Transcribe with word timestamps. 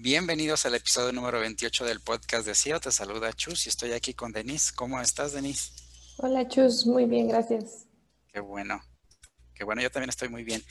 Bienvenidos 0.00 0.64
al 0.64 0.74
episodio 0.74 1.12
número 1.12 1.38
28 1.40 1.84
del 1.84 2.00
podcast 2.00 2.46
de 2.46 2.54
CIO. 2.54 2.80
Te 2.80 2.90
saluda 2.90 3.32
Chus 3.34 3.66
y 3.66 3.68
estoy 3.68 3.92
aquí 3.92 4.14
con 4.14 4.32
Denise. 4.32 4.72
¿Cómo 4.74 5.00
estás, 5.00 5.32
Denise? 5.32 5.70
Hola, 6.16 6.48
Chus. 6.48 6.86
Muy 6.86 7.04
bien, 7.04 7.28
gracias. 7.28 7.86
Qué 8.32 8.40
bueno. 8.40 8.82
Qué 9.54 9.64
bueno, 9.64 9.82
yo 9.82 9.90
también 9.90 10.08
estoy 10.08 10.28
muy 10.28 10.44
bien. 10.44 10.64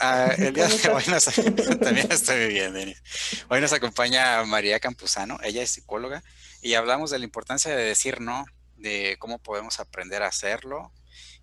Uh, 0.00 0.30
el 0.40 0.54
día 0.54 0.68
de 0.68 0.88
hoy 0.90 1.02
nos, 1.08 1.24
también 1.80 2.12
estoy 2.12 2.46
bien, 2.46 2.74
Denise. 2.74 3.02
Hoy 3.48 3.60
nos 3.60 3.72
acompaña 3.72 4.44
María 4.44 4.78
Campuzano. 4.78 5.38
Ella 5.42 5.62
es 5.62 5.70
psicóloga 5.70 6.22
y 6.62 6.74
hablamos 6.74 7.10
de 7.10 7.18
la 7.18 7.24
importancia 7.24 7.74
de 7.74 7.82
decir 7.82 8.20
no, 8.20 8.44
de 8.76 9.16
cómo 9.18 9.38
podemos 9.38 9.80
aprender 9.80 10.22
a 10.22 10.28
hacerlo 10.28 10.92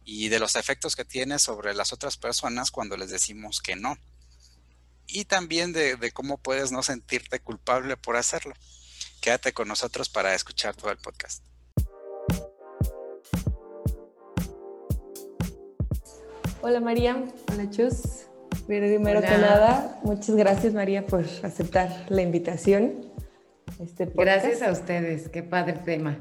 y 0.05 0.29
de 0.29 0.39
los 0.39 0.55
efectos 0.55 0.95
que 0.95 1.05
tiene 1.05 1.39
sobre 1.39 1.73
las 1.73 1.93
otras 1.93 2.17
personas 2.17 2.71
cuando 2.71 2.97
les 2.97 3.09
decimos 3.09 3.61
que 3.61 3.75
no 3.75 3.97
y 5.07 5.25
también 5.25 5.73
de, 5.73 6.11
cómo 6.13 6.37
puedes 6.37 6.71
no 6.71 6.83
sentirte 6.83 7.39
culpable 7.39 7.97
por 7.97 8.15
hacerlo. 8.15 8.53
Quédate 9.21 9.53
con 9.53 9.67
nosotros 9.67 10.09
para 10.09 10.33
escuchar 10.33 10.75
todo 10.75 10.91
el 10.91 10.97
podcast. 10.97 11.43
Hola 16.61 16.79
María, 16.79 17.23
hola 17.51 17.69
Chus. 17.69 18.27
Primero 18.67 19.21
que 19.21 19.27
nada, 19.27 19.99
muchas 20.03 20.35
gracias 20.35 20.73
María 20.73 21.05
por 21.05 21.25
aceptar 21.43 22.05
la 22.09 22.21
invitación. 22.21 23.11
Este 23.79 24.05
gracias 24.05 24.61
a 24.61 24.71
ustedes, 24.71 25.27
qué 25.29 25.43
padre 25.43 25.73
tema. 25.73 26.19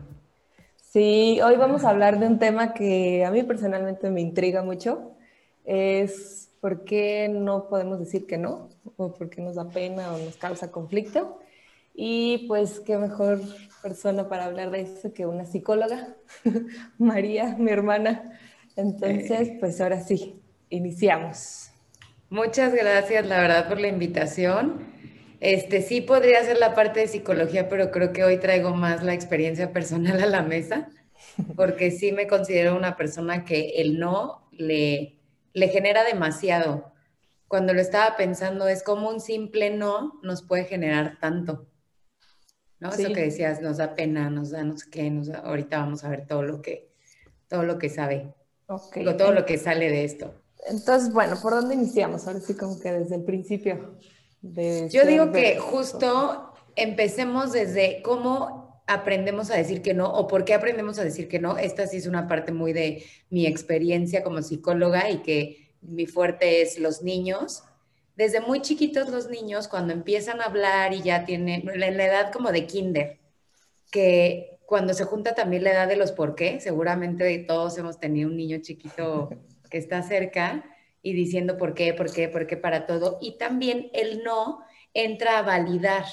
Sí, 0.92 1.40
hoy 1.40 1.56
vamos 1.56 1.84
a 1.84 1.88
hablar 1.88 2.18
de 2.18 2.26
un 2.26 2.38
tema 2.38 2.74
que 2.74 3.24
a 3.24 3.30
mí 3.30 3.42
personalmente 3.44 4.10
me 4.10 4.20
intriga 4.20 4.62
mucho. 4.62 5.16
Es 5.64 6.50
¿Por 6.60 6.84
qué 6.84 7.30
no 7.30 7.66
podemos 7.66 7.98
decir 7.98 8.26
que 8.26 8.36
no? 8.36 8.68
¿O 8.98 9.14
por 9.14 9.30
qué 9.30 9.40
nos 9.40 9.54
da 9.54 9.70
pena 9.70 10.12
o 10.12 10.18
nos 10.18 10.36
causa 10.36 10.70
conflicto? 10.70 11.40
Y 11.94 12.46
pues 12.46 12.78
qué 12.80 12.98
mejor 12.98 13.40
persona 13.82 14.28
para 14.28 14.44
hablar 14.44 14.70
de 14.70 14.82
eso 14.82 15.14
que 15.14 15.24
una 15.24 15.46
psicóloga, 15.46 16.14
María, 16.98 17.56
mi 17.58 17.70
hermana. 17.70 18.38
Entonces, 18.76 19.48
eh. 19.48 19.56
pues 19.60 19.80
ahora 19.80 20.02
sí, 20.02 20.42
iniciamos. 20.68 21.70
Muchas 22.28 22.74
gracias, 22.74 23.26
la 23.26 23.40
verdad, 23.40 23.66
por 23.66 23.80
la 23.80 23.88
invitación. 23.88 24.91
Este 25.42 25.82
sí 25.82 26.00
podría 26.00 26.42
ser 26.44 26.58
la 26.58 26.74
parte 26.74 27.00
de 27.00 27.08
psicología, 27.08 27.68
pero 27.68 27.90
creo 27.90 28.12
que 28.12 28.24
hoy 28.24 28.38
traigo 28.38 28.70
más 28.70 29.02
la 29.02 29.12
experiencia 29.12 29.72
personal 29.72 30.22
a 30.22 30.26
la 30.26 30.42
mesa, 30.42 30.88
porque 31.56 31.90
sí 31.90 32.12
me 32.12 32.26
considero 32.26 32.76
una 32.76 32.96
persona 32.96 33.44
que 33.44 33.80
el 33.80 33.98
no 33.98 34.48
le 34.52 35.18
le 35.52 35.68
genera 35.68 36.04
demasiado. 36.04 36.92
Cuando 37.48 37.74
lo 37.74 37.80
estaba 37.80 38.16
pensando, 38.16 38.68
es 38.68 38.82
como 38.82 39.10
un 39.10 39.20
simple 39.20 39.70
no 39.70 40.20
nos 40.22 40.42
puede 40.42 40.64
generar 40.64 41.18
tanto. 41.20 41.66
¿No? 42.80 42.90
Eso 42.90 43.12
que 43.12 43.22
decías, 43.22 43.60
nos 43.60 43.76
da 43.76 43.94
pena, 43.94 44.28
nos 44.28 44.50
da 44.50 44.64
no 44.64 44.76
sé 44.76 44.90
qué, 44.90 45.08
nos 45.08 45.28
ahorita 45.28 45.78
vamos 45.78 46.02
a 46.02 46.08
ver 46.08 46.26
todo 46.26 46.42
lo 46.42 46.62
que, 46.62 46.90
todo 47.48 47.62
lo 47.62 47.78
que 47.78 47.88
sabe. 47.88 48.34
Okay. 48.66 49.04
todo 49.16 49.32
lo 49.32 49.44
que 49.44 49.58
sale 49.58 49.90
de 49.90 50.04
esto. 50.04 50.34
Entonces, 50.66 51.12
bueno, 51.12 51.36
¿por 51.40 51.52
dónde 51.52 51.74
iniciamos? 51.74 52.26
Ahora 52.26 52.40
sí, 52.40 52.54
como 52.54 52.80
que 52.80 52.90
desde 52.90 53.16
el 53.16 53.24
principio. 53.24 53.98
Yo 54.42 55.06
digo 55.06 55.30
que 55.30 55.58
justo 55.58 56.52
empecemos 56.74 57.52
desde 57.52 58.02
cómo 58.02 58.82
aprendemos 58.88 59.50
a 59.50 59.56
decir 59.56 59.82
que 59.82 59.94
no 59.94 60.12
o 60.12 60.26
por 60.26 60.44
qué 60.44 60.54
aprendemos 60.54 60.98
a 60.98 61.04
decir 61.04 61.28
que 61.28 61.38
no. 61.38 61.58
Esta 61.58 61.86
sí 61.86 61.98
es 61.98 62.06
una 62.06 62.26
parte 62.26 62.52
muy 62.52 62.72
de 62.72 63.04
mi 63.30 63.46
experiencia 63.46 64.24
como 64.24 64.42
psicóloga 64.42 65.10
y 65.10 65.18
que 65.18 65.76
mi 65.80 66.06
fuerte 66.06 66.62
es 66.62 66.78
los 66.78 67.02
niños. 67.02 67.62
Desde 68.16 68.40
muy 68.40 68.60
chiquitos 68.60 69.08
los 69.08 69.30
niños, 69.30 69.68
cuando 69.68 69.92
empiezan 69.92 70.40
a 70.40 70.44
hablar 70.44 70.92
y 70.92 71.02
ya 71.02 71.24
tienen, 71.24 71.68
en 71.68 71.96
la 71.96 72.04
edad 72.04 72.32
como 72.32 72.52
de 72.52 72.66
kinder, 72.66 73.20
que 73.90 74.58
cuando 74.66 74.92
se 74.92 75.04
junta 75.04 75.34
también 75.34 75.64
la 75.64 75.72
edad 75.72 75.88
de 75.88 75.96
los 75.96 76.12
por 76.12 76.34
qué, 76.34 76.60
seguramente 76.60 77.38
todos 77.38 77.78
hemos 77.78 78.00
tenido 78.00 78.28
un 78.28 78.36
niño 78.36 78.58
chiquito 78.60 79.30
que 79.70 79.78
está 79.78 80.02
cerca 80.02 80.64
y 81.02 81.12
diciendo 81.12 81.58
por 81.58 81.74
qué, 81.74 81.92
por 81.94 82.12
qué, 82.12 82.28
por 82.28 82.46
qué 82.46 82.56
para 82.56 82.86
todo. 82.86 83.18
Y 83.20 83.38
también 83.38 83.90
el 83.92 84.22
no 84.22 84.60
entra 84.94 85.38
a 85.38 85.42
validar 85.42 86.04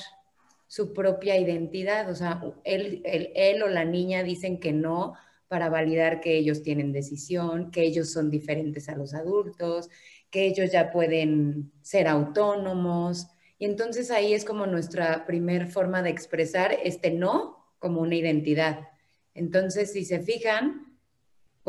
su 0.68 0.94
propia 0.94 1.38
identidad, 1.38 2.10
o 2.10 2.16
sea, 2.16 2.42
él, 2.64 3.02
él 3.04 3.64
o 3.64 3.68
la 3.68 3.86
niña 3.86 4.24
dicen 4.24 4.60
que 4.60 4.72
no 4.72 5.16
para 5.48 5.70
validar 5.70 6.22
que 6.22 6.38
ellos 6.38 6.62
tienen 6.62 6.92
decisión, 6.94 7.72
que 7.72 7.82
ellos 7.82 8.12
son 8.12 8.30
diferentes 8.30 8.88
a 8.88 8.96
los 8.96 9.16
adultos, 9.16 9.90
que 10.30 10.46
ellos 10.46 10.72
ya 10.72 10.92
pueden 10.92 11.72
ser 11.82 12.08
autónomos. 12.08 13.28
Y 13.58 13.66
entonces 13.66 14.12
ahí 14.12 14.34
es 14.34 14.46
como 14.46 14.68
nuestra 14.68 15.26
primer 15.26 15.68
forma 15.68 16.04
de 16.04 16.12
expresar 16.12 16.78
este 16.84 17.12
no 17.12 17.58
como 17.80 18.02
una 18.02 18.16
identidad. 18.16 18.90
Entonces, 19.34 19.92
si 19.94 20.06
se 20.06 20.20
fijan, 20.20 20.89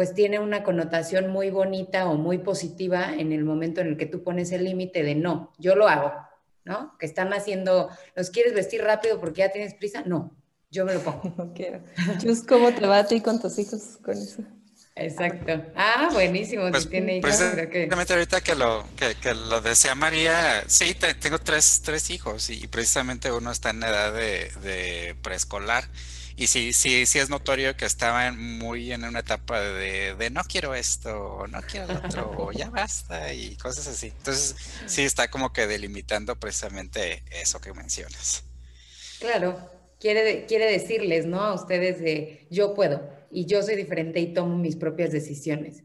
pues 0.00 0.14
tiene 0.14 0.38
una 0.38 0.62
connotación 0.62 1.28
muy 1.28 1.50
bonita 1.50 2.08
o 2.08 2.14
muy 2.14 2.38
positiva 2.38 3.12
en 3.12 3.32
el 3.32 3.44
momento 3.44 3.82
en 3.82 3.88
el 3.88 3.96
que 3.98 4.06
tú 4.06 4.22
pones 4.22 4.50
el 4.50 4.64
límite 4.64 5.02
de 5.02 5.14
no, 5.14 5.52
yo 5.58 5.76
lo 5.76 5.88
hago, 5.88 6.14
¿no? 6.64 6.96
Que 6.98 7.04
están 7.04 7.34
haciendo, 7.34 7.90
¿los 8.16 8.30
quieres 8.30 8.54
vestir 8.54 8.80
rápido 8.80 9.20
porque 9.20 9.40
ya 9.40 9.52
tienes 9.52 9.74
prisa? 9.74 10.02
No, 10.06 10.34
yo 10.70 10.86
me 10.86 10.94
lo 10.94 11.00
pongo. 11.00 11.34
No 11.36 11.52
quiero. 11.52 11.82
¿cómo 12.48 12.72
te 12.72 12.86
va 12.86 13.00
a 13.00 13.06
ti 13.06 13.20
con 13.20 13.42
tus 13.42 13.58
hijos 13.58 13.98
con 14.02 14.16
eso? 14.16 14.42
Exacto. 14.96 15.66
Ah, 15.76 16.08
buenísimo. 16.10 16.70
Pues, 16.70 16.88
tiene 16.88 17.18
hijos, 17.18 17.36
precisamente 17.36 18.14
ahorita 18.14 18.40
que 18.40 18.54
lo, 18.54 18.86
que, 18.96 19.34
lo 19.34 19.60
decía 19.60 19.94
María, 19.94 20.64
sí, 20.66 20.96
tengo 21.20 21.38
tres, 21.40 21.82
tres 21.84 22.08
hijos 22.08 22.48
y 22.48 22.66
precisamente 22.68 23.30
uno 23.30 23.50
está 23.50 23.68
en 23.68 23.82
edad 23.82 24.14
de, 24.14 25.14
preescolar. 25.20 25.84
Y 26.40 26.46
sí, 26.46 26.72
sí, 26.72 27.04
sí 27.04 27.18
es 27.18 27.28
notorio 27.28 27.76
que 27.76 27.84
estaban 27.84 28.58
muy 28.58 28.92
en 28.92 29.04
una 29.04 29.18
etapa 29.20 29.60
de, 29.60 30.14
de 30.14 30.30
no 30.30 30.42
quiero 30.44 30.74
esto, 30.74 31.46
no 31.48 31.60
quiero 31.66 31.88
lo 31.88 31.98
otro, 32.00 32.32
o 32.34 32.50
ya 32.52 32.70
basta, 32.70 33.34
y 33.34 33.56
cosas 33.58 33.86
así. 33.88 34.06
Entonces, 34.08 34.56
sí 34.86 35.02
está 35.02 35.28
como 35.30 35.52
que 35.52 35.66
delimitando 35.66 36.36
precisamente 36.36 37.22
eso 37.30 37.60
que 37.60 37.74
mencionas. 37.74 38.42
Claro, 39.18 39.70
quiere, 39.98 40.46
quiere 40.46 40.70
decirles, 40.70 41.26
¿no? 41.26 41.40
A 41.42 41.54
ustedes 41.54 42.00
de 42.00 42.46
yo 42.50 42.74
puedo 42.74 43.02
y 43.30 43.46
yo 43.46 43.62
soy 43.62 43.76
diferente 43.76 44.20
y 44.20 44.32
tomo 44.32 44.56
mis 44.56 44.76
propias 44.76 45.12
decisiones. 45.12 45.84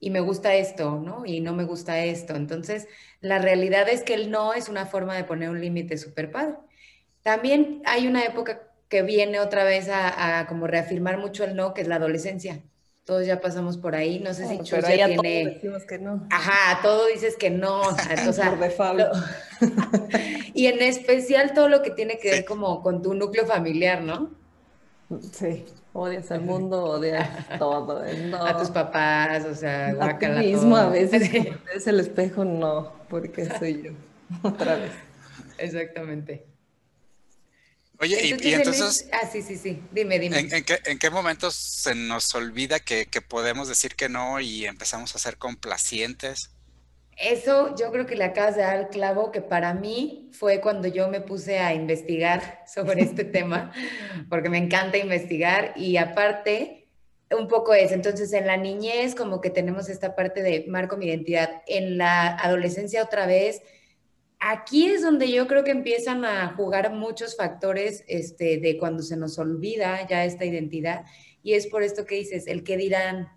Y 0.00 0.10
me 0.10 0.20
gusta 0.20 0.54
esto, 0.56 0.98
¿no? 0.98 1.26
Y 1.26 1.40
no 1.40 1.54
me 1.54 1.64
gusta 1.64 2.04
esto. 2.04 2.36
Entonces, 2.36 2.88
la 3.20 3.38
realidad 3.38 3.88
es 3.88 4.02
que 4.02 4.14
el 4.14 4.30
no 4.30 4.54
es 4.54 4.68
una 4.68 4.86
forma 4.86 5.16
de 5.16 5.24
poner 5.24 5.50
un 5.50 5.60
límite 5.60 5.98
súper 5.98 6.30
padre. 6.32 6.56
También 7.22 7.82
hay 7.86 8.06
una 8.08 8.24
época 8.24 8.69
que 8.90 9.02
viene 9.02 9.38
otra 9.38 9.64
vez 9.64 9.88
a, 9.88 10.44
como 10.48 10.66
reafirmar 10.66 11.16
mucho 11.16 11.44
el 11.44 11.54
no, 11.54 11.72
que 11.72 11.80
es 11.80 11.88
la 11.88 11.96
adolescencia. 11.96 12.60
Todos 13.04 13.24
ya 13.24 13.40
pasamos 13.40 13.78
por 13.78 13.94
ahí. 13.94 14.18
No 14.18 14.34
sé 14.34 14.46
si 14.46 14.58
Chus 14.58 14.80
ya 14.80 15.06
tiene. 15.06 15.42
Todos 15.44 15.54
decimos 15.54 15.84
que 15.84 15.98
no. 15.98 16.26
Ajá, 16.30 16.82
todo 16.82 17.06
dices 17.06 17.36
que 17.36 17.50
no. 17.50 17.80
O 17.80 18.32
sea, 18.32 18.58
y 20.54 20.66
en 20.66 20.82
especial 20.82 21.54
todo 21.54 21.68
lo 21.68 21.82
que 21.82 21.90
tiene 21.90 22.18
que 22.18 22.30
ver 22.30 22.44
como 22.44 22.82
con 22.82 23.00
tu 23.00 23.14
núcleo 23.14 23.46
familiar, 23.46 24.02
¿no? 24.02 24.30
Sí, 25.32 25.64
odias 25.92 26.30
al 26.32 26.42
mundo, 26.42 26.84
odias 26.84 27.28
todo. 27.58 28.02
A 28.44 28.58
tus 28.58 28.70
papás, 28.70 29.44
o 29.44 29.54
sea, 29.54 29.88
a 30.00 30.18
ti 30.18 30.26
mismo 30.26 30.76
a 30.76 30.88
veces. 30.88 31.30
Es 31.74 31.86
el 31.86 32.00
espejo, 32.00 32.44
no, 32.44 32.92
porque 33.08 33.46
soy 33.46 33.82
yo. 33.82 33.92
Otra 34.42 34.74
vez. 34.74 34.92
Exactamente. 35.58 36.49
Oye, 38.00 38.18
y, 38.26 38.54
entonces... 38.54 39.08
Ah, 39.12 39.28
sí, 39.30 39.42
sí, 39.42 39.56
sí. 39.56 39.82
Dime, 39.92 40.18
dime. 40.18 40.38
¿En, 40.38 40.64
qué, 40.64 40.78
en 40.86 40.98
qué, 40.98 41.10
momentos 41.10 41.54
se 41.54 41.94
nos 41.94 42.34
olvida 42.34 42.80
que, 42.80 43.06
que 43.06 43.20
podemos 43.20 43.68
decir 43.68 43.94
que 43.94 44.08
no 44.08 44.40
y 44.40 44.64
empezamos 44.64 45.14
a 45.14 45.18
ser 45.18 45.36
complacientes? 45.36 46.50
Eso 47.20 47.76
yo 47.76 47.92
creo 47.92 48.06
que 48.06 48.16
le 48.16 48.24
acabas 48.24 48.56
de 48.56 48.62
dar 48.62 48.78
el 48.78 48.88
clavo, 48.88 49.30
que 49.30 49.42
para 49.42 49.74
mí 49.74 50.30
fue 50.32 50.62
cuando 50.62 50.88
yo 50.88 51.08
me 51.08 51.20
puse 51.20 51.58
a 51.58 51.74
investigar 51.74 52.64
sobre 52.74 53.02
este 53.02 53.24
tema, 53.26 53.72
porque 54.30 54.48
me 54.48 54.56
encanta 54.56 54.96
investigar 54.96 55.74
y 55.76 55.98
aparte, 55.98 56.88
un 57.30 57.48
poco 57.48 57.74
es, 57.74 57.92
entonces 57.92 58.32
en 58.32 58.46
la 58.46 58.56
niñez 58.56 59.14
como 59.14 59.42
que 59.42 59.50
tenemos 59.50 59.90
esta 59.90 60.16
parte 60.16 60.42
de 60.42 60.64
marco 60.68 60.96
mi 60.96 61.06
identidad, 61.06 61.62
en 61.66 61.98
la 61.98 62.28
adolescencia 62.28 63.04
otra 63.04 63.26
vez, 63.26 63.60
aquí 64.40 64.86
es 64.86 65.02
donde 65.02 65.30
yo 65.30 65.46
creo 65.46 65.62
que 65.64 65.70
empiezan 65.70 66.24
a 66.24 66.54
jugar 66.54 66.92
muchos 66.92 67.36
factores 67.36 68.04
este, 68.08 68.58
de 68.58 68.78
cuando 68.78 69.02
se 69.02 69.16
nos 69.16 69.38
olvida 69.38 70.06
ya 70.08 70.24
esta 70.24 70.44
identidad 70.44 71.04
y 71.42 71.54
es 71.54 71.66
por 71.66 71.82
esto 71.82 72.04
que 72.04 72.16
dices, 72.16 72.46
el 72.46 72.64
que 72.64 72.76
dirán, 72.76 73.28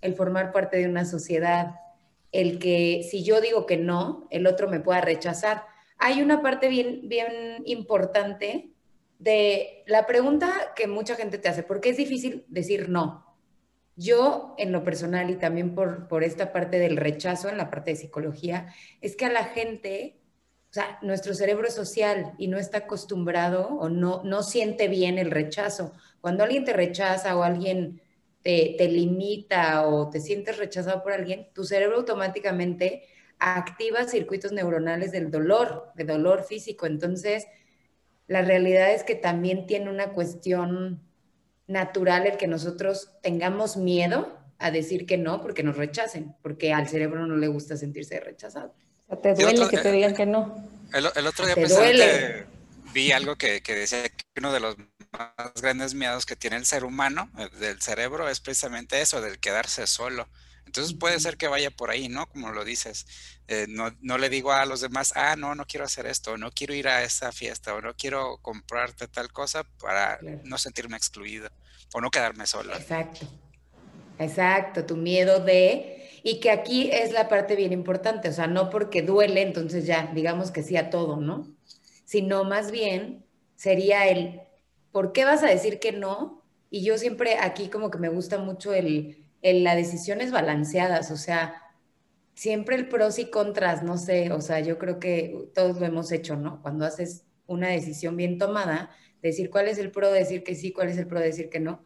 el 0.00 0.14
formar 0.14 0.52
parte 0.52 0.78
de 0.78 0.88
una 0.88 1.04
sociedad, 1.04 1.74
el 2.32 2.58
que 2.58 3.06
si 3.08 3.24
yo 3.24 3.40
digo 3.40 3.66
que 3.66 3.76
no, 3.76 4.26
el 4.30 4.46
otro 4.46 4.68
me 4.68 4.80
pueda 4.80 5.00
rechazar. 5.00 5.64
Hay 5.98 6.22
una 6.22 6.42
parte 6.42 6.68
bien, 6.68 7.08
bien 7.08 7.62
importante 7.64 8.70
de 9.18 9.82
la 9.86 10.06
pregunta 10.06 10.72
que 10.74 10.86
mucha 10.86 11.14
gente 11.14 11.38
te 11.38 11.48
hace, 11.48 11.62
¿por 11.62 11.80
qué 11.80 11.90
es 11.90 11.96
difícil 11.96 12.44
decir 12.48 12.88
no? 12.88 13.24
Yo, 13.96 14.54
en 14.58 14.72
lo 14.72 14.84
personal 14.84 15.30
y 15.30 15.36
también 15.36 15.74
por, 15.74 16.06
por 16.08 16.22
esta 16.22 16.52
parte 16.52 16.78
del 16.78 16.98
rechazo, 16.98 17.48
en 17.48 17.56
la 17.56 17.70
parte 17.70 17.92
de 17.92 17.96
psicología, 17.96 18.74
es 19.00 19.16
que 19.16 19.24
a 19.24 19.32
la 19.32 19.44
gente, 19.44 20.20
sea, 20.76 20.98
nuestro 21.02 21.34
cerebro 21.34 21.66
es 21.66 21.74
social 21.74 22.32
y 22.38 22.48
no 22.48 22.58
está 22.58 22.78
acostumbrado 22.78 23.68
o 23.68 23.88
no, 23.88 24.22
no 24.24 24.42
siente 24.42 24.88
bien 24.88 25.18
el 25.18 25.30
rechazo. 25.30 25.92
Cuando 26.20 26.44
alguien 26.44 26.64
te 26.64 26.72
rechaza 26.72 27.36
o 27.36 27.42
alguien 27.42 28.00
te, 28.42 28.74
te 28.78 28.88
limita 28.88 29.86
o 29.86 30.08
te 30.10 30.20
sientes 30.20 30.58
rechazado 30.58 31.02
por 31.02 31.12
alguien, 31.12 31.48
tu 31.52 31.64
cerebro 31.64 31.96
automáticamente 31.96 33.02
activa 33.38 34.04
circuitos 34.04 34.52
neuronales 34.52 35.12
del 35.12 35.30
dolor, 35.30 35.90
de 35.94 36.04
dolor 36.04 36.44
físico. 36.44 36.86
Entonces, 36.86 37.46
la 38.26 38.42
realidad 38.42 38.92
es 38.92 39.04
que 39.04 39.14
también 39.14 39.66
tiene 39.66 39.90
una 39.90 40.12
cuestión 40.12 41.00
natural 41.66 42.26
el 42.26 42.36
que 42.36 42.46
nosotros 42.46 43.12
tengamos 43.22 43.76
miedo 43.76 44.38
a 44.58 44.70
decir 44.70 45.06
que 45.06 45.18
no 45.18 45.40
porque 45.40 45.62
nos 45.62 45.76
rechacen, 45.76 46.34
porque 46.42 46.72
al 46.72 46.88
cerebro 46.88 47.26
no 47.26 47.36
le 47.36 47.48
gusta 47.48 47.76
sentirse 47.76 48.20
rechazado. 48.20 48.74
Te 49.22 49.34
duele 49.34 49.68
que 49.68 49.78
te 49.78 49.92
digan 49.92 50.14
que 50.14 50.26
no. 50.26 50.68
El, 50.92 51.26
otro 51.26 51.46
día 51.46 51.54
precisamente 51.54 52.46
vi 52.92 53.12
algo 53.12 53.36
que, 53.36 53.60
que, 53.60 53.74
decía 53.74 54.08
que 54.08 54.24
uno 54.38 54.52
de 54.52 54.60
los 54.60 54.76
más 55.12 55.52
grandes 55.60 55.94
miedos 55.94 56.26
que 56.26 56.36
tiene 56.36 56.56
el 56.56 56.66
ser 56.66 56.84
humano, 56.84 57.30
eh, 57.38 57.48
del 57.58 57.80
cerebro, 57.80 58.28
es 58.28 58.40
precisamente 58.40 59.00
eso, 59.00 59.20
del 59.20 59.38
quedarse 59.38 59.86
solo. 59.86 60.28
Entonces 60.66 60.94
puede 60.94 61.20
ser 61.20 61.36
que 61.36 61.48
vaya 61.48 61.70
por 61.70 61.90
ahí, 61.90 62.08
¿no? 62.08 62.26
Como 62.26 62.50
lo 62.50 62.64
dices. 62.64 63.06
Eh, 63.48 63.66
no, 63.68 63.96
no, 64.00 64.18
le 64.18 64.28
digo 64.28 64.52
a 64.52 64.66
los 64.66 64.80
demás, 64.80 65.12
ah, 65.14 65.36
no, 65.36 65.54
no 65.54 65.66
quiero 65.66 65.86
hacer 65.86 66.06
esto, 66.06 66.36
no 66.36 66.50
quiero 66.50 66.74
ir 66.74 66.88
a 66.88 67.04
esa 67.04 67.30
fiesta, 67.30 67.74
o 67.74 67.80
no 67.80 67.94
quiero 67.94 68.38
comprarte 68.42 69.06
tal 69.06 69.32
cosa 69.32 69.64
para 69.80 70.18
no 70.42 70.58
sentirme 70.58 70.96
excluido, 70.96 71.48
o 71.94 72.00
no 72.00 72.10
quedarme 72.10 72.46
solo. 72.46 72.74
Exacto. 72.74 73.26
Exacto, 74.18 74.84
tu 74.84 74.96
miedo 74.96 75.40
de, 75.40 76.05
y 76.26 76.40
que 76.40 76.50
aquí 76.50 76.90
es 76.90 77.12
la 77.12 77.28
parte 77.28 77.54
bien 77.54 77.72
importante, 77.72 78.30
o 78.30 78.32
sea, 78.32 78.48
no 78.48 78.68
porque 78.68 79.00
duele, 79.00 79.42
entonces 79.42 79.86
ya, 79.86 80.10
digamos 80.12 80.50
que 80.50 80.64
sí 80.64 80.76
a 80.76 80.90
todo, 80.90 81.20
¿no? 81.20 81.54
Sino 82.04 82.42
más 82.42 82.72
bien 82.72 83.24
sería 83.54 84.08
el, 84.08 84.40
¿por 84.90 85.12
qué 85.12 85.24
vas 85.24 85.44
a 85.44 85.46
decir 85.46 85.78
que 85.78 85.92
no? 85.92 86.42
Y 86.68 86.82
yo 86.82 86.98
siempre 86.98 87.36
aquí 87.38 87.68
como 87.68 87.92
que 87.92 87.98
me 87.98 88.08
gusta 88.08 88.38
mucho 88.38 88.74
el, 88.74 89.24
el 89.40 89.62
la 89.62 89.76
decisiones 89.76 90.32
balanceadas, 90.32 91.12
o 91.12 91.16
sea, 91.16 91.62
siempre 92.34 92.74
el 92.74 92.88
pros 92.88 93.20
y 93.20 93.30
contras, 93.30 93.84
no 93.84 93.96
sé, 93.96 94.32
o 94.32 94.40
sea, 94.40 94.58
yo 94.58 94.78
creo 94.78 94.98
que 94.98 95.48
todos 95.54 95.78
lo 95.78 95.86
hemos 95.86 96.10
hecho, 96.10 96.34
¿no? 96.34 96.60
Cuando 96.60 96.86
haces 96.86 97.24
una 97.46 97.68
decisión 97.68 98.16
bien 98.16 98.36
tomada, 98.36 98.90
decir 99.22 99.48
cuál 99.48 99.68
es 99.68 99.78
el 99.78 99.92
pro, 99.92 100.10
decir 100.10 100.42
que 100.42 100.56
sí, 100.56 100.72
cuál 100.72 100.88
es 100.88 100.98
el 100.98 101.06
pro, 101.06 101.20
decir 101.20 101.50
que 101.50 101.60
no. 101.60 101.84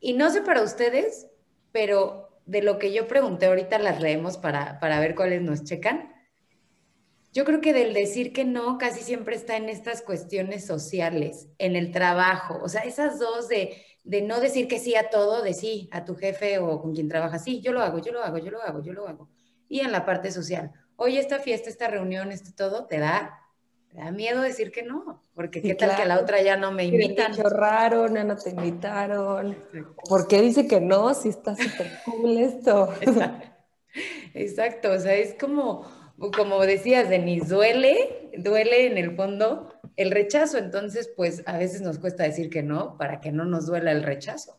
Y 0.00 0.14
no 0.14 0.28
sé 0.30 0.42
para 0.42 0.62
ustedes, 0.62 1.28
pero 1.70 2.25
de 2.46 2.62
lo 2.62 2.78
que 2.78 2.92
yo 2.92 3.06
pregunté 3.06 3.46
ahorita 3.46 3.78
las 3.78 4.00
leemos 4.00 4.38
para, 4.38 4.80
para 4.80 5.00
ver 5.00 5.14
cuáles 5.14 5.42
nos 5.42 5.64
checan. 5.64 6.12
Yo 7.32 7.44
creo 7.44 7.60
que 7.60 7.74
del 7.74 7.92
decir 7.92 8.32
que 8.32 8.44
no 8.44 8.78
casi 8.78 9.02
siempre 9.02 9.36
está 9.36 9.56
en 9.56 9.68
estas 9.68 10.00
cuestiones 10.00 10.64
sociales, 10.64 11.48
en 11.58 11.76
el 11.76 11.92
trabajo, 11.92 12.58
o 12.62 12.68
sea, 12.68 12.82
esas 12.82 13.18
dos 13.18 13.48
de, 13.48 13.82
de 14.04 14.22
no 14.22 14.40
decir 14.40 14.68
que 14.68 14.78
sí 14.78 14.94
a 14.94 15.10
todo, 15.10 15.42
de 15.42 15.52
sí 15.52 15.90
a 15.92 16.04
tu 16.06 16.14
jefe 16.14 16.58
o 16.58 16.80
con 16.80 16.94
quien 16.94 17.08
trabajas, 17.08 17.44
sí, 17.44 17.60
yo 17.60 17.72
lo 17.72 17.82
hago, 17.82 17.98
yo 17.98 18.12
lo 18.12 18.22
hago, 18.22 18.38
yo 18.38 18.50
lo 18.50 18.62
hago, 18.62 18.82
yo 18.82 18.94
lo 18.94 19.06
hago 19.06 19.28
y 19.68 19.80
en 19.80 19.92
la 19.92 20.04
parte 20.04 20.30
social. 20.30 20.72
Oye, 20.96 21.18
esta 21.18 21.38
fiesta, 21.38 21.68
esta 21.68 21.88
reunión, 21.88 22.32
esto 22.32 22.50
todo, 22.56 22.86
te 22.86 22.98
da, 22.98 23.38
da 23.96 24.10
miedo 24.10 24.42
decir 24.42 24.70
que 24.70 24.82
no, 24.82 25.22
porque 25.34 25.62
qué 25.62 25.74
tal 25.74 25.96
que 25.96 26.04
la 26.04 26.20
otra 26.20 26.42
ya 26.42 26.56
no 26.56 26.70
me 26.70 26.84
invitan. 26.84 27.34
Te 27.34 27.42
raro, 27.42 28.08
no 28.08 28.36
te 28.36 28.50
invitaron. 28.50 29.56
¿Por 30.08 30.28
qué 30.28 30.40
dice 30.42 30.68
que 30.68 30.80
no 30.80 31.14
si 31.14 31.30
está 31.30 31.56
súper 31.56 31.90
cool 32.04 32.38
esto? 32.38 32.92
Exacto. 34.34 34.92
o 34.92 34.98
sea, 34.98 35.14
es 35.14 35.34
como, 35.34 35.86
como 36.36 36.60
decías, 36.60 37.08
Denise, 37.08 37.48
duele, 37.48 38.30
duele 38.36 38.86
en 38.86 38.98
el 38.98 39.16
fondo 39.16 39.72
el 39.96 40.10
rechazo, 40.10 40.58
entonces 40.58 41.10
pues 41.16 41.42
a 41.46 41.56
veces 41.56 41.80
nos 41.80 41.98
cuesta 41.98 42.24
decir 42.24 42.50
que 42.50 42.62
no 42.62 42.98
para 42.98 43.20
que 43.20 43.32
no 43.32 43.46
nos 43.46 43.66
duela 43.66 43.92
el 43.92 44.02
rechazo. 44.02 44.58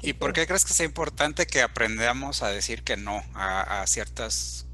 ¿Y 0.00 0.14
por 0.14 0.32
qué 0.32 0.46
crees 0.46 0.64
que 0.64 0.72
sea 0.72 0.86
importante 0.86 1.46
que 1.46 1.60
aprendamos 1.60 2.42
a 2.42 2.48
decir 2.48 2.82
que 2.82 2.96
no 2.96 3.22
a, 3.34 3.84
ciertas 3.86 4.66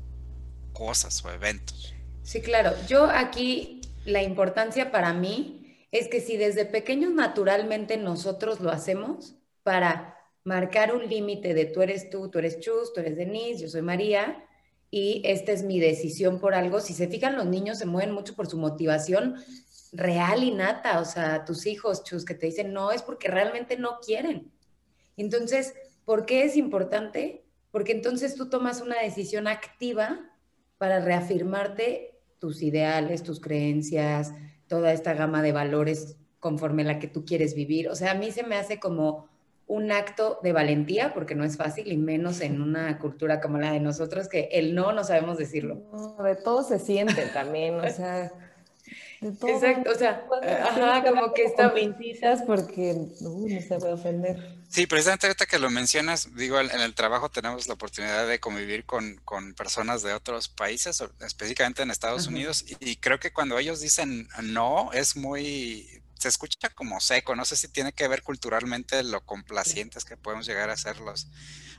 cosas 0.72 1.24
o 1.24 1.30
eventos? 1.30 1.94
Sí, 2.28 2.42
claro. 2.42 2.74
Yo 2.86 3.04
aquí 3.04 3.80
la 4.04 4.22
importancia 4.22 4.92
para 4.92 5.14
mí 5.14 5.86
es 5.92 6.08
que 6.08 6.20
si 6.20 6.36
desde 6.36 6.66
pequeños 6.66 7.10
naturalmente 7.10 7.96
nosotros 7.96 8.60
lo 8.60 8.70
hacemos 8.70 9.36
para 9.62 10.14
marcar 10.44 10.94
un 10.94 11.08
límite 11.08 11.54
de 11.54 11.64
tú 11.64 11.80
eres 11.80 12.10
tú, 12.10 12.28
tú 12.28 12.38
eres 12.38 12.60
Chus, 12.60 12.92
tú 12.92 13.00
eres 13.00 13.16
Denise, 13.16 13.62
yo 13.62 13.68
soy 13.70 13.80
María, 13.80 14.44
y 14.90 15.22
esta 15.24 15.52
es 15.52 15.62
mi 15.62 15.80
decisión 15.80 16.38
por 16.38 16.52
algo. 16.52 16.80
Si 16.80 16.92
se 16.92 17.08
fijan, 17.08 17.34
los 17.34 17.46
niños 17.46 17.78
se 17.78 17.86
mueven 17.86 18.12
mucho 18.12 18.36
por 18.36 18.46
su 18.46 18.58
motivación 18.58 19.36
real 19.92 20.42
y 20.42 20.50
nata. 20.50 21.00
O 21.00 21.06
sea, 21.06 21.46
tus 21.46 21.64
hijos, 21.64 22.04
Chus, 22.04 22.26
que 22.26 22.34
te 22.34 22.44
dicen 22.44 22.74
no, 22.74 22.92
es 22.92 23.00
porque 23.00 23.28
realmente 23.28 23.78
no 23.78 24.00
quieren. 24.04 24.52
Entonces, 25.16 25.72
¿por 26.04 26.26
qué 26.26 26.44
es 26.44 26.58
importante? 26.58 27.46
Porque 27.70 27.92
entonces 27.92 28.34
tú 28.34 28.50
tomas 28.50 28.82
una 28.82 29.00
decisión 29.00 29.48
activa 29.48 30.30
para 30.76 31.00
reafirmarte 31.00 32.07
tus 32.38 32.62
ideales, 32.62 33.22
tus 33.22 33.40
creencias, 33.40 34.32
toda 34.66 34.92
esta 34.92 35.14
gama 35.14 35.42
de 35.42 35.52
valores 35.52 36.16
conforme 36.40 36.84
la 36.84 36.98
que 36.98 37.08
tú 37.08 37.24
quieres 37.24 37.54
vivir. 37.54 37.88
O 37.88 37.94
sea, 37.94 38.12
a 38.12 38.14
mí 38.14 38.30
se 38.30 38.44
me 38.44 38.56
hace 38.56 38.78
como 38.78 39.28
un 39.66 39.92
acto 39.92 40.38
de 40.42 40.52
valentía, 40.52 41.12
porque 41.12 41.34
no 41.34 41.44
es 41.44 41.56
fácil, 41.56 41.92
y 41.92 41.98
menos 41.98 42.40
en 42.40 42.62
una 42.62 42.98
cultura 42.98 43.40
como 43.40 43.58
la 43.58 43.70
de 43.70 43.80
nosotros, 43.80 44.28
que 44.28 44.48
el 44.52 44.74
no 44.74 44.92
no 44.92 45.04
sabemos 45.04 45.36
decirlo. 45.36 45.82
de 46.24 46.36
todo 46.36 46.62
se 46.62 46.78
siente 46.78 47.26
también, 47.34 47.74
o 47.74 47.88
sea, 47.90 48.32
Exacto, 49.20 49.90
o 49.90 49.94
sea, 49.94 50.24
ajá, 50.64 51.02
como 51.02 51.32
que 51.34 51.42
está 51.42 51.74
pintitas 51.74 52.42
porque 52.42 52.94
no 53.20 53.48
se 53.48 53.78
puede 53.78 53.92
ofender. 53.94 54.58
Sí, 54.68 54.86
precisamente 54.86 55.26
ahorita 55.26 55.46
que 55.46 55.58
lo 55.58 55.70
mencionas, 55.70 56.34
digo, 56.36 56.60
en 56.60 56.80
el 56.80 56.94
trabajo 56.94 57.30
tenemos 57.30 57.66
la 57.66 57.74
oportunidad 57.74 58.28
de 58.28 58.38
convivir 58.38 58.84
con, 58.84 59.16
con 59.24 59.54
personas 59.54 60.02
de 60.02 60.12
otros 60.12 60.48
países, 60.48 61.02
específicamente 61.20 61.82
en 61.82 61.90
Estados 61.90 62.26
Unidos, 62.26 62.64
y, 62.80 62.96
creo 62.96 63.18
que 63.18 63.32
cuando 63.32 63.58
ellos 63.58 63.80
dicen 63.80 64.28
no, 64.42 64.92
es 64.92 65.16
muy, 65.16 66.02
se 66.14 66.28
escucha 66.28 66.68
como 66.70 67.00
seco, 67.00 67.34
no 67.34 67.44
sé 67.44 67.56
si 67.56 67.68
tiene 67.68 67.92
que 67.92 68.06
ver 68.06 68.22
culturalmente 68.22 69.02
lo 69.02 69.24
complacientes 69.24 70.04
que 70.04 70.16
podemos 70.16 70.46
llegar 70.46 70.70
a 70.70 70.76
ser 70.76 71.00
los, 71.00 71.28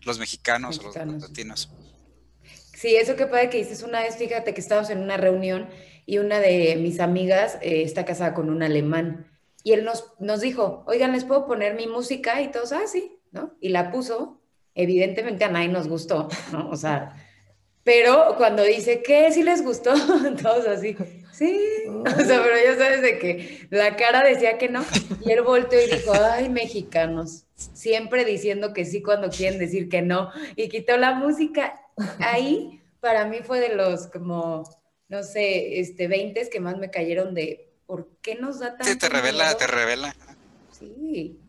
los 0.03 0.19
mexicanos, 0.19 0.79
o 0.79 0.83
los 0.83 0.95
latinos. 0.95 1.69
Sí, 2.79 2.95
eso 2.95 3.17
que 3.17 3.27
puede 3.27 3.49
que 3.49 3.57
dices 3.57 3.83
una 3.83 4.03
vez, 4.03 4.15
fíjate 4.15 4.53
que 4.53 4.61
estábamos 4.61 4.89
en 4.89 4.99
una 4.99 5.17
reunión 5.17 5.67
y 6.05 6.19
una 6.19 6.39
de 6.39 6.77
mis 6.77 7.01
amigas 7.01 7.57
eh, 7.61 7.81
está 7.81 8.05
casada 8.05 8.33
con 8.33 8.49
un 8.49 8.63
alemán. 8.63 9.27
Y 9.65 9.73
él 9.73 9.83
nos, 9.83 10.13
nos 10.17 10.39
dijo, 10.39 10.85
oigan, 10.87 11.11
¿les 11.11 11.25
puedo 11.25 11.45
poner 11.45 11.73
mi 11.73 11.87
música? 11.87 12.41
Y 12.41 12.51
todos, 12.51 12.71
ah, 12.71 12.87
sí, 12.87 13.19
¿no? 13.31 13.53
Y 13.59 13.67
la 13.67 13.91
puso. 13.91 14.39
Evidentemente 14.75 15.43
a 15.43 15.49
nadie 15.49 15.67
nos 15.67 15.89
gustó, 15.89 16.29
¿no? 16.53 16.69
O 16.69 16.77
sea, 16.77 17.17
pero 17.83 18.35
cuando 18.37 18.63
dice, 18.63 19.03
¿qué? 19.03 19.29
¿Sí 19.33 19.43
les 19.43 19.61
gustó? 19.61 19.91
Todos 20.41 20.65
así, 20.65 20.95
sí. 21.33 21.59
O 21.89 22.23
sea, 22.23 22.41
pero 22.43 22.55
ya 22.63 22.77
sabes 22.77 23.01
de 23.01 23.19
que 23.19 23.67
la 23.71 23.97
cara 23.97 24.23
decía 24.23 24.57
que 24.57 24.69
no. 24.69 24.85
Y 25.25 25.31
él 25.31 25.41
volteó 25.41 25.81
y 25.81 25.89
dijo, 25.89 26.13
ay, 26.13 26.47
mexicanos, 26.47 27.45
siempre 27.55 28.23
diciendo 28.23 28.71
que 28.71 28.85
sí 28.85 29.01
cuando 29.01 29.29
quieren 29.29 29.59
decir 29.59 29.89
que 29.89 30.01
no. 30.01 30.31
Y 30.55 30.69
quitó 30.69 30.95
la 30.95 31.15
música. 31.15 31.73
Ahí, 32.19 32.81
para 32.99 33.25
mí 33.25 33.39
fue 33.43 33.59
de 33.59 33.75
los 33.75 34.07
como 34.07 34.63
no 35.09 35.23
sé, 35.23 35.79
este, 35.79 36.07
20 36.07 36.49
que 36.49 36.59
más 36.59 36.77
me 36.77 36.91
cayeron 36.91 37.33
de 37.33 37.73
¿por 37.85 38.07
qué 38.21 38.35
nos 38.35 38.59
da 38.59 38.77
tanto 38.77 38.85
Sí, 38.85 38.97
te 38.97 39.09
revela, 39.09 39.57
te 39.57 39.67
revela. 39.67 40.15
Sí. 40.71 41.39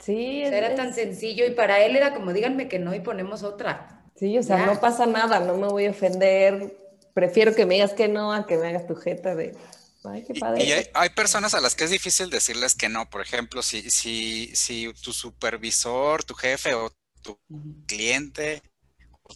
Sí. 0.00 0.42
era 0.42 0.74
tan 0.74 0.92
sencillo 0.94 1.46
y 1.46 1.52
para 1.52 1.82
él 1.84 1.96
era 1.96 2.12
como, 2.12 2.32
díganme 2.32 2.68
que 2.68 2.78
no 2.78 2.94
y 2.94 3.00
ponemos 3.00 3.42
otra. 3.42 4.02
Sí, 4.16 4.36
o 4.38 4.42
sea, 4.42 4.66
no 4.66 4.80
pasa 4.80 5.06
nada, 5.06 5.40
no 5.40 5.56
me 5.56 5.68
voy 5.68 5.86
a 5.86 5.90
ofender. 5.90 6.76
Prefiero 7.14 7.54
que 7.54 7.64
me 7.64 7.74
digas 7.74 7.92
que 7.92 8.08
no 8.08 8.32
a 8.32 8.46
que 8.46 8.56
me 8.56 8.68
hagas 8.68 8.86
tu 8.86 8.96
jeta 8.96 9.34
de... 9.34 9.56
Ay, 10.04 10.24
qué 10.26 10.34
padre. 10.34 10.64
Y, 10.64 10.72
hay, 10.92 11.08
personas 11.10 11.54
a 11.54 11.60
las 11.60 11.74
que 11.74 11.84
es 11.84 11.90
difícil 11.90 12.28
decirles 12.28 12.74
que 12.74 12.90
no. 12.90 13.08
Por 13.08 13.22
ejemplo, 13.22 13.62
si, 13.62 13.90
si, 13.90 14.54
si 14.54 14.92
tu 15.02 15.12
supervisor, 15.12 16.22
tu 16.24 16.34
jefe 16.34 16.74
o 16.74 16.90
tu 17.22 17.38
cliente 17.86 18.62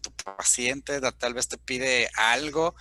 tu 0.03 0.13
paciente 0.13 1.01
tal 1.19 1.35
vez 1.35 1.49
te 1.49 1.57
pide 1.57 2.09
algo, 2.15 2.75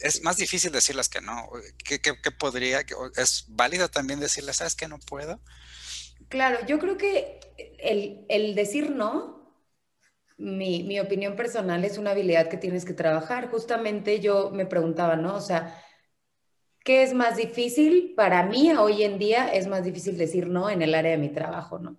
es 0.00 0.22
más 0.22 0.36
difícil 0.36 0.72
decirles 0.72 1.08
que 1.08 1.20
no. 1.20 1.48
¿Qué, 1.84 2.00
podría? 2.38 2.84
¿Es 3.16 3.46
válido 3.48 3.88
también 3.88 4.20
decirles, 4.20 4.56
sabes 4.56 4.74
que 4.74 4.88
no 4.88 4.98
puedo? 4.98 5.40
Claro, 6.28 6.64
yo 6.66 6.78
creo 6.78 6.96
que 6.96 7.40
el, 7.78 8.54
decir 8.54 8.90
no, 8.90 9.54
mi, 10.36 10.82
mi, 10.82 10.98
opinión 11.00 11.36
personal 11.36 11.84
es 11.84 11.98
una 11.98 12.10
habilidad 12.10 12.48
que 12.48 12.56
tienes 12.56 12.84
que 12.84 12.94
trabajar. 12.94 13.50
Justamente 13.50 14.20
yo 14.20 14.50
me 14.50 14.66
preguntaba, 14.66 15.16
¿no? 15.16 15.36
O 15.36 15.40
sea, 15.40 15.82
¿qué 16.84 17.02
es 17.02 17.14
más 17.14 17.36
difícil? 17.36 18.14
Para 18.16 18.42
mí 18.44 18.72
hoy 18.72 19.04
en 19.04 19.18
día 19.18 19.52
es 19.52 19.66
más 19.68 19.84
difícil 19.84 20.18
decir 20.18 20.48
no 20.48 20.68
en 20.68 20.82
el 20.82 20.94
área 20.94 21.12
de 21.12 21.18
mi 21.18 21.28
trabajo, 21.28 21.78
¿no? 21.78 21.96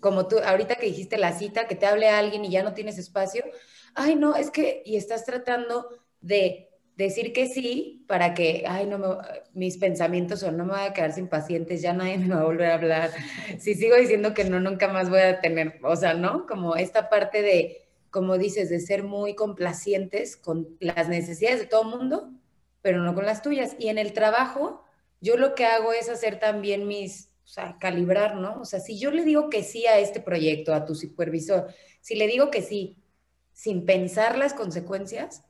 como 0.00 0.26
tú, 0.26 0.38
ahorita 0.38 0.76
que 0.76 0.86
dijiste 0.86 1.18
la 1.18 1.32
cita, 1.32 1.68
que 1.68 1.76
te 1.76 1.86
hable 1.86 2.08
a 2.08 2.18
alguien 2.18 2.44
y 2.44 2.50
ya 2.50 2.62
no 2.62 2.74
tienes 2.74 2.98
espacio, 2.98 3.44
ay, 3.94 4.16
no, 4.16 4.36
es 4.36 4.50
que, 4.50 4.82
y 4.84 4.96
estás 4.96 5.24
tratando 5.24 5.88
de 6.20 6.70
decir 6.96 7.32
que 7.32 7.48
sí 7.48 8.04
para 8.06 8.34
que, 8.34 8.64
ay, 8.68 8.86
no 8.86 8.98
me, 8.98 9.06
mis 9.54 9.78
pensamientos 9.78 10.42
o 10.42 10.52
no 10.52 10.64
me 10.64 10.72
voy 10.72 10.82
a 10.82 10.92
quedar 10.92 11.12
sin 11.12 11.28
pacientes, 11.28 11.82
ya 11.82 11.92
nadie 11.92 12.18
me 12.18 12.34
va 12.34 12.42
a 12.42 12.44
volver 12.44 12.70
a 12.70 12.74
hablar. 12.74 13.10
Si 13.58 13.74
sigo 13.74 13.96
diciendo 13.96 14.34
que 14.34 14.44
no, 14.44 14.60
nunca 14.60 14.88
más 14.88 15.10
voy 15.10 15.20
a 15.20 15.40
tener, 15.40 15.78
o 15.82 15.96
sea, 15.96 16.14
¿no? 16.14 16.46
Como 16.46 16.76
esta 16.76 17.08
parte 17.08 17.42
de, 17.42 17.88
como 18.10 18.38
dices, 18.38 18.68
de 18.70 18.80
ser 18.80 19.02
muy 19.02 19.34
complacientes 19.34 20.36
con 20.36 20.76
las 20.80 21.08
necesidades 21.08 21.60
de 21.60 21.66
todo 21.66 21.84
mundo, 21.84 22.30
pero 22.82 23.02
no 23.02 23.14
con 23.14 23.26
las 23.26 23.42
tuyas. 23.42 23.76
Y 23.78 23.88
en 23.88 23.98
el 23.98 24.12
trabajo, 24.12 24.84
yo 25.20 25.36
lo 25.36 25.54
que 25.54 25.66
hago 25.66 25.92
es 25.92 26.08
hacer 26.08 26.38
también 26.38 26.86
mis, 26.86 27.30
o 27.44 27.48
sea, 27.48 27.76
calibrar, 27.80 28.36
¿no? 28.36 28.60
O 28.60 28.64
sea, 28.64 28.80
si 28.80 28.98
yo 28.98 29.10
le 29.10 29.24
digo 29.24 29.50
que 29.50 29.62
sí 29.62 29.86
a 29.86 29.98
este 29.98 30.20
proyecto, 30.20 30.74
a 30.74 30.84
tu 30.84 30.94
supervisor, 30.94 31.68
si 32.00 32.14
le 32.14 32.26
digo 32.26 32.50
que 32.50 32.62
sí, 32.62 32.96
sin 33.60 33.84
pensar 33.84 34.38
las 34.38 34.54
consecuencias, 34.54 35.44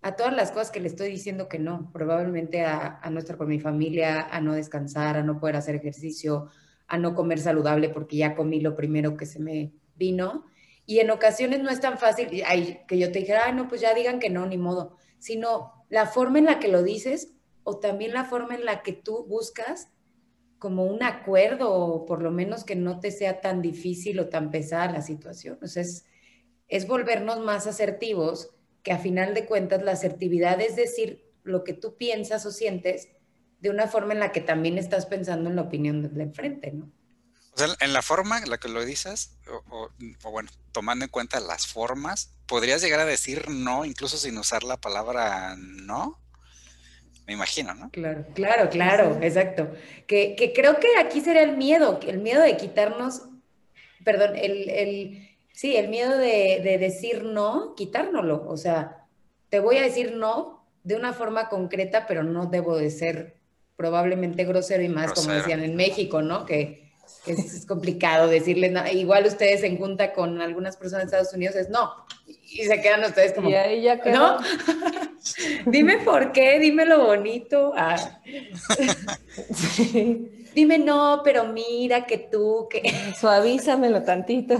a 0.00 0.14
todas 0.14 0.32
las 0.32 0.52
cosas 0.52 0.70
que 0.70 0.78
le 0.78 0.86
estoy 0.86 1.10
diciendo 1.10 1.48
que 1.48 1.58
no, 1.58 1.90
probablemente 1.92 2.64
a, 2.64 3.00
a 3.02 3.10
no 3.10 3.18
estar 3.18 3.36
con 3.36 3.48
mi 3.48 3.58
familia, 3.58 4.28
a 4.30 4.40
no 4.40 4.54
descansar, 4.54 5.16
a 5.16 5.24
no 5.24 5.40
poder 5.40 5.56
hacer 5.56 5.74
ejercicio, 5.74 6.50
a 6.86 6.98
no 6.98 7.16
comer 7.16 7.40
saludable 7.40 7.88
porque 7.88 8.16
ya 8.16 8.36
comí 8.36 8.60
lo 8.60 8.76
primero 8.76 9.16
que 9.16 9.26
se 9.26 9.40
me 9.40 9.72
vino. 9.96 10.44
Y 10.86 11.00
en 11.00 11.10
ocasiones 11.10 11.60
no 11.60 11.68
es 11.68 11.80
tan 11.80 11.98
fácil 11.98 12.28
que 12.28 12.96
yo 12.96 13.10
te 13.10 13.18
dijera, 13.18 13.46
ay, 13.46 13.54
no, 13.54 13.66
pues 13.66 13.80
ya 13.80 13.92
digan 13.92 14.20
que 14.20 14.30
no, 14.30 14.46
ni 14.46 14.56
modo, 14.56 14.96
sino 15.18 15.84
la 15.88 16.06
forma 16.06 16.38
en 16.38 16.44
la 16.44 16.60
que 16.60 16.68
lo 16.68 16.84
dices 16.84 17.32
o 17.64 17.80
también 17.80 18.14
la 18.14 18.24
forma 18.24 18.54
en 18.54 18.66
la 18.66 18.84
que 18.84 18.92
tú 18.92 19.26
buscas 19.26 19.90
como 20.60 20.84
un 20.84 21.02
acuerdo 21.02 21.72
o 21.72 22.06
por 22.06 22.22
lo 22.22 22.30
menos 22.30 22.62
que 22.62 22.76
no 22.76 23.00
te 23.00 23.10
sea 23.10 23.40
tan 23.40 23.62
difícil 23.62 24.20
o 24.20 24.28
tan 24.28 24.52
pesada 24.52 24.92
la 24.92 25.02
situación. 25.02 25.58
O 25.60 25.66
es 26.68 26.86
volvernos 26.86 27.40
más 27.40 27.66
asertivos 27.66 28.50
que 28.82 28.92
a 28.92 28.98
final 28.98 29.34
de 29.34 29.46
cuentas 29.46 29.82
la 29.82 29.92
asertividad 29.92 30.60
es 30.60 30.76
decir 30.76 31.28
lo 31.42 31.64
que 31.64 31.72
tú 31.72 31.96
piensas 31.96 32.44
o 32.46 32.52
sientes 32.52 33.08
de 33.60 33.70
una 33.70 33.88
forma 33.88 34.12
en 34.12 34.20
la 34.20 34.32
que 34.32 34.40
también 34.40 34.78
estás 34.78 35.06
pensando 35.06 35.50
en 35.50 35.56
la 35.56 35.62
opinión 35.62 36.02
del 36.02 36.20
enfrente, 36.20 36.70
¿no? 36.72 36.90
O 37.52 37.58
sea, 37.58 37.74
en 37.80 37.92
la 37.92 38.02
forma 38.02 38.38
en 38.38 38.50
la 38.50 38.58
que 38.58 38.68
lo 38.68 38.84
dices, 38.84 39.36
o, 39.48 39.90
bueno, 40.30 40.48
tomando 40.70 41.04
en 41.04 41.10
cuenta 41.10 41.40
las 41.40 41.66
formas, 41.66 42.32
¿podrías 42.46 42.80
llegar 42.80 43.00
a 43.00 43.04
decir 43.04 43.48
no 43.48 43.84
incluso 43.84 44.16
sin 44.16 44.38
usar 44.38 44.62
la 44.62 44.76
palabra 44.76 45.56
no? 45.56 46.20
Me 47.26 47.32
imagino, 47.32 47.74
¿no? 47.74 47.90
Claro, 47.90 48.24
claro, 48.34 48.70
claro, 48.70 49.18
exacto. 49.20 49.72
Que, 50.06 50.36
que 50.36 50.52
creo 50.52 50.78
que 50.78 50.86
aquí 50.98 51.20
sería 51.20 51.42
el 51.42 51.56
miedo, 51.56 51.98
el 52.06 52.18
miedo 52.18 52.42
de 52.42 52.56
quitarnos, 52.56 53.22
perdón, 54.04 54.36
el, 54.36 54.70
el 54.70 55.27
Sí, 55.58 55.74
el 55.74 55.88
miedo 55.88 56.16
de, 56.16 56.76
decir 56.78 57.24
no, 57.24 57.74
quitárnoslo. 57.74 58.44
O 58.46 58.56
sea, 58.56 59.08
te 59.48 59.58
voy 59.58 59.78
a 59.78 59.82
decir 59.82 60.12
no 60.12 60.64
de 60.84 60.94
una 60.94 61.12
forma 61.12 61.48
concreta, 61.48 62.06
pero 62.06 62.22
no 62.22 62.46
debo 62.46 62.76
de 62.76 62.92
ser 62.92 63.38
probablemente 63.74 64.44
grosero 64.44 64.84
y 64.84 64.88
más, 64.88 65.12
como 65.14 65.32
decían 65.32 65.64
en 65.64 65.74
México, 65.74 66.22
¿no? 66.22 66.46
Que, 66.46 66.92
es, 67.26 67.66
complicado 67.66 68.28
decirle, 68.28 68.70
no. 68.70 68.86
igual 68.86 69.26
ustedes 69.26 69.64
en 69.64 69.78
junta 69.78 70.12
con 70.12 70.40
algunas 70.40 70.76
personas 70.76 71.06
de 71.10 71.16
Estados 71.16 71.34
Unidos 71.34 71.56
es 71.56 71.70
no, 71.70 71.90
y 72.26 72.62
se 72.62 72.80
quedan 72.80 73.02
ustedes 73.02 73.32
como, 73.32 73.50
y 73.50 73.54
ahí 73.54 73.82
ya 73.82 73.96
¿no? 73.96 74.38
dime 75.66 75.98
por 76.04 76.30
qué, 76.30 76.60
dime 76.60 76.84
lo 76.84 77.04
bonito. 77.04 77.72
Ah. 77.76 77.96
sí 79.52 80.37
dime 80.58 80.78
no, 80.78 81.20
pero 81.22 81.44
mira 81.44 82.04
que 82.04 82.18
tú, 82.18 82.66
que... 82.68 82.82
Suavízamelo 83.16 84.02
tantito. 84.02 84.56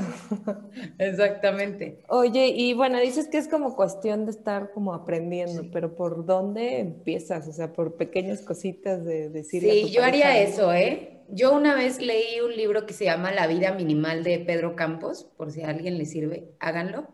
Exactamente. 0.99 2.05
Oye, 2.09 2.47
y 2.49 2.73
bueno, 2.73 3.00
dices 3.00 3.26
que 3.26 3.38
es 3.38 3.49
como 3.49 3.75
cuestión 3.75 4.25
de 4.25 4.31
estar 4.31 4.71
como 4.71 4.95
aprendiendo, 4.95 5.64
pero 5.73 5.97
¿por 5.97 6.25
dónde 6.25 6.78
empiezas? 6.78 7.49
O 7.49 7.52
sea, 7.52 7.73
por 7.73 7.97
pequeñas 7.97 8.43
cositas 8.43 9.05
de 9.05 9.28
decir. 9.28 9.62
Sí, 9.62 9.90
yo 9.90 10.05
haría 10.05 10.40
eso, 10.40 10.73
¿eh? 10.73 11.25
Yo 11.31 11.52
una 11.52 11.75
vez 11.75 12.00
leí 12.00 12.40
un 12.45 12.55
libro 12.57 12.87
que 12.87 12.95
se 12.95 13.05
llama 13.05 13.33
La 13.33 13.49
vida 13.49 13.73
minimal 13.73 14.23
de 14.23 14.38
Pedro 14.38 14.76
Campos, 14.76 15.25
por 15.37 15.50
si 15.50 15.62
a 15.62 15.69
alguien 15.69 15.99
le 15.99 16.07
sirve, 16.07 16.52
háganlo. 16.61 17.09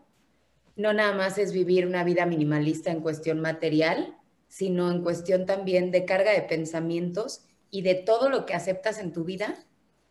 No 0.75 0.93
nada 0.93 1.13
más 1.15 1.39
es 1.39 1.53
vivir 1.53 1.87
una 1.87 2.03
vida 2.03 2.27
minimalista 2.27 2.91
en 2.91 3.01
cuestión 3.01 3.41
material, 3.41 4.15
sino 4.47 4.91
en 4.91 5.01
cuestión 5.01 5.47
también 5.47 5.89
de 5.89 6.05
carga 6.05 6.31
de 6.31 6.43
pensamientos 6.43 7.45
y 7.75 7.81
de 7.81 7.93
todo 7.93 8.29
lo 8.29 8.45
que 8.45 8.53
aceptas 8.53 8.99
en 8.99 9.11
tu 9.11 9.25
vida 9.25 9.53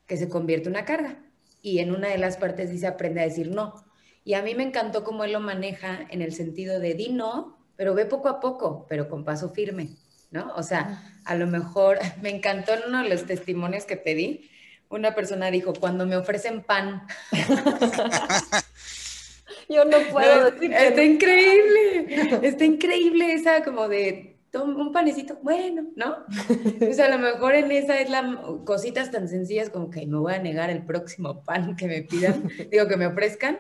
que 0.07 0.19
se 0.19 0.29
convierte 0.29 0.69
en 0.69 0.75
una 0.75 0.85
carga. 0.85 1.25
Y 1.63 1.79
en 1.79 1.95
una 1.95 2.09
de 2.09 2.19
las 2.19 2.37
partes 2.37 2.71
dice 2.71 2.87
aprende 2.87 3.23
a 3.23 3.25
decir 3.25 3.49
no. 3.49 3.87
Y 4.23 4.35
a 4.35 4.43
mí 4.43 4.55
me 4.55 4.65
encantó 4.65 5.03
cómo 5.03 5.25
él 5.25 5.33
lo 5.33 5.41
maneja 5.41 6.01
en 6.11 6.21
el 6.21 6.35
sentido 6.35 6.79
de 6.79 6.93
di 6.93 7.09
no, 7.09 7.57
pero 7.75 7.95
ve 7.95 8.05
poco 8.05 8.29
a 8.29 8.39
poco, 8.39 8.85
pero 8.87 9.09
con 9.09 9.25
paso 9.25 9.49
firme, 9.49 9.97
¿no? 10.31 10.53
O 10.57 10.63
sea, 10.63 11.11
a 11.25 11.35
lo 11.37 11.47
mejor 11.47 12.01
me 12.21 12.29
encantó 12.29 12.75
en 12.75 12.83
uno 12.87 13.03
de 13.03 13.09
los 13.09 13.25
testimonios 13.25 13.87
que 13.87 13.97
pedí, 13.97 14.51
una 14.91 15.15
persona 15.15 15.51
dijo, 15.51 15.73
cuando 15.73 16.05
me 16.05 16.19
ofrecen 16.19 16.65
pan. 16.65 17.07
Yo 19.71 19.87
no 19.87 19.97
puedo 20.13 20.51
decir. 20.51 20.71
Está 20.71 21.03
increíble, 21.03 22.41
está 22.43 22.65
increíble 22.67 23.33
esa 23.33 23.65
como 23.65 23.89
de 23.89 24.34
un 24.63 24.93
panecito, 24.93 25.39
bueno, 25.43 25.87
¿no? 25.97 26.25
O 26.89 26.93
sea, 26.93 27.07
a 27.07 27.17
lo 27.17 27.19
mejor 27.19 27.55
en 27.55 27.73
esa 27.73 27.99
es 28.01 28.11
la 28.11 28.41
cositas 28.65 29.11
tan 29.11 29.29
sencillas 29.29 29.71
como 29.71 29.91
que 29.91 30.07
me 30.07 30.19
voy 30.19 30.35
a 30.35 30.39
negar 30.39 30.71
el 30.71 30.85
próximo 30.85 31.43
pan 31.43 31.77
que 31.77 31.87
me 31.87 32.03
pidan, 32.03 32.49
digo 32.71 32.87
que 32.87 32.97
me 32.97 33.07
ofrezcan, 33.07 33.59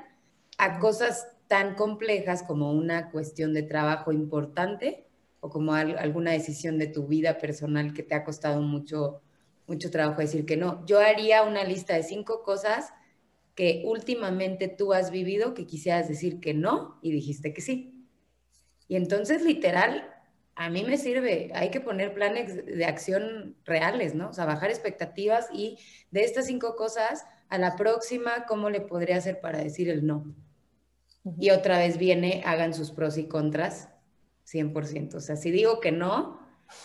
a 0.58 0.78
cosas 0.78 1.28
tan 1.48 1.74
complejas 1.74 2.42
como 2.42 2.72
una 2.72 3.10
cuestión 3.10 3.54
de 3.54 3.62
trabajo 3.62 4.12
importante 4.12 5.04
o 5.40 5.50
como 5.50 5.74
alguna 5.74 6.32
decisión 6.32 6.78
de 6.78 6.86
tu 6.86 7.06
vida 7.06 7.38
personal 7.38 7.92
que 7.92 8.02
te 8.02 8.14
ha 8.14 8.24
costado 8.24 8.62
mucho, 8.62 9.20
mucho 9.66 9.90
trabajo 9.90 10.20
decir 10.20 10.46
que 10.46 10.56
no. 10.56 10.84
Yo 10.86 11.00
haría 11.00 11.42
una 11.42 11.64
lista 11.64 11.94
de 11.94 12.02
cinco 12.02 12.42
cosas 12.42 12.92
que 13.54 13.82
últimamente 13.84 14.68
tú 14.68 14.92
has 14.92 15.10
vivido 15.10 15.54
que 15.54 15.66
quisieras 15.66 16.08
decir 16.08 16.40
que 16.40 16.54
no 16.54 16.98
y 17.02 17.12
dijiste 17.12 17.52
que 17.52 17.60
sí. 17.60 18.06
Y 18.88 18.96
entonces, 18.96 19.42
literal, 19.42 20.13
a 20.56 20.70
mí 20.70 20.84
me 20.84 20.96
sirve. 20.96 21.50
Hay 21.54 21.70
que 21.70 21.80
poner 21.80 22.14
planes 22.14 22.64
de 22.64 22.84
acción 22.84 23.56
reales, 23.64 24.14
¿no? 24.14 24.30
O 24.30 24.32
sea, 24.32 24.44
bajar 24.44 24.70
expectativas 24.70 25.48
y 25.52 25.78
de 26.10 26.24
estas 26.24 26.46
cinco 26.46 26.76
cosas, 26.76 27.24
a 27.48 27.58
la 27.58 27.76
próxima, 27.76 28.46
¿cómo 28.46 28.70
le 28.70 28.80
podría 28.80 29.16
hacer 29.16 29.40
para 29.40 29.58
decir 29.58 29.88
el 29.88 30.06
no? 30.06 30.34
Y 31.38 31.50
otra 31.50 31.78
vez 31.78 31.98
viene, 31.98 32.42
hagan 32.44 32.74
sus 32.74 32.90
pros 32.90 33.16
y 33.18 33.28
contras 33.28 33.88
100%. 34.46 35.14
O 35.14 35.20
sea, 35.20 35.36
si 35.36 35.50
digo 35.50 35.80
que 35.80 35.92
no, 35.92 36.38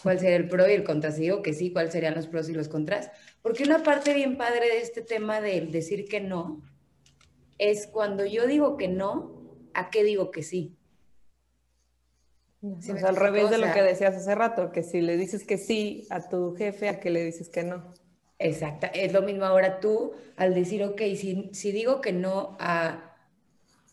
¿cuál 0.03 0.19
sería 0.19 0.37
el 0.37 0.47
pro 0.47 0.67
y 0.67 0.73
el 0.73 0.83
contra? 0.83 1.11
Si 1.11 1.21
digo 1.21 1.41
que 1.41 1.53
sí, 1.53 1.71
¿cuáles 1.71 1.91
serían 1.91 2.15
los 2.15 2.27
pros 2.27 2.49
y 2.49 2.53
los 2.53 2.69
contras? 2.69 3.11
Porque 3.41 3.63
una 3.63 3.83
parte 3.83 4.13
bien 4.13 4.37
padre 4.37 4.67
de 4.67 4.79
este 4.79 5.01
tema 5.01 5.41
de 5.41 5.61
decir 5.61 6.05
que 6.05 6.21
no 6.21 6.61
es 7.57 7.87
cuando 7.87 8.25
yo 8.25 8.47
digo 8.47 8.77
que 8.77 8.87
no, 8.87 9.57
¿a 9.73 9.89
qué 9.89 10.03
digo 10.03 10.31
que 10.31 10.43
sí? 10.43 10.78
Al 12.61 13.15
revés 13.15 13.49
de 13.49 13.57
lo 13.57 13.71
que 13.71 13.81
decías 13.81 14.15
hace 14.15 14.35
rato, 14.35 14.71
que 14.71 14.83
si 14.83 15.01
le 15.01 15.17
dices 15.17 15.45
que 15.45 15.57
sí 15.57 16.07
a 16.09 16.27
tu 16.27 16.55
jefe, 16.55 16.89
a 16.89 16.99
que 16.99 17.09
le 17.09 17.23
dices 17.23 17.49
que 17.49 17.63
no. 17.63 17.93
Exacto, 18.37 18.87
es 18.93 19.11
lo 19.11 19.21
mismo 19.21 19.45
ahora 19.45 19.79
tú 19.79 20.13
al 20.37 20.53
decir, 20.53 20.83
ok, 20.83 21.01
si, 21.15 21.49
si 21.53 21.71
digo 21.71 21.99
que 21.99 22.13
no 22.13 22.57
a 22.59 23.05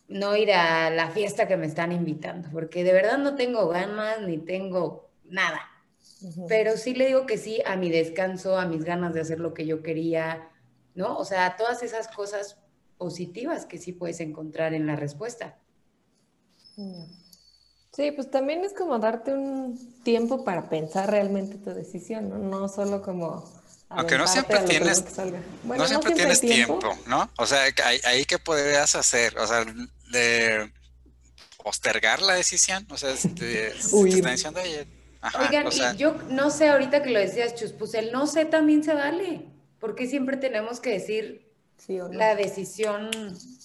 no 0.08 0.36
ir 0.36 0.52
a 0.52 0.90
la 0.90 1.10
fiesta 1.10 1.48
que 1.48 1.56
me 1.56 1.66
están 1.66 1.92
invitando, 1.92 2.48
porque 2.52 2.84
de 2.84 2.92
verdad 2.92 3.18
no 3.18 3.34
tengo 3.34 3.68
ganas 3.68 4.20
ni 4.22 4.38
tengo 4.38 5.10
nada. 5.24 5.60
Pero 6.48 6.76
sí 6.76 6.94
le 6.94 7.06
digo 7.06 7.26
que 7.26 7.38
sí 7.38 7.60
a 7.66 7.76
mi 7.76 7.90
descanso, 7.90 8.58
a 8.58 8.66
mis 8.66 8.84
ganas 8.84 9.14
de 9.14 9.20
hacer 9.20 9.38
lo 9.38 9.52
que 9.52 9.66
yo 9.66 9.82
quería, 9.82 10.48
¿no? 10.94 11.18
O 11.18 11.24
sea, 11.24 11.56
todas 11.56 11.82
esas 11.82 12.08
cosas 12.08 12.58
positivas 12.96 13.66
que 13.66 13.78
sí 13.78 13.92
puedes 13.92 14.20
encontrar 14.20 14.74
en 14.74 14.86
la 14.86 14.96
respuesta. 14.96 15.58
Sí, 17.96 18.10
pues 18.10 18.30
también 18.30 18.62
es 18.62 18.74
como 18.74 18.98
darte 18.98 19.32
un 19.32 20.02
tiempo 20.02 20.44
para 20.44 20.68
pensar 20.68 21.10
realmente 21.10 21.56
tu 21.56 21.70
decisión, 21.70 22.28
¿no? 22.28 22.36
No 22.36 22.68
solo 22.68 23.00
como... 23.00 23.50
Aunque 23.88 24.18
no 24.18 24.26
siempre 24.26 24.58
tienes, 24.60 25.02
no 25.64 25.86
siempre, 25.86 26.12
tienes 26.12 26.40
tiempo, 26.40 26.90
¿no? 27.06 27.30
O 27.38 27.46
sea, 27.46 27.62
ahí, 27.84 28.00
ahí 28.04 28.24
que 28.26 28.38
podrías 28.38 28.96
hacer, 28.96 29.38
o 29.38 29.46
sea, 29.46 29.64
de 30.10 30.70
postergar 31.62 32.20
la 32.20 32.34
decisión, 32.34 32.86
o 32.90 32.98
sea, 32.98 33.12
este, 33.12 33.72
Oigan, 35.40 35.68
y 35.72 35.96
yo 35.96 36.16
no 36.28 36.50
sé, 36.50 36.68
ahorita 36.68 37.02
que 37.02 37.10
lo 37.10 37.18
decías, 37.18 37.54
Chus, 37.54 37.72
pues 37.72 37.94
el 37.94 38.12
no 38.12 38.26
sé 38.26 38.44
también 38.44 38.84
se 38.84 38.92
vale, 38.92 39.46
porque 39.80 40.06
siempre 40.06 40.36
tenemos 40.36 40.80
que 40.80 40.90
decir 40.90 41.50
la 41.88 42.34
decisión, 42.34 43.10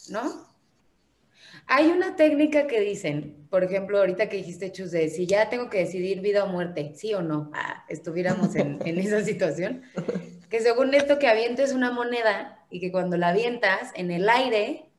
¿no? 0.09 0.50
Hay 1.73 1.87
una 1.87 2.17
técnica 2.17 2.67
que 2.67 2.81
dicen, 2.81 3.47
por 3.49 3.63
ejemplo, 3.63 3.97
ahorita 3.97 4.27
que 4.27 4.35
dijiste, 4.35 4.73
Chus, 4.73 4.91
de 4.91 5.09
si 5.09 5.25
ya 5.25 5.47
tengo 5.47 5.69
que 5.69 5.77
decidir 5.77 6.19
vida 6.19 6.43
o 6.43 6.47
muerte, 6.47 6.91
sí 6.95 7.13
o 7.13 7.21
no, 7.21 7.49
ah, 7.53 7.85
estuviéramos 7.87 8.53
en, 8.57 8.81
esa 8.99 9.23
situación, 9.23 9.81
que 10.49 10.59
según 10.59 10.93
esto 10.93 11.17
que 11.17 11.29
avientes 11.29 11.71
una 11.71 11.89
moneda 11.89 12.59
y 12.69 12.81
que 12.81 12.91
cuando 12.91 13.15
la 13.15 13.29
avientas 13.29 13.91
en 13.95 14.11
el 14.11 14.27
aire, 14.27 14.89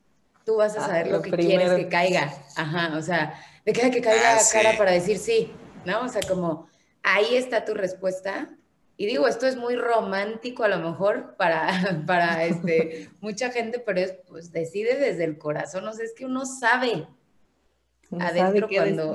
tú 0.47 0.55
vas 0.55 0.75
a 0.75 0.83
ah, 0.83 0.87
saber 0.87 1.09
lo, 1.09 1.21
que 1.21 1.29
quieres 1.29 1.73
que 1.73 1.89
caiga. 1.89 2.33
Ajá, 2.55 2.97
o 2.97 3.03
sea, 3.03 3.39
de 3.65 3.71
que, 3.71 3.91
que 3.91 4.01
caiga 4.01 4.35
ah, 4.35 4.41
cara 4.51 4.75
para 4.75 4.93
decir 4.93 5.19
sí, 5.19 5.51
¿no? 5.85 6.01
O 6.01 6.09
sea, 6.09 6.21
como 6.27 6.69
ahí 7.03 7.35
está 7.35 7.65
tu 7.65 7.75
respuesta. 7.75 8.49
Y 8.95 9.07
digo, 9.07 9.27
esto 9.27 9.47
es 9.47 9.55
muy 9.55 9.75
romántico 9.75 10.63
a 10.63 10.67
lo 10.67 10.79
mejor 10.79 11.35
para, 11.35 12.03
para 12.07 12.45
este, 12.45 13.09
mucha 13.21 13.51
gente, 13.51 13.79
pero 13.79 13.99
es, 13.99 14.13
pues 14.27 14.51
decide 14.51 14.97
desde 14.97 15.23
el 15.23 15.37
corazón, 15.37 15.87
o 15.87 15.93
sea, 15.93 16.05
es 16.05 16.13
que 16.13 16.25
uno 16.25 16.45
sabe 16.45 17.07
adentro 18.19 18.67
cuando, 18.67 19.13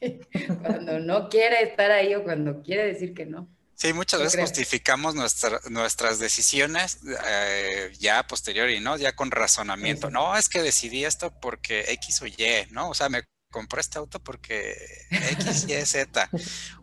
cuando 0.62 0.98
no 0.98 1.28
quiere 1.28 1.62
estar 1.62 1.92
ahí 1.92 2.14
o 2.14 2.24
cuando 2.24 2.62
quiere 2.62 2.86
decir 2.86 3.14
que 3.14 3.26
no. 3.26 3.48
Sí, 3.74 3.92
muchas 3.92 4.20
veces 4.20 4.40
justificamos 4.40 5.16
nuestras 5.16 6.18
decisiones 6.20 7.00
eh, 7.26 7.90
ya 7.98 8.24
posterior 8.24 8.70
y 8.70 8.78
¿no? 8.78 8.96
Ya 8.96 9.16
con 9.16 9.32
razonamiento. 9.32 10.08
No, 10.08 10.36
es 10.36 10.48
que 10.48 10.62
decidí 10.62 11.04
esto 11.04 11.32
porque 11.40 11.86
X 11.88 12.22
o 12.22 12.26
Y, 12.26 12.36
¿no? 12.70 12.90
O 12.90 12.94
sea, 12.94 13.08
me 13.08 13.24
compré 13.52 13.80
este 13.80 13.98
auto 13.98 14.18
porque 14.18 14.76
X, 15.10 15.66
Y, 15.68 15.86
Z. 15.86 16.28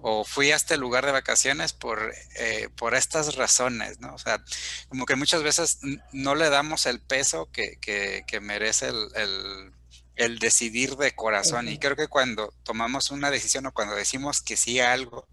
o 0.01 0.23
fui 0.23 0.51
a 0.51 0.55
este 0.55 0.77
lugar 0.77 1.05
de 1.05 1.11
vacaciones 1.11 1.73
por, 1.73 2.13
eh, 2.35 2.69
por 2.77 2.95
estas 2.95 3.35
razones, 3.35 3.99
¿no? 3.99 4.15
O 4.15 4.17
sea, 4.17 4.41
como 4.87 5.05
que 5.05 5.17
muchas 5.17 5.43
veces 5.43 5.79
no 6.13 6.35
le 6.35 6.49
damos 6.49 6.85
el 6.85 7.01
peso 7.01 7.51
que, 7.51 7.77
que, 7.81 8.39
merece 8.39 8.87
el 8.87 9.73
el 10.19 10.37
decidir 10.37 10.97
de 10.97 11.15
corazón. 11.15 11.69
Y 11.69 11.79
creo 11.79 11.95
que 11.95 12.09
cuando 12.09 12.53
tomamos 12.63 13.09
una 13.09 13.31
decisión 13.31 13.65
o 13.65 13.73
cuando 13.73 13.95
decimos 13.95 14.41
que 14.41 14.57
sí 14.57 14.79
a 14.79 14.91
algo 14.91 15.27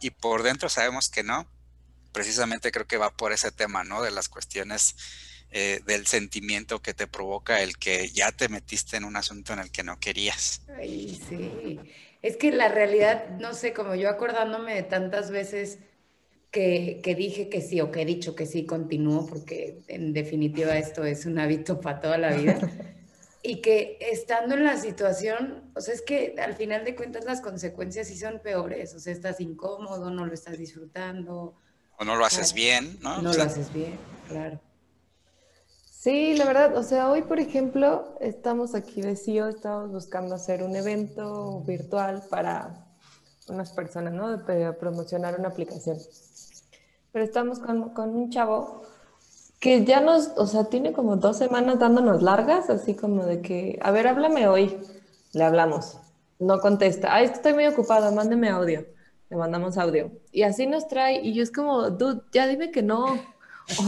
y 0.00 0.10
por 0.10 0.42
dentro 0.42 0.68
sabemos 0.68 1.08
que 1.08 1.22
no, 1.22 1.48
precisamente 2.12 2.70
creo 2.70 2.86
que 2.86 2.98
va 2.98 3.16
por 3.16 3.32
ese 3.32 3.50
tema, 3.50 3.84
¿no? 3.84 4.02
De 4.02 4.10
las 4.10 4.28
cuestiones 4.28 4.96
eh, 5.54 5.80
del 5.86 6.06
sentimiento 6.06 6.80
que 6.80 6.94
te 6.94 7.06
provoca 7.06 7.62
el 7.62 7.76
que 7.76 8.08
ya 8.08 8.32
te 8.32 8.48
metiste 8.48 8.96
en 8.96 9.04
un 9.04 9.16
asunto 9.16 9.52
en 9.52 9.58
el 9.58 9.70
que 9.70 9.82
no 9.82 10.00
querías. 10.00 10.62
Ay, 10.78 11.20
sí. 11.28 11.78
Es 12.22 12.38
que 12.38 12.52
la 12.52 12.68
realidad, 12.68 13.28
no 13.38 13.52
sé, 13.52 13.74
como 13.74 13.94
yo 13.94 14.08
acordándome 14.08 14.74
de 14.74 14.82
tantas 14.82 15.30
veces 15.30 15.80
que, 16.50 17.00
que, 17.02 17.14
dije 17.14 17.50
que 17.50 17.60
sí 17.60 17.82
o 17.82 17.90
que 17.90 18.00
he 18.00 18.04
dicho 18.06 18.34
que 18.34 18.46
sí, 18.46 18.64
continúo, 18.64 19.26
porque 19.26 19.82
en 19.88 20.14
definitiva 20.14 20.78
esto 20.78 21.04
es 21.04 21.26
un 21.26 21.38
hábito 21.38 21.82
para 21.82 22.00
toda 22.00 22.16
la 22.16 22.32
vida. 22.32 22.58
y 23.42 23.60
que 23.60 23.98
estando 24.00 24.54
en 24.54 24.64
la 24.64 24.78
situación, 24.78 25.70
o 25.74 25.82
sea, 25.82 25.92
es 25.92 26.00
que 26.00 26.34
al 26.38 26.54
final 26.54 26.84
de 26.84 26.94
cuentas 26.94 27.26
las 27.26 27.42
consecuencias 27.42 28.08
sí 28.08 28.16
son 28.16 28.40
peores, 28.40 28.94
o 28.94 29.00
sea, 29.00 29.12
estás 29.12 29.38
incómodo, 29.40 30.10
no 30.10 30.24
lo 30.24 30.32
estás 30.32 30.56
disfrutando. 30.56 31.56
O 31.98 32.04
no 32.04 32.16
lo 32.16 32.24
haces 32.24 32.54
bien, 32.54 32.98
¿no? 33.02 33.20
No 33.20 33.34
lo 33.34 33.42
haces 33.42 33.70
bien, 33.72 33.98
claro. 34.28 34.58
Sí, 36.02 36.34
la 36.34 36.46
verdad, 36.46 36.76
o 36.76 36.82
sea, 36.82 37.12
hoy 37.12 37.22
por 37.22 37.38
ejemplo 37.38 38.16
estamos 38.18 38.74
aquí 38.74 39.00
de 39.02 39.14
CIO, 39.14 39.46
estamos 39.46 39.92
buscando 39.92 40.34
hacer 40.34 40.64
un 40.64 40.74
evento 40.74 41.60
virtual 41.60 42.24
para 42.28 42.88
unas 43.46 43.70
personas, 43.70 44.12
¿no? 44.12 44.44
Para 44.44 44.76
promocionar 44.76 45.38
una 45.38 45.50
aplicación. 45.50 45.98
Pero 47.12 47.24
estamos 47.24 47.60
con, 47.60 47.90
con 47.90 48.16
un 48.16 48.30
chavo 48.30 48.82
que 49.60 49.84
ya 49.84 50.00
nos, 50.00 50.32
o 50.36 50.48
sea, 50.48 50.64
tiene 50.64 50.92
como 50.92 51.14
dos 51.18 51.38
semanas 51.38 51.78
dándonos 51.78 52.20
largas, 52.20 52.68
así 52.68 52.96
como 52.96 53.24
de 53.24 53.40
que, 53.40 53.78
a 53.80 53.92
ver, 53.92 54.08
háblame 54.08 54.48
hoy. 54.48 54.76
Le 55.32 55.44
hablamos. 55.44 55.98
No 56.40 56.58
contesta. 56.58 57.14
Ay, 57.14 57.26
estoy 57.26 57.54
muy 57.54 57.68
ocupada, 57.68 58.10
mándeme 58.10 58.48
audio. 58.48 58.84
Le 59.30 59.36
mandamos 59.36 59.78
audio. 59.78 60.10
Y 60.32 60.42
así 60.42 60.66
nos 60.66 60.88
trae. 60.88 61.20
Y 61.22 61.32
yo 61.32 61.44
es 61.44 61.52
como, 61.52 61.90
dude, 61.90 62.22
ya 62.32 62.48
dime 62.48 62.72
que 62.72 62.82
no. 62.82 63.06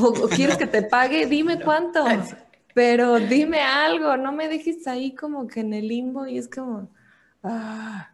O, 0.01 0.29
quieres 0.29 0.57
que 0.57 0.67
te 0.67 0.83
pague, 0.83 1.27
dime 1.27 1.61
cuánto. 1.61 2.05
Pero 2.75 3.21
dime 3.21 3.61
algo, 3.61 4.17
no 4.17 4.33
me 4.33 4.49
dejes 4.49 4.87
ahí 4.87 5.15
como 5.15 5.47
que 5.47 5.61
en 5.61 5.75
el 5.75 5.89
limbo. 5.89 6.27
Y 6.27 6.39
es 6.39 6.49
como, 6.49 6.89
ah. 7.43 8.11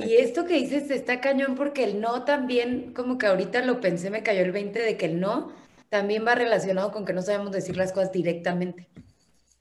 Y 0.00 0.16
esto 0.16 0.44
que 0.44 0.54
dices 0.54 0.90
está 0.90 1.20
cañón 1.20 1.54
porque 1.54 1.84
el 1.84 2.00
no 2.00 2.24
también, 2.24 2.92
como 2.94 3.18
que 3.18 3.26
ahorita 3.26 3.62
lo 3.62 3.80
pensé, 3.80 4.10
me 4.10 4.22
cayó 4.22 4.42
el 4.42 4.52
20 4.52 4.78
de 4.78 4.96
que 4.96 5.06
el 5.06 5.20
no 5.20 5.52
también 5.88 6.26
va 6.26 6.34
relacionado 6.34 6.90
con 6.90 7.04
que 7.04 7.12
no 7.12 7.20
sabemos 7.20 7.52
decir 7.52 7.76
las 7.76 7.92
cosas 7.92 8.12
directamente. 8.12 8.88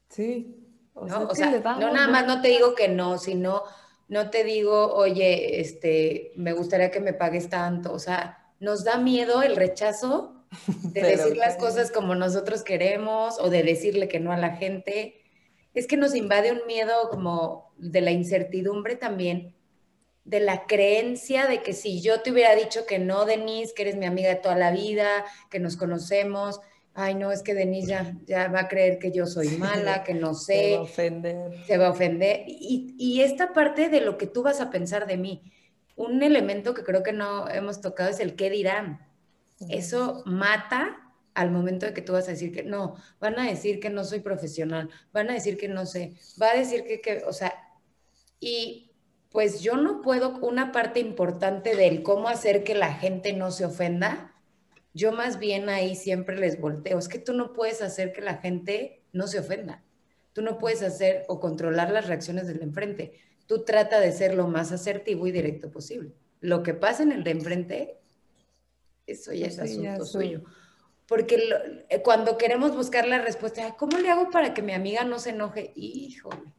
Sí. 0.10 0.56
O 0.94 1.08
sea, 1.08 1.50
no 1.80 1.92
nada 1.92 2.08
más 2.08 2.26
no 2.28 2.42
te 2.42 2.50
digo 2.50 2.76
que 2.76 2.88
no, 2.88 3.18
sino 3.18 3.64
no 4.08 4.30
te 4.30 4.44
digo, 4.44 4.94
oye, 4.94 5.62
este, 5.62 6.34
me 6.36 6.54
gustaría 6.54 6.92
que 6.92 7.00
me 7.00 7.14
pagues 7.14 7.50
tanto. 7.50 7.94
O 7.94 8.00
sea, 8.00 8.54
nos 8.60 8.84
da 8.84 8.98
miedo 8.98 9.42
el 9.42 9.56
rechazo 9.56 10.41
de 10.94 11.02
decir 11.02 11.38
las 11.38 11.58
cosas 11.58 11.92
como 11.92 12.16
nosotros 12.16 12.64
queremos 12.64 13.40
o 13.40 13.50
de 13.50 13.64
decirle 13.64 14.08
que 14.08 14.20
no 14.20 14.32
a 14.32 14.38
la 14.38 14.56
gente. 14.56 15.16
Es 15.74 15.88
que 15.88 15.98
nos 15.98 16.16
invade 16.16 16.52
un 16.52 16.68
miedo 16.68 17.10
como 17.10 17.74
de 17.78 18.02
la 18.02 18.12
incertidumbre 18.12 18.96
también 18.96 19.56
de 20.24 20.40
la 20.40 20.66
creencia 20.66 21.48
de 21.48 21.62
que 21.62 21.74
si 21.74 22.02
yo 22.02 22.22
te 22.22 22.32
hubiera 22.32 22.56
dicho 22.56 22.86
que 22.86 23.00
no, 23.00 23.26
Denise, 23.26 23.74
que 23.74 23.84
eres 23.84 23.98
mi 23.98 24.06
amiga 24.06 24.30
de 24.30 24.36
toda 24.36 24.56
la 24.56 24.72
vida, 24.72 25.26
que 25.50 25.60
nos 25.60 25.78
conocemos, 25.78 26.60
ay, 26.94 27.16
no, 27.16 27.32
es 27.32 27.42
que 27.42 27.54
Denise 27.54 28.16
ya, 28.26 28.48
va 28.48 28.62
a 28.62 28.68
creer 28.68 29.00
que 29.00 29.12
yo 29.12 29.26
soy 29.26 29.50
mala, 29.58 30.04
que 30.04 30.14
no 30.14 30.34
sé. 30.34 30.54
Se 30.70 30.76
va 30.76 30.80
a 30.80 30.82
ofender. 30.84 31.66
Se 31.66 31.78
va 31.78 31.88
a 31.88 31.92
ofender. 31.92 32.44
Y, 32.48 32.96
y, 32.98 33.22
esta 33.22 33.54
parte 33.54 33.90
de 33.90 34.02
lo 34.02 34.18
que 34.18 34.28
tú 34.28 34.44
vas 34.44 34.62
a 34.62 34.70
pensar 34.70 35.08
de 35.08 35.18
mí, 35.18 35.52
un 35.96 36.22
elemento 36.24 36.74
que 36.74 36.84
creo 36.84 37.04
que 37.04 37.14
no 37.14 37.50
hemos 37.50 37.82
tocado 37.82 38.10
es 38.10 38.20
el 38.20 38.36
qué 38.36 38.50
dirán. 38.50 39.11
Eso 39.70 40.24
mata 40.26 40.98
al 41.34 41.52
momento 41.52 41.86
de 41.86 41.94
que 41.94 42.02
tú 42.02 42.14
vas 42.14 42.28
a 42.28 42.32
decir 42.32 42.52
que 42.52 42.64
no, 42.64 42.96
van 43.20 43.40
a 43.40 43.48
decir 43.48 43.80
que 43.80 43.90
no 43.90 44.04
soy 44.04 44.20
profesional, 44.20 44.90
van 45.14 45.30
a 45.30 45.34
decir 45.34 45.58
que 45.58 45.68
no 45.68 45.86
sé, 45.86 46.16
va 46.42 46.52
a 46.52 46.58
decir 46.58 46.84
que, 46.84 47.02
que 47.02 47.24
o 47.26 47.34
sea, 47.34 47.54
y 48.40 48.92
pues 49.32 49.62
yo 49.62 49.78
no 49.78 50.02
puedo, 50.02 50.38
una 50.40 50.72
parte 50.72 51.00
importante 51.00 51.76
del 51.76 52.04
cómo 52.04 52.28
hacer 52.28 52.64
que 52.64 52.76
la 52.76 52.94
gente 52.94 53.34
no 53.34 53.52
se 53.52 53.66
ofenda, 53.66 54.36
yo 54.94 55.14
más 55.14 55.40
bien 55.40 55.70
ahí 55.70 55.96
siempre 55.96 56.38
les 56.38 56.60
volteo, 56.60 57.00
es 57.00 57.08
que 57.08 57.20
tú 57.20 57.34
no 57.34 57.54
puedes 57.54 57.82
hacer 57.82 58.12
que 58.12 58.22
la 58.22 58.36
gente 58.36 59.04
no 59.14 59.28
se 59.28 59.40
ofenda, 59.40 59.84
tú 60.34 60.42
no 60.42 60.58
puedes 60.58 60.82
hacer 60.82 61.24
o 61.30 61.40
controlar 61.40 61.92
las 61.92 62.08
reacciones 62.08 62.48
del 62.48 62.62
enfrente, 62.62 63.14
tú 63.46 63.64
trata 63.64 64.02
de 64.02 64.12
ser 64.12 64.36
lo 64.36 64.48
más 64.48 64.74
asertivo 64.74 65.28
y 65.28 65.32
directo 65.32 65.72
posible. 65.72 66.14
Lo 66.42 66.64
que 66.64 66.74
pasa 66.74 67.04
en 67.04 67.12
el 67.12 67.24
de 67.24 67.32
enfrente, 67.32 68.01
eso 69.12 69.34
ya 69.34 69.48
es 69.48 69.60
asunto 69.60 70.06
suyo. 70.06 70.42
Porque 71.08 71.38
eh, 71.90 72.02
cuando 72.02 72.38
queremos 72.38 72.76
buscar 72.76 73.08
la 73.08 73.22
respuesta, 73.22 73.76
¿cómo 73.78 73.98
le 73.98 74.10
hago 74.10 74.30
para 74.30 74.54
que 74.54 74.62
mi 74.62 74.74
amiga 74.74 75.04
no 75.04 75.20
se 75.20 75.32
enoje? 75.32 75.74
Híjole, 75.76 76.54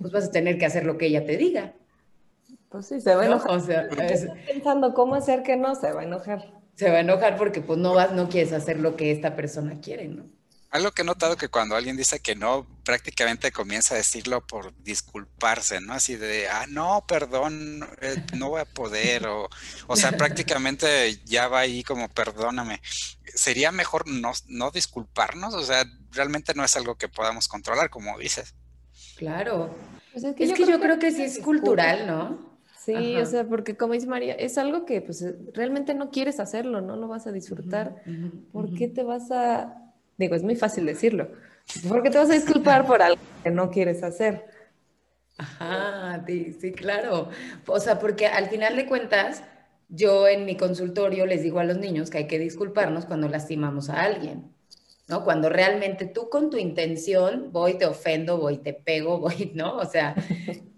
pues 0.00 0.12
vas 0.12 0.24
a 0.26 0.30
tener 0.30 0.58
que 0.58 0.66
hacer 0.66 0.86
lo 0.86 0.96
que 0.96 1.06
ella 1.06 1.24
te 1.26 1.36
diga. 1.36 1.74
Pues 2.68 2.86
sí, 2.86 3.00
se 3.00 3.14
va 3.14 3.22
a 3.22 3.26
enojar. 3.26 3.88
pensando 4.46 4.94
cómo 4.94 5.14
hacer 5.14 5.42
que 5.42 5.56
no, 5.56 5.74
se 5.74 5.92
va 5.92 6.02
a 6.02 6.04
enojar. 6.04 6.52
Se 6.74 6.90
va 6.90 6.96
a 6.96 7.00
enojar 7.00 7.36
porque 7.36 7.60
pues 7.60 7.78
no 7.78 7.94
vas, 7.94 8.12
no 8.12 8.28
quieres 8.28 8.52
hacer 8.52 8.80
lo 8.80 8.96
que 8.96 9.10
esta 9.10 9.36
persona 9.36 9.80
quiere, 9.80 10.08
¿no? 10.08 10.24
Algo 10.74 10.90
que 10.90 11.02
he 11.02 11.04
notado 11.04 11.36
que 11.36 11.46
cuando 11.46 11.76
alguien 11.76 11.96
dice 11.96 12.18
que 12.18 12.34
no, 12.34 12.66
prácticamente 12.82 13.52
comienza 13.52 13.94
a 13.94 13.98
decirlo 13.98 14.44
por 14.44 14.74
disculparse, 14.82 15.80
¿no? 15.80 15.92
Así 15.92 16.16
de, 16.16 16.48
ah, 16.48 16.66
no, 16.68 17.04
perdón, 17.06 17.86
eh, 18.00 18.16
no 18.36 18.48
voy 18.48 18.60
a 18.60 18.64
poder, 18.64 19.24
o, 19.28 19.48
o 19.86 19.94
sea, 19.94 20.10
prácticamente 20.10 21.20
ya 21.26 21.46
va 21.46 21.60
ahí 21.60 21.84
como, 21.84 22.08
perdóname. 22.08 22.80
¿Sería 23.22 23.70
mejor 23.70 24.08
no, 24.08 24.32
no 24.48 24.72
disculparnos? 24.72 25.54
O 25.54 25.62
sea, 25.62 25.84
realmente 26.10 26.54
no 26.54 26.64
es 26.64 26.76
algo 26.76 26.96
que 26.96 27.06
podamos 27.06 27.46
controlar, 27.46 27.88
como 27.88 28.18
dices. 28.18 28.56
Claro. 29.16 29.72
Pues 30.10 30.24
es 30.24 30.34
que, 30.34 30.66
yo, 30.66 30.80
creo 30.80 30.98
que 30.98 31.12
sí 31.12 31.22
es 31.22 31.38
cultural, 31.38 32.08
¿no? 32.08 32.52
Sí, 32.84 33.14
o 33.14 33.26
sea, 33.26 33.44
porque 33.44 33.76
como 33.76 33.92
dice 33.92 34.08
María, 34.08 34.34
es 34.34 34.58
algo 34.58 34.84
que 34.86 35.00
pues 35.00 35.24
realmente 35.52 35.94
no 35.94 36.10
quieres 36.10 36.40
hacerlo, 36.40 36.80
no 36.80 36.96
lo 36.96 37.06
vas 37.06 37.28
a 37.28 37.30
disfrutar. 37.30 38.02
¿Por 38.52 38.74
qué 38.74 38.88
te 38.88 39.04
vas 39.04 39.30
a, 39.30 39.83
digo, 40.16 40.34
es 40.34 40.42
muy 40.42 40.56
fácil 40.56 40.86
decirlo, 40.86 41.28
¿por 41.88 42.02
qué 42.02 42.10
te 42.10 42.18
vas 42.18 42.30
a 42.30 42.34
disculpar 42.34 42.86
por 42.86 43.02
algo 43.02 43.20
que 43.42 43.50
no 43.50 43.70
quieres 43.70 44.02
hacer? 44.02 44.44
Ajá, 45.38 46.22
sí, 46.26 46.56
sí, 46.60 46.72
claro. 46.72 47.28
O 47.66 47.80
sea, 47.80 47.98
porque 47.98 48.26
al 48.26 48.48
final 48.48 48.76
de 48.76 48.86
cuentas, 48.86 49.42
yo 49.88 50.28
en 50.28 50.44
mi 50.44 50.56
consultorio 50.56 51.26
les 51.26 51.42
digo 51.42 51.58
a 51.58 51.64
los 51.64 51.78
niños 51.78 52.10
que 52.10 52.18
hay 52.18 52.26
que 52.26 52.38
disculparnos 52.38 53.06
cuando 53.06 53.28
lastimamos 53.28 53.90
a 53.90 54.02
alguien. 54.02 54.54
¿no? 55.06 55.22
Cuando 55.24 55.48
realmente 55.48 56.06
tú 56.06 56.30
con 56.30 56.50
tu 56.50 56.56
intención 56.56 57.52
voy, 57.52 57.74
te 57.74 57.86
ofendo, 57.86 58.38
voy, 58.38 58.58
te 58.58 58.72
pego, 58.72 59.18
voy, 59.20 59.52
¿no? 59.54 59.76
O 59.76 59.84
sea, 59.84 60.14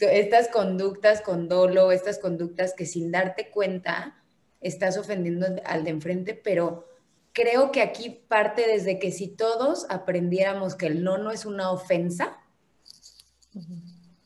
estas 0.00 0.48
conductas 0.48 1.20
con 1.22 1.48
dolo, 1.48 1.92
estas 1.92 2.18
conductas 2.18 2.74
que 2.74 2.86
sin 2.86 3.10
darte 3.10 3.50
cuenta 3.50 4.16
estás 4.60 4.98
ofendiendo 4.98 5.46
al 5.64 5.84
de 5.84 5.90
enfrente, 5.90 6.34
pero 6.34 6.88
creo 7.36 7.70
que 7.70 7.82
aquí 7.82 8.08
parte 8.28 8.66
desde 8.66 8.98
que 8.98 9.12
si 9.12 9.28
todos 9.28 9.86
aprendiéramos 9.90 10.74
que 10.74 10.86
el 10.86 11.04
no 11.04 11.18
no 11.18 11.30
es 11.30 11.44
una 11.44 11.70
ofensa, 11.70 12.38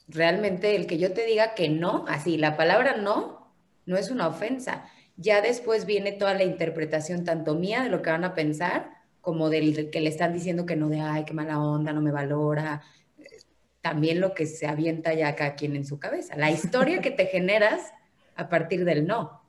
realmente 0.06 0.76
el 0.76 0.86
que 0.86 0.96
yo 0.96 1.12
te 1.12 1.26
diga 1.26 1.54
que 1.56 1.68
no, 1.68 2.04
así, 2.06 2.38
la 2.38 2.56
palabra 2.56 2.98
no, 2.98 3.52
no 3.84 3.96
es 3.96 4.12
una 4.12 4.28
ofensa. 4.28 4.84
Ya 5.16 5.40
después 5.40 5.86
viene 5.86 6.12
toda 6.12 6.34
la 6.34 6.44
interpretación 6.44 7.24
tanto 7.24 7.56
mía 7.56 7.82
de 7.82 7.88
lo 7.88 8.00
que 8.00 8.10
van 8.10 8.22
a 8.22 8.34
pensar, 8.34 8.90
como 9.20 9.50
del, 9.50 9.90
que 9.90 10.00
le 10.00 10.08
están 10.08 10.32
diciendo 10.32 10.64
que 10.64 10.76
no, 10.76 10.88
de, 10.88 11.00
ay, 11.00 11.24
qué 11.24 11.34
mala 11.34 11.60
onda, 11.60 11.92
no 11.92 12.00
me 12.00 12.12
valora. 12.12 12.80
También 13.80 14.20
lo 14.20 14.34
que 14.34 14.46
se 14.46 14.68
avienta 14.68 15.14
ya 15.14 15.34
cada 15.34 15.56
quien 15.56 15.74
en 15.74 15.84
su 15.84 15.98
cabeza. 15.98 16.36
La 16.36 16.52
historia 16.52 17.00
que 17.00 17.10
te 17.10 17.26
generas 17.26 17.92
a 18.36 18.48
partir 18.48 18.84
del 18.84 19.04
no. 19.08 19.39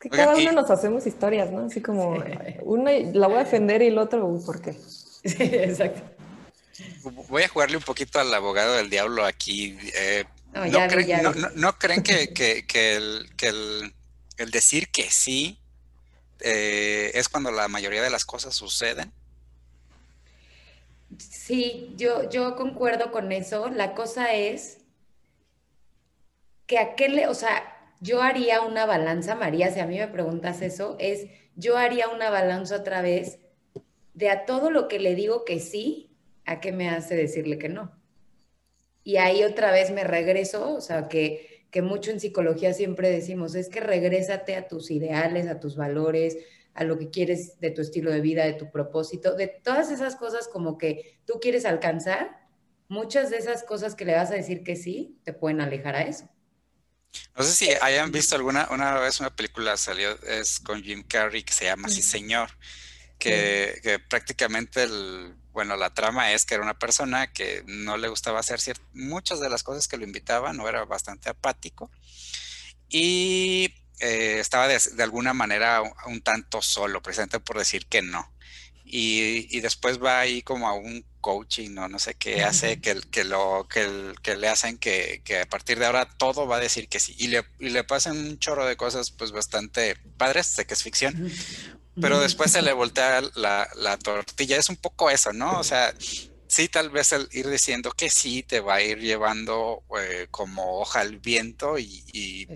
Que 0.00 0.08
cada 0.08 0.34
uno 0.34 0.52
nos 0.52 0.70
hacemos 0.70 1.06
historias, 1.06 1.50
¿no? 1.52 1.66
Así 1.66 1.82
como 1.82 2.14
una 2.62 2.90
la 2.90 3.26
voy 3.26 3.36
a 3.36 3.44
defender 3.44 3.82
y 3.82 3.88
el 3.88 3.98
otro, 3.98 4.40
¿por 4.44 4.62
qué? 4.62 4.72
Sí, 4.72 5.36
exacto. 5.38 6.00
Voy 7.28 7.42
a 7.42 7.48
jugarle 7.48 7.76
un 7.76 7.82
poquito 7.82 8.18
al 8.18 8.32
abogado 8.32 8.76
del 8.76 8.88
diablo 8.88 9.26
aquí. 9.26 9.76
Eh, 9.94 10.24
no, 10.54 11.78
creen, 11.78 12.02
que, 12.02 12.64
el, 13.42 14.50
decir 14.50 14.88
que 14.88 15.10
sí 15.10 15.58
eh, 16.40 17.10
es 17.14 17.28
cuando 17.28 17.50
la 17.50 17.68
mayoría 17.68 18.02
de 18.02 18.08
las 18.08 18.24
cosas 18.24 18.54
suceden? 18.54 19.12
Sí, 21.18 21.92
yo, 21.96 22.30
yo 22.30 22.56
concuerdo 22.56 23.12
con 23.12 23.32
eso. 23.32 23.68
La 23.68 23.94
cosa 23.94 24.32
es 24.32 24.78
que 26.66 26.78
aquel, 26.78 27.28
o 27.28 27.34
sea, 27.34 27.79
yo 28.00 28.22
haría 28.22 28.62
una 28.62 28.86
balanza, 28.86 29.34
María, 29.34 29.70
si 29.70 29.80
a 29.80 29.86
mí 29.86 29.98
me 29.98 30.08
preguntas 30.08 30.62
eso, 30.62 30.96
es 30.98 31.26
yo 31.54 31.76
haría 31.76 32.08
una 32.08 32.30
balanza 32.30 32.76
otra 32.76 33.02
vez 33.02 33.38
de 34.14 34.30
a 34.30 34.46
todo 34.46 34.70
lo 34.70 34.88
que 34.88 34.98
le 34.98 35.14
digo 35.14 35.44
que 35.44 35.60
sí, 35.60 36.16
a 36.46 36.60
qué 36.60 36.72
me 36.72 36.88
hace 36.88 37.14
decirle 37.14 37.58
que 37.58 37.68
no. 37.68 37.92
Y 39.04 39.16
ahí 39.16 39.44
otra 39.44 39.70
vez 39.70 39.90
me 39.90 40.04
regreso, 40.04 40.74
o 40.74 40.80
sea, 40.80 41.08
que, 41.08 41.66
que 41.70 41.82
mucho 41.82 42.10
en 42.10 42.20
psicología 42.20 42.72
siempre 42.72 43.10
decimos, 43.10 43.54
es 43.54 43.68
que 43.68 43.80
regrésate 43.80 44.56
a 44.56 44.68
tus 44.68 44.90
ideales, 44.90 45.46
a 45.46 45.60
tus 45.60 45.76
valores, 45.76 46.38
a 46.74 46.84
lo 46.84 46.98
que 46.98 47.10
quieres 47.10 47.58
de 47.60 47.70
tu 47.70 47.82
estilo 47.82 48.10
de 48.10 48.20
vida, 48.20 48.44
de 48.44 48.54
tu 48.54 48.70
propósito, 48.70 49.34
de 49.34 49.48
todas 49.48 49.90
esas 49.90 50.16
cosas 50.16 50.48
como 50.48 50.78
que 50.78 51.18
tú 51.26 51.34
quieres 51.40 51.64
alcanzar, 51.64 52.40
muchas 52.88 53.30
de 53.30 53.36
esas 53.36 53.62
cosas 53.62 53.94
que 53.94 54.04
le 54.04 54.14
vas 54.14 54.30
a 54.30 54.34
decir 54.34 54.62
que 54.62 54.76
sí, 54.76 55.18
te 55.24 55.32
pueden 55.32 55.60
alejar 55.60 55.96
a 55.96 56.02
eso. 56.02 56.28
No 57.36 57.44
sé 57.44 57.54
si 57.54 57.70
hayan 57.80 58.12
visto 58.12 58.36
alguna 58.36 58.68
una 58.70 58.94
vez 58.98 59.20
una 59.20 59.34
película 59.34 59.76
salió 59.76 60.20
es 60.22 60.60
con 60.60 60.82
Jim 60.82 61.02
Carrey 61.02 61.42
que 61.42 61.52
se 61.52 61.64
llama 61.64 61.88
Sí 61.88 62.02
Señor, 62.02 62.50
que, 63.18 63.80
que 63.82 63.98
prácticamente 63.98 64.82
el, 64.82 65.34
bueno, 65.52 65.76
la 65.76 65.92
trama 65.94 66.32
es 66.32 66.44
que 66.44 66.54
era 66.54 66.62
una 66.62 66.78
persona 66.78 67.32
que 67.32 67.62
no 67.66 67.96
le 67.96 68.08
gustaba 68.08 68.40
hacer 68.40 68.60
muchas 68.92 69.40
de 69.40 69.48
las 69.48 69.62
cosas 69.62 69.88
que 69.88 69.96
lo 69.96 70.04
invitaban, 70.04 70.56
no 70.56 70.68
era 70.68 70.84
bastante 70.84 71.28
apático 71.30 71.90
y 72.90 73.72
eh, 74.00 74.38
estaba 74.40 74.66
de, 74.68 75.02
alguna 75.02 75.32
manera 75.32 75.82
un, 76.06 76.20
tanto 76.22 76.60
solo, 76.60 77.02
precisamente 77.02 77.40
por 77.40 77.58
decir 77.58 77.86
que 77.86 78.02
no. 78.02 78.30
Y, 78.92 79.60
después 79.60 80.02
va 80.02 80.20
ahí 80.20 80.42
como 80.42 80.68
a 80.68 80.72
un 80.72 81.04
coaching 81.20 81.76
o 81.78 81.88
no 81.88 81.98
sé 81.98 82.14
qué 82.14 82.42
hace, 82.42 82.80
que, 82.80 83.00
que, 83.10 83.24
lo, 83.24 83.68
que, 83.68 84.14
que 84.22 84.36
le 84.36 84.48
hacen 84.48 84.78
que, 84.78 85.22
a 85.40 85.48
partir 85.48 85.78
de 85.78 85.86
ahora 85.86 86.08
todo 86.08 86.46
va 86.46 86.56
a 86.56 86.60
decir 86.60 86.88
que 86.88 86.98
sí. 86.98 87.14
Y 87.18 87.28
le, 87.28 87.44
y 87.58 87.70
le 87.70 87.84
pasan 87.84 88.18
un 88.18 88.38
chorro 88.38 88.66
de 88.66 88.76
cosas 88.76 89.10
pues 89.10 89.32
bastante 89.32 89.96
padres, 90.16 90.46
sé 90.46 90.66
que 90.66 90.74
es 90.74 90.82
ficción, 90.82 91.30
pero 92.00 92.20
después 92.20 92.50
se 92.50 92.62
le 92.62 92.72
voltea 92.72 93.22
la, 93.34 93.98
tortilla. 94.02 94.56
Es 94.56 94.68
un 94.68 94.76
poco 94.76 95.10
eso, 95.10 95.32
¿no? 95.32 95.58
O 95.58 95.64
sea, 95.64 95.94
sí, 96.48 96.68
tal 96.68 96.90
vez 96.90 97.12
el 97.12 97.28
ir 97.32 97.48
diciendo 97.48 97.92
que 97.92 98.10
sí 98.10 98.42
te 98.42 98.60
va 98.60 98.76
a 98.76 98.82
ir 98.82 98.98
llevando 98.98 99.84
eh, 100.00 100.26
como 100.30 100.80
hoja 100.80 101.00
al 101.00 101.18
viento 101.18 101.78
y, 101.78 102.02
y, 102.12 102.48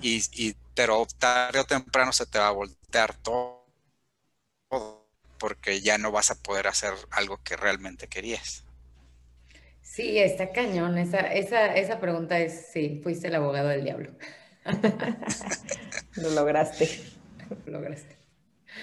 y, 0.00 0.56
pero 0.74 1.06
tarde 1.18 1.60
o 1.60 1.64
temprano 1.64 2.12
se 2.12 2.26
te 2.26 2.38
va 2.38 2.48
a 2.48 2.52
voltear 2.52 3.16
todo 3.22 3.66
porque 5.38 5.80
ya 5.80 5.98
no 5.98 6.12
vas 6.12 6.30
a 6.30 6.34
poder 6.34 6.66
hacer 6.66 6.92
algo 7.10 7.38
que 7.42 7.56
realmente 7.56 8.08
querías. 8.08 8.64
Sí, 9.82 10.18
está 10.18 10.50
cañón. 10.52 10.98
Esa, 10.98 11.20
esa, 11.20 11.74
esa 11.74 12.00
pregunta 12.00 12.38
es, 12.38 12.66
sí, 12.72 13.00
fuiste 13.02 13.28
el 13.28 13.34
abogado 13.34 13.68
del 13.68 13.84
diablo. 13.84 14.10
Lo 16.16 16.30
lograste. 16.30 16.88
Lo 17.64 17.72
lograste. 17.72 18.16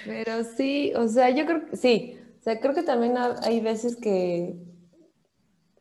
Pero 0.05 0.43
sí, 0.43 0.91
o 0.95 1.07
sea, 1.07 1.29
yo 1.29 1.45
creo 1.45 1.65
que 1.67 1.77
sí. 1.77 2.19
O 2.39 2.43
sea, 2.43 2.59
creo 2.59 2.73
que 2.73 2.83
también 2.83 3.15
hay 3.17 3.59
veces 3.61 3.95
que, 3.95 4.55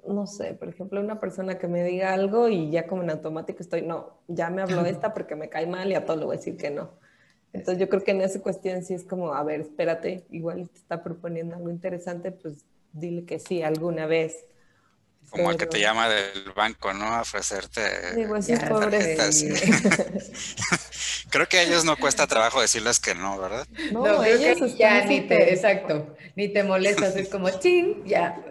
no 0.06 0.26
sé, 0.26 0.54
por 0.54 0.68
ejemplo, 0.68 1.00
una 1.00 1.18
persona 1.18 1.58
que 1.58 1.66
me 1.66 1.82
diga 1.82 2.12
algo 2.12 2.48
y 2.48 2.70
ya 2.70 2.86
como 2.86 3.02
en 3.02 3.10
automático 3.10 3.62
estoy, 3.62 3.82
no, 3.82 4.20
ya 4.28 4.50
me 4.50 4.62
habló 4.62 4.84
esta 4.84 5.14
porque 5.14 5.34
me 5.34 5.48
cae 5.48 5.66
mal 5.66 5.90
y 5.90 5.94
a 5.94 6.04
todo 6.04 6.18
le 6.18 6.24
voy 6.26 6.36
a 6.36 6.38
decir 6.38 6.56
que 6.56 6.70
no. 6.70 6.98
Entonces 7.52 7.80
yo 7.80 7.88
creo 7.88 8.02
que 8.02 8.12
en 8.12 8.22
esa 8.22 8.40
cuestión 8.40 8.82
sí 8.82 8.94
es 8.94 9.04
como, 9.04 9.34
a 9.34 9.42
ver, 9.42 9.60
espérate, 9.60 10.24
igual 10.30 10.68
te 10.68 10.78
está 10.78 11.02
proponiendo 11.02 11.54
algo 11.54 11.70
interesante, 11.70 12.32
pues 12.32 12.64
dile 12.92 13.24
que 13.24 13.38
sí 13.38 13.62
alguna 13.62 14.06
vez. 14.06 14.44
Como 15.30 15.50
el 15.50 15.56
que 15.56 15.66
te 15.66 15.80
llama 15.80 16.08
del 16.08 16.52
banco, 16.54 16.92
¿no? 16.92 17.06
A 17.06 17.22
ofrecerte. 17.22 17.80
Digo, 18.16 18.34
así 18.34 18.54
pobre. 18.68 19.16
Creo 21.30 21.48
que 21.48 21.58
a 21.58 21.62
ellos 21.62 21.84
no 21.84 21.96
cuesta 21.96 22.26
trabajo 22.26 22.60
decirles 22.60 23.00
que 23.00 23.14
no, 23.14 23.38
¿verdad? 23.38 23.66
No, 23.92 24.22
ellos 24.22 24.76
ya 24.76 25.04
ni 25.06 25.22
te, 25.22 25.54
exacto, 25.54 26.14
ni 26.36 26.48
te 26.48 26.62
molestas, 26.62 27.16
es 27.16 27.28
como 27.28 27.48
chin, 27.50 28.04
ya. 28.04 28.44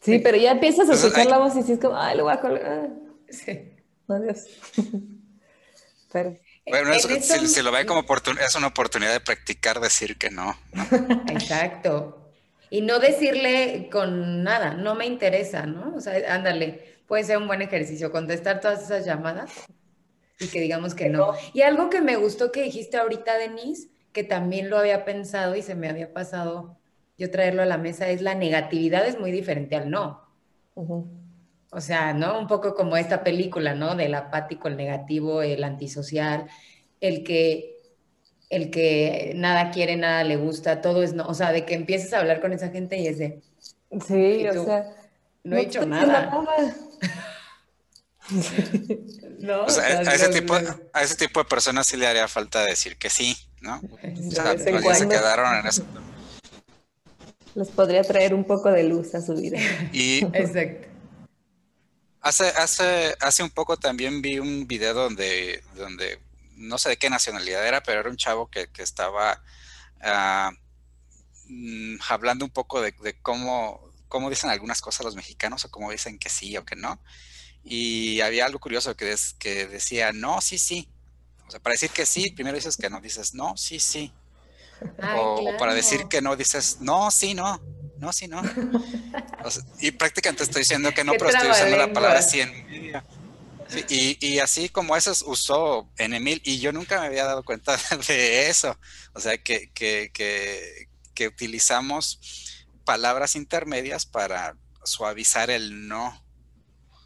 Sí, 0.00 0.18
pero 0.18 0.36
ya 0.36 0.52
empiezas 0.52 0.88
a 0.88 0.94
escuchar 0.94 1.26
la 1.26 1.38
voz 1.38 1.56
y 1.56 1.62
sí 1.62 1.72
es 1.72 1.78
como, 1.78 1.96
ay, 1.96 2.16
lo 2.16 2.24
voy 2.24 2.32
a 2.32 2.40
colgar. 2.40 2.90
Sí. 3.28 3.74
Adiós. 4.08 4.46
Pero, 6.12 6.36
bueno, 6.66 6.94
si, 6.94 7.62
lo 7.62 7.72
ve 7.72 7.86
como 7.86 8.00
oportunidad, 8.00 8.46
es 8.46 8.54
una 8.54 8.68
oportunidad 8.68 9.12
de 9.12 9.20
practicar 9.20 9.80
decir 9.80 10.16
que 10.16 10.30
no. 10.30 10.56
Exacto. 11.28 12.32
Y 12.70 12.80
no 12.80 12.98
decirle 12.98 13.88
con 13.90 14.42
nada, 14.42 14.74
no 14.74 14.94
me 14.94 15.06
interesa, 15.06 15.66
¿no? 15.66 15.94
O 15.94 16.00
sea, 16.00 16.34
ándale, 16.34 16.96
puede 17.06 17.24
ser 17.24 17.38
un 17.38 17.46
buen 17.46 17.62
ejercicio, 17.62 18.10
contestar 18.10 18.60
todas 18.60 18.82
esas 18.82 19.04
llamadas 19.04 19.50
y 20.40 20.48
que 20.48 20.60
digamos 20.60 20.94
que 20.94 21.08
no. 21.08 21.34
Y 21.52 21.62
algo 21.62 21.90
que 21.90 22.00
me 22.00 22.16
gustó 22.16 22.50
que 22.50 22.62
dijiste 22.62 22.96
ahorita, 22.96 23.36
Denise, 23.36 23.88
que 24.12 24.24
también 24.24 24.70
lo 24.70 24.78
había 24.78 25.04
pensado 25.04 25.54
y 25.56 25.62
se 25.62 25.74
me 25.74 25.88
había 25.88 26.12
pasado 26.12 26.78
yo 27.16 27.30
traerlo 27.30 27.62
a 27.62 27.66
la 27.66 27.78
mesa, 27.78 28.08
es 28.08 28.22
la 28.22 28.34
negatividad 28.34 29.06
es 29.06 29.20
muy 29.20 29.30
diferente 29.30 29.76
al 29.76 29.90
no. 29.90 30.24
O 31.74 31.80
sea, 31.80 32.14
¿no? 32.14 32.38
Un 32.38 32.46
poco 32.46 32.74
como 32.74 32.96
esta 32.96 33.24
película, 33.24 33.74
¿no? 33.74 33.96
Del 33.96 34.14
apático, 34.14 34.68
el 34.68 34.76
negativo, 34.76 35.42
el 35.42 35.64
antisocial, 35.64 36.46
el 37.00 37.24
que, 37.24 37.82
el 38.48 38.70
que 38.70 39.32
nada 39.34 39.72
quiere, 39.72 39.96
nada 39.96 40.22
le 40.22 40.36
gusta, 40.36 40.80
todo 40.80 41.02
es 41.02 41.14
no. 41.14 41.26
O 41.26 41.34
sea, 41.34 41.50
de 41.50 41.64
que 41.64 41.74
empieces 41.74 42.12
a 42.12 42.20
hablar 42.20 42.40
con 42.40 42.52
esa 42.52 42.68
gente 42.68 42.96
y 42.96 43.08
es 43.08 43.18
de... 43.18 43.42
Sí, 44.06 44.46
o 44.46 44.64
sea... 44.64 44.86
No, 45.42 45.56
he 45.56 45.62
hecho 45.62 45.84
nada. 45.84 46.30
no, 49.40 49.62
a, 49.64 50.14
ese 50.14 50.28
tipo, 50.30 50.54
a 50.54 51.02
ese 51.02 51.16
tipo 51.16 51.40
de 51.40 51.44
personas 51.44 51.86
sí 51.86 51.98
le 51.98 52.06
haría 52.06 52.26
falta 52.28 52.64
decir 52.64 52.96
que 52.96 53.10
sí, 53.10 53.36
¿no? 53.60 53.76
O 53.76 54.30
sea, 54.30 54.56
se 54.56 55.08
quedaron 55.08 55.54
en 55.56 55.66
eso. 55.66 55.84
Les 57.54 57.68
podría 57.68 58.02
traer 58.02 58.32
un 58.32 58.44
poco 58.44 58.70
de 58.70 58.84
luz 58.84 59.14
a 59.14 59.20
su 59.20 59.34
vida. 59.34 59.58
Y 59.92 60.24
Exacto. 60.32 60.93
Hace, 62.24 62.48
hace, 62.48 63.14
hace 63.20 63.42
un 63.42 63.50
poco 63.50 63.76
también 63.76 64.22
vi 64.22 64.38
un 64.38 64.66
video 64.66 64.94
donde, 64.94 65.62
donde 65.74 66.18
no 66.56 66.78
sé 66.78 66.88
de 66.88 66.96
qué 66.96 67.10
nacionalidad 67.10 67.66
era, 67.68 67.82
pero 67.82 68.00
era 68.00 68.08
un 68.08 68.16
chavo 68.16 68.48
que, 68.48 68.66
estaba 68.78 69.42
ah, 70.00 70.50
mm, 71.48 71.96
hablando 72.08 72.46
un 72.46 72.50
poco 72.50 72.80
de, 72.80 72.94
cómo, 73.20 73.92
cómo, 74.08 74.30
dicen 74.30 74.48
algunas 74.48 74.80
cosas 74.80 75.04
los 75.04 75.16
mexicanos 75.16 75.66
o 75.66 75.70
cómo 75.70 75.90
dicen 75.90 76.18
que 76.18 76.30
sí 76.30 76.56
o 76.56 76.64
que 76.64 76.76
no. 76.76 76.98
Y 77.62 78.22
había 78.22 78.46
algo 78.46 78.58
curioso 78.58 78.96
que, 78.96 79.14
que 79.38 79.66
decía, 79.66 80.12
no, 80.12 80.40
sí, 80.40 80.56
sí. 80.56 80.88
O 81.46 81.50
sea, 81.50 81.60
para 81.60 81.74
decir 81.74 81.90
que 81.90 82.06
sí, 82.06 82.30
primero 82.30 82.56
dices 82.56 82.78
que 82.78 82.88
no, 82.88 83.02
dices, 83.02 83.34
no, 83.34 83.54
sí, 83.58 83.78
sí. 83.78 84.14
o, 85.14 85.54
para 85.58 85.74
decir 85.74 86.06
que 86.08 86.22
no, 86.22 86.36
dices, 86.36 86.78
no, 86.80 87.10
sí, 87.10 87.34
no. 87.34 87.60
No, 88.04 88.12
sí, 88.12 88.28
no. 88.28 88.42
y 89.80 89.90
prácticamente 89.92 90.42
estoy 90.42 90.60
diciendo 90.60 90.92
que 90.92 91.04
no, 91.04 91.12
pero 91.12 91.30
estoy 91.30 91.50
usando 91.50 91.76
la 91.78 91.90
palabra 91.90 92.20
sí 92.20 92.40
en 92.40 92.92
y, 93.88 94.18
y, 94.20 94.38
así 94.40 94.68
como 94.68 94.94
eso 94.94 95.10
usó 95.26 95.88
en 95.96 96.12
Emil, 96.12 96.42
y 96.44 96.58
yo 96.58 96.70
nunca 96.70 97.00
me 97.00 97.06
había 97.06 97.24
dado 97.24 97.42
cuenta 97.42 97.76
de 98.08 98.48
eso. 98.48 98.78
O 99.14 99.20
sea, 99.20 99.38
que, 99.38 99.70
que, 99.72 100.10
que, 100.12 100.88
que 101.14 101.28
utilizamos 101.28 102.66
palabras 102.84 103.36
intermedias 103.36 104.04
para 104.04 104.56
suavizar 104.84 105.50
el 105.50 105.88
no. 105.88 106.22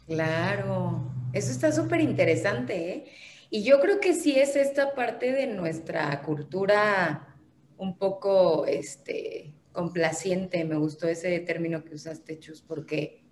Claro, 0.05 1.11
eso 1.31 1.49
está 1.49 1.71
súper 1.71 2.01
interesante, 2.01 2.91
¿eh? 2.91 3.13
Y 3.49 3.63
yo 3.63 3.79
creo 3.79 4.01
que 4.01 4.13
sí 4.13 4.37
es 4.37 4.55
esta 4.57 4.93
parte 4.93 5.31
de 5.31 5.47
nuestra 5.47 6.21
cultura 6.21 7.35
un 7.77 7.97
poco 7.97 8.65
este, 8.67 9.53
complaciente, 9.79 10.65
me 10.65 10.75
gustó 10.75 11.07
ese 11.07 11.39
término 11.39 11.85
que 11.85 11.95
usaste, 11.95 12.37
Chus, 12.37 12.61
porque 12.61 13.23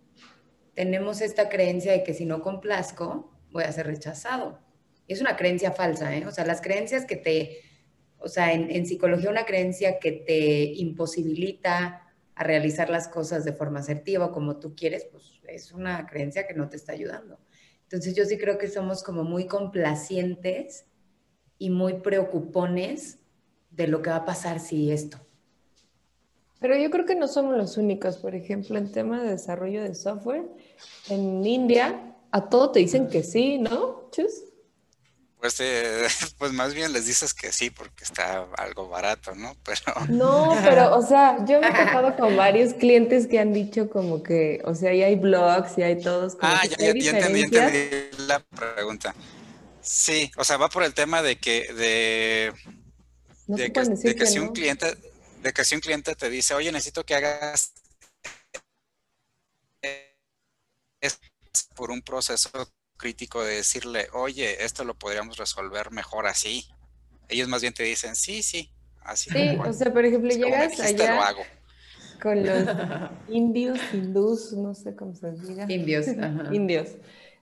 tenemos 0.75 1.19
esta 1.19 1.49
creencia 1.49 1.91
de 1.91 2.03
que 2.03 2.13
si 2.13 2.23
no 2.23 2.41
complazco, 2.41 3.33
voy 3.51 3.65
a 3.65 3.71
ser 3.73 3.88
rechazado. 3.88 4.57
Y 5.07 5.13
es 5.13 5.19
una 5.19 5.36
creencia 5.36 5.73
falsa, 5.73 6.15
¿eh? 6.15 6.25
O 6.25 6.31
sea, 6.31 6.45
las 6.45 6.62
creencias 6.62 7.03
que 7.03 7.17
te 7.17 7.63
O 8.19 8.29
sea, 8.29 8.53
en, 8.53 8.86
psicología 8.86 9.29
una 9.29 9.45
creencia 9.45 9.99
que 9.99 10.12
te 10.13 10.63
imposibilita 10.63 12.03
a 12.33 12.43
realizar 12.43 12.89
las 12.89 13.10
cosas 13.10 13.43
de 13.43 13.51
forma 13.51 13.79
asertiva 13.79 14.31
como 14.31 14.57
tú 14.57 14.73
quieres, 14.73 15.05
pues 15.12 15.41
es 15.49 15.73
una 15.73 16.07
creencia 16.07 16.47
que 16.47 16.53
no 16.53 16.69
te 16.69 16.77
está 16.77 16.93
ayudando. 16.93 17.39
Entonces 17.83 18.15
yo 18.15 18.23
sí 18.23 18.38
creo 18.38 18.57
que 18.57 18.69
somos 18.69 19.03
como 19.03 19.23
muy 19.23 19.47
complacientes 19.47 20.86
y 21.57 21.69
muy 21.69 21.95
preocupones 21.95 23.19
de 23.69 23.88
lo 23.88 24.01
que 24.01 24.12
va 24.12 24.17
a 24.17 24.25
pasar 24.25 24.60
si 24.60 24.91
esto. 24.91 25.26
Pero 26.59 26.75
yo 26.75 26.89
creo 26.89 27.05
que 27.05 27.15
no 27.15 27.27
somos 27.27 27.55
los 27.55 27.77
únicos. 27.77 28.17
Por 28.17 28.35
ejemplo, 28.35 28.77
en 28.77 28.91
tema 28.91 29.21
de 29.21 29.31
desarrollo 29.31 29.83
de 29.83 29.93
software, 29.95 30.43
en 31.09 31.45
India 31.45 32.15
a 32.31 32.49
todo 32.49 32.71
te 32.71 32.79
dicen 32.79 33.07
que 33.07 33.23
sí, 33.23 33.57
¿no? 33.57 34.09
Chus. 34.11 34.43
Pues, 35.39 35.59
eh, 35.59 36.07
pues 36.37 36.51
más 36.51 36.73
bien 36.73 36.93
les 36.93 37.05
dices 37.05 37.33
que 37.33 37.51
sí 37.51 37.69
porque 37.69 38.03
está 38.03 38.47
algo 38.57 38.89
barato, 38.89 39.35
¿no? 39.35 39.55
Pero... 39.63 40.05
No, 40.09 40.57
pero, 40.63 40.95
o 40.95 41.01
sea, 41.01 41.45
yo 41.45 41.61
me 41.61 41.67
he 41.67 41.71
tocado 41.71 42.15
con 42.15 42.35
varios 42.35 42.73
clientes 42.73 43.27
que 43.27 43.39
han 43.39 43.53
dicho 43.53 43.89
como 43.89 44.23
que, 44.23 44.61
o 44.65 44.73
sea, 44.73 44.93
ya 44.93 45.05
hay 45.05 45.15
blogs 45.15 45.77
y 45.77 45.83
hay 45.83 46.01
todos. 46.01 46.37
ah, 46.41 46.63
ya, 46.67 46.77
ya, 46.77 46.93
ya 46.93 47.11
entendí, 47.11 47.41
entendí 47.41 47.79
la 48.27 48.39
pregunta. 48.39 49.15
Sí, 49.81 50.29
o 50.37 50.43
sea, 50.43 50.57
va 50.57 50.67
por 50.69 50.83
el 50.83 50.93
tema 50.93 51.21
de 51.21 51.37
que, 51.37 51.71
de, 51.73 52.51
de, 53.47 53.71
que, 53.71 53.81
de 53.81 54.15
que, 54.15 54.25
si 54.25 54.39
un 54.39 54.49
cliente, 54.49 54.97
de 55.41 55.54
que 55.54 55.63
si 55.63 55.76
un 55.76 55.82
cliente 55.82 56.15
te 56.15 56.30
dice, 56.30 56.54
oye, 56.54 56.71
necesito 56.71 57.06
que 57.06 57.15
hagas 57.15 57.73
por 61.76 61.91
un 61.91 62.02
proceso 62.02 62.50
crítico 62.97 63.43
de 63.43 63.56
decirle, 63.56 64.08
oye, 64.13 64.63
esto 64.63 64.84
lo 64.84 64.95
podríamos 64.95 65.38
resolver 65.38 65.91
mejor 65.91 66.28
así. 66.28 66.65
Ellos 67.30 67.47
más 67.47 67.62
bien 67.62 67.73
te 67.73 67.84
dicen, 67.84 68.15
sí, 68.15 68.41
sí, 68.41 68.71
así. 69.04 69.30
Sí, 69.30 69.58
o 69.63 69.73
sea, 69.73 69.93
por 69.93 70.06
ejemplo, 70.06 70.30
llegas 70.30 70.80
allá 70.80 71.36
con 72.21 72.43
los 72.43 72.67
indios, 73.30 73.80
hindús, 73.93 74.54
no 74.54 74.73
sé 74.73 74.95
cómo 74.95 75.15
se 75.15 75.32
diga. 75.32 75.65
Indios, 75.69 76.08
Indios. 76.52 76.89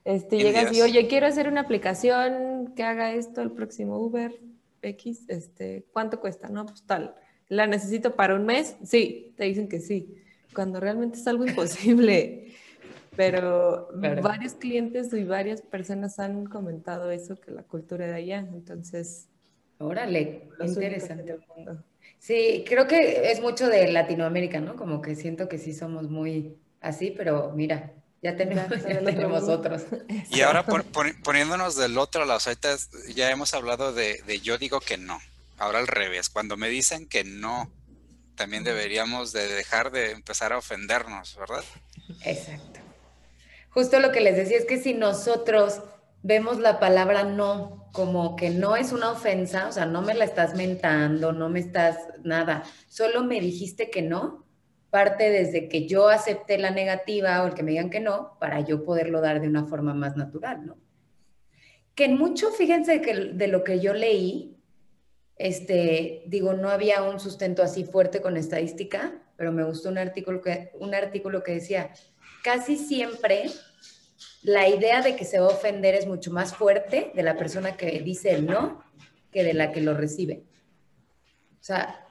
Este, 0.04 0.36
llegas 0.36 0.72
y, 0.76 0.82
oye, 0.82 1.08
quiero 1.08 1.26
hacer 1.26 1.48
una 1.48 1.62
aplicación 1.62 2.74
que 2.76 2.84
haga 2.84 3.12
esto 3.12 3.42
el 3.42 3.50
próximo 3.50 3.98
Uber 3.98 4.38
X, 4.82 5.24
este, 5.28 5.84
¿cuánto 5.92 6.20
cuesta? 6.20 6.48
No, 6.48 6.66
pues 6.66 6.84
tal. 6.86 7.16
¿La 7.48 7.66
necesito 7.66 8.16
para 8.16 8.34
un 8.34 8.44
mes? 8.44 8.76
Sí, 8.84 9.32
te 9.36 9.44
dicen 9.44 9.68
que 9.68 9.80
sí. 9.80 10.14
Cuando 10.54 10.80
realmente 10.80 11.18
es 11.18 11.26
algo 11.26 11.46
imposible. 11.46 12.54
Pero 13.16 13.88
varios 14.22 14.54
clientes 14.54 15.12
y 15.12 15.24
varias 15.24 15.62
personas 15.62 16.18
han 16.18 16.44
comentado 16.46 17.10
eso, 17.10 17.40
que 17.40 17.50
la 17.50 17.62
cultura 17.62 18.06
de 18.06 18.14
allá, 18.14 18.38
entonces... 18.40 19.28
Órale, 19.78 20.48
interesante. 20.60 21.38
Sí, 22.18 22.64
creo 22.66 22.86
que 22.86 23.30
es 23.30 23.40
mucho 23.40 23.68
de 23.68 23.90
Latinoamérica, 23.92 24.60
¿no? 24.60 24.76
Como 24.76 25.00
que 25.02 25.14
siento 25.14 25.48
que 25.48 25.58
sí 25.58 25.72
somos 25.72 26.10
muy 26.10 26.56
así, 26.80 27.10
pero 27.10 27.52
mira, 27.54 27.92
ya 28.22 28.36
tenemos, 28.36 28.68
ya 28.68 29.00
tenemos 29.00 29.42
otros. 29.48 29.84
Y 30.30 30.40
ahora 30.40 30.64
poniéndonos 31.22 31.76
del 31.76 31.98
otro 31.98 32.24
lado, 32.24 32.40
ahorita 32.44 32.76
ya 33.14 33.30
hemos 33.30 33.54
hablado 33.54 33.92
de, 33.92 34.22
de 34.26 34.40
yo 34.40 34.58
digo 34.58 34.80
que 34.80 34.96
no. 34.96 35.18
Ahora 35.58 35.78
al 35.78 35.86
revés, 35.86 36.28
cuando 36.28 36.56
me 36.56 36.68
dicen 36.68 37.08
que 37.08 37.24
no, 37.24 37.70
también 38.34 38.64
deberíamos 38.64 39.32
de 39.32 39.48
dejar 39.48 39.90
de 39.90 40.10
empezar 40.10 40.52
a 40.52 40.58
ofendernos, 40.58 41.36
¿verdad? 41.36 41.64
Exacto 42.24 42.80
justo 43.76 44.00
lo 44.00 44.10
que 44.10 44.22
les 44.22 44.36
decía 44.36 44.56
es 44.56 44.64
que 44.64 44.78
si 44.78 44.94
nosotros 44.94 45.82
vemos 46.22 46.58
la 46.60 46.80
palabra 46.80 47.24
no 47.24 47.90
como 47.92 48.34
que 48.34 48.48
no 48.48 48.74
es 48.74 48.90
una 48.90 49.10
ofensa, 49.10 49.68
o 49.68 49.72
sea, 49.72 49.84
no 49.84 50.00
me 50.00 50.14
la 50.14 50.24
estás 50.24 50.54
mentando, 50.54 51.32
no 51.32 51.50
me 51.50 51.60
estás 51.60 51.98
nada, 52.24 52.62
solo 52.88 53.22
me 53.22 53.38
dijiste 53.38 53.90
que 53.90 54.00
no, 54.00 54.46
parte 54.88 55.28
desde 55.28 55.68
que 55.68 55.86
yo 55.86 56.08
acepté 56.08 56.56
la 56.56 56.70
negativa 56.70 57.42
o 57.42 57.48
el 57.48 57.52
que 57.52 57.62
me 57.62 57.72
digan 57.72 57.90
que 57.90 58.00
no, 58.00 58.38
para 58.40 58.60
yo 58.60 58.82
poderlo 58.82 59.20
dar 59.20 59.42
de 59.42 59.48
una 59.48 59.66
forma 59.66 59.92
más 59.92 60.16
natural, 60.16 60.64
¿no? 60.64 60.78
Que 61.94 62.06
en 62.06 62.16
mucho, 62.16 62.52
fíjense 62.52 63.02
que 63.02 63.14
de 63.14 63.46
lo 63.48 63.62
que 63.62 63.80
yo 63.80 63.92
leí, 63.92 64.55
este, 65.36 66.22
digo, 66.26 66.54
no 66.54 66.70
había 66.70 67.02
un 67.02 67.20
sustento 67.20 67.62
así 67.62 67.84
fuerte 67.84 68.20
con 68.20 68.36
estadística, 68.36 69.12
pero 69.36 69.52
me 69.52 69.64
gustó 69.64 69.90
un 69.90 69.98
artículo 69.98 70.40
que, 70.40 70.70
un 70.78 70.94
artículo 70.94 71.42
que 71.42 71.52
decía, 71.52 71.90
casi 72.42 72.76
siempre 72.76 73.50
la 74.42 74.68
idea 74.68 75.02
de 75.02 75.16
que 75.16 75.24
se 75.24 75.38
va 75.38 75.46
a 75.46 75.54
ofender 75.54 75.94
es 75.94 76.06
mucho 76.06 76.30
más 76.30 76.54
fuerte 76.54 77.10
de 77.14 77.22
la 77.22 77.36
persona 77.36 77.76
que 77.76 78.00
dice 78.00 78.30
el 78.30 78.46
no 78.46 78.82
que 79.30 79.44
de 79.44 79.52
la 79.52 79.72
que 79.72 79.82
lo 79.82 79.94
recibe. 79.94 80.44
O 81.60 81.64
sea, 81.66 82.06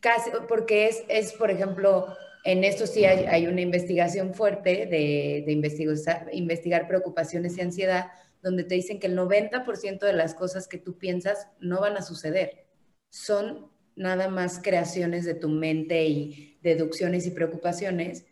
casi, 0.00 0.30
porque 0.48 0.86
es, 0.86 1.02
es 1.08 1.32
por 1.32 1.50
ejemplo, 1.50 2.06
en 2.44 2.64
esto 2.64 2.86
sí 2.86 3.04
hay, 3.04 3.46
una 3.48 3.60
investigación 3.60 4.32
fuerte 4.32 4.86
de, 4.86 5.42
de 5.44 5.52
investigar, 5.52 6.28
investigar 6.32 6.86
preocupaciones 6.86 7.58
y 7.58 7.60
ansiedad, 7.60 8.06
donde 8.48 8.64
te 8.64 8.76
dicen 8.76 9.00
que 9.00 9.08
el 9.08 9.16
90% 9.16 9.98
de 9.98 10.12
las 10.12 10.34
cosas 10.34 10.68
que 10.68 10.78
tú 10.78 10.98
piensas 10.98 11.48
no 11.60 11.80
van 11.80 11.96
a 11.96 12.02
suceder. 12.02 12.66
Son 13.10 13.70
nada 13.96 14.28
más 14.28 14.60
creaciones 14.62 15.24
de 15.24 15.34
tu 15.34 15.48
mente 15.48 16.06
y 16.06 16.58
deducciones 16.62 17.26
y 17.26 17.30
preocupaciones 17.30 18.24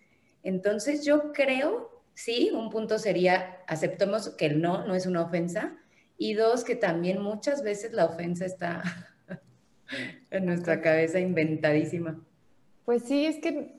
entonces 0.44 1.04
yo 1.04 1.32
creo, 1.32 2.04
sí, 2.12 2.50
un 2.54 2.70
punto 2.70 2.98
sería, 2.98 3.58
aceptemos 3.66 4.28
que 4.28 4.46
el 4.46 4.60
no 4.60 4.86
no 4.86 4.94
es 4.94 5.06
una 5.06 5.22
ofensa 5.22 5.76
y 6.16 6.34
dos, 6.34 6.62
que 6.64 6.76
también 6.76 7.20
muchas 7.20 7.64
veces 7.64 7.92
la 7.92 8.04
ofensa 8.04 8.44
está 8.44 8.82
en 10.30 10.44
nuestra 10.44 10.80
cabeza 10.82 11.18
inventadísima. 11.18 12.22
Pues 12.84 13.04
sí, 13.04 13.24
es 13.24 13.38
que, 13.38 13.74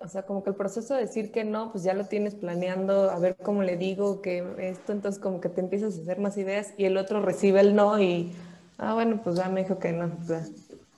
o 0.00 0.08
sea, 0.08 0.22
como 0.22 0.42
que 0.42 0.50
el 0.50 0.56
proceso 0.56 0.94
de 0.94 1.02
decir 1.02 1.30
que 1.30 1.44
no, 1.44 1.70
pues 1.72 1.84
ya 1.84 1.92
lo 1.92 2.06
tienes 2.06 2.34
planeando, 2.34 3.10
a 3.10 3.18
ver 3.18 3.36
cómo 3.36 3.62
le 3.62 3.76
digo 3.76 4.22
que 4.22 4.44
esto, 4.58 4.92
entonces 4.92 5.20
como 5.20 5.40
que 5.40 5.50
te 5.50 5.60
empiezas 5.60 5.98
a 5.98 6.02
hacer 6.02 6.18
más 6.18 6.36
ideas 6.38 6.72
y 6.78 6.86
el 6.86 6.96
otro 6.96 7.20
recibe 7.20 7.60
el 7.60 7.74
no 7.74 8.00
y, 8.00 8.32
ah, 8.78 8.94
bueno, 8.94 9.20
pues 9.22 9.36
ya 9.36 9.48
me 9.50 9.62
dijo 9.62 9.78
que 9.78 9.92
no. 9.92 10.10
Pues 10.26 10.50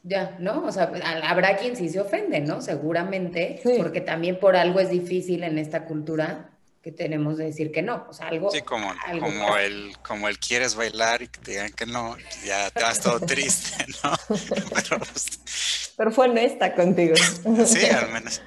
ya, 0.05 0.37
¿no? 0.39 0.65
O 0.65 0.73
sea, 0.73 0.93
habrá 1.25 1.57
quien 1.57 1.77
sí 1.77 1.89
se 1.89 2.01
ofende, 2.01 2.41
¿no? 2.41 2.61
Seguramente, 2.61 3.61
porque 3.79 4.01
también 4.01 4.39
por 4.39 4.57
algo 4.57 4.79
es 4.81 4.91
difícil 4.91 5.43
en 5.43 5.59
esta 5.59 5.85
cultura 5.85 6.49
que 6.83 6.91
tenemos 6.91 7.39
de 7.39 7.45
decir 7.45 7.71
que 7.71 7.81
no, 7.81 8.07
o 8.09 8.13
sea, 8.13 8.27
algo... 8.27 8.51
Sí, 8.51 8.61
como, 8.63 8.93
como, 9.21 9.57
el, 9.57 9.97
como 10.03 10.29
el 10.29 10.39
quieres 10.41 10.75
bailar 10.75 11.23
y 11.23 11.29
que 11.29 11.41
te 11.41 11.51
digan 11.53 11.73
que 11.73 11.87
no, 11.87 12.17
ya 12.45 12.71
te 12.71 12.83
vas 12.83 13.01
todo 13.01 13.21
triste, 13.21 13.85
¿no? 14.05 14.13
Pues, 14.69 15.95
Pero, 15.97 16.11
fue 16.11 16.29
honesta 16.29 16.75
contigo. 16.75 17.15
Sí, 17.67 17.87
al 17.87 18.11
menos. 18.11 18.43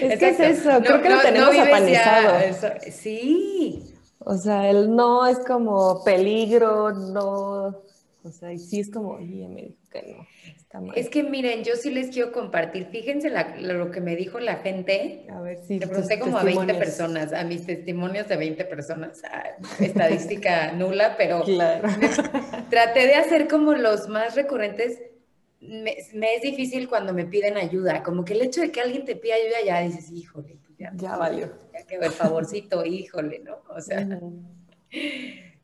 Es 0.00 0.18
que 0.18 0.28
es 0.28 0.40
eso, 0.40 0.70
creo 0.80 1.02
que 1.02 1.08
lo 1.08 1.20
tenemos 1.20 1.56
apanizado. 1.56 2.38
Sí. 2.90 3.94
O 4.20 4.36
sea, 4.36 4.68
el 4.68 4.94
no 4.94 5.26
es 5.26 5.38
como 5.40 6.04
peligro, 6.04 6.90
no... 6.92 7.82
O 8.24 8.30
sea, 8.30 8.52
y 8.52 8.58
sí 8.58 8.80
es 8.80 8.90
como, 8.90 9.12
oye, 9.12 9.48
me 9.48 9.62
dijo 9.62 9.78
que 9.90 10.02
no. 10.02 10.26
Es 10.94 11.08
que 11.08 11.22
miren, 11.22 11.64
yo 11.64 11.76
sí 11.76 11.90
les 11.90 12.08
quiero 12.08 12.30
compartir. 12.30 12.88
Fíjense 12.90 13.32
lo 13.60 13.90
que 13.90 14.00
me 14.02 14.16
dijo 14.16 14.38
la 14.38 14.56
gente. 14.56 15.26
A 15.32 15.40
ver 15.40 15.58
si. 15.66 15.78
Le 15.78 15.86
pregunté 15.86 16.18
como 16.18 16.36
a 16.36 16.42
20 16.42 16.74
personas, 16.74 17.32
a 17.32 17.42
mis 17.44 17.64
testimonios 17.64 18.28
de 18.28 18.36
20 18.36 18.64
personas. 18.66 19.22
estadística 19.80 20.72
nula, 20.76 21.16
pero 21.16 21.42
claro. 21.42 21.88
traté 22.70 23.06
de 23.06 23.14
hacer 23.14 23.48
como 23.48 23.72
los 23.74 24.08
más 24.08 24.34
recurrentes. 24.34 25.00
Me, 25.60 25.96
es 25.98 26.42
difícil 26.42 26.88
cuando 26.88 27.12
me 27.12 27.24
piden 27.24 27.56
ayuda. 27.56 28.02
Como 28.02 28.24
que 28.24 28.34
el 28.34 28.42
hecho 28.42 28.60
de 28.60 28.70
que 28.70 28.80
alguien 28.80 29.04
te 29.04 29.16
pida 29.16 29.34
ayuda, 29.34 29.56
ya 29.64 29.80
dices, 29.80 30.10
híjole, 30.10 30.58
pues 30.64 30.78
ya, 30.78 30.92
ya 30.94 31.16
valió. 31.16 31.52
Ya 31.72 31.84
que 31.86 31.96
el 31.96 32.10
favorcito, 32.10 32.84
híjole, 32.86 33.40
¿no? 33.40 33.62
O 33.68 33.80
sea. 33.80 34.06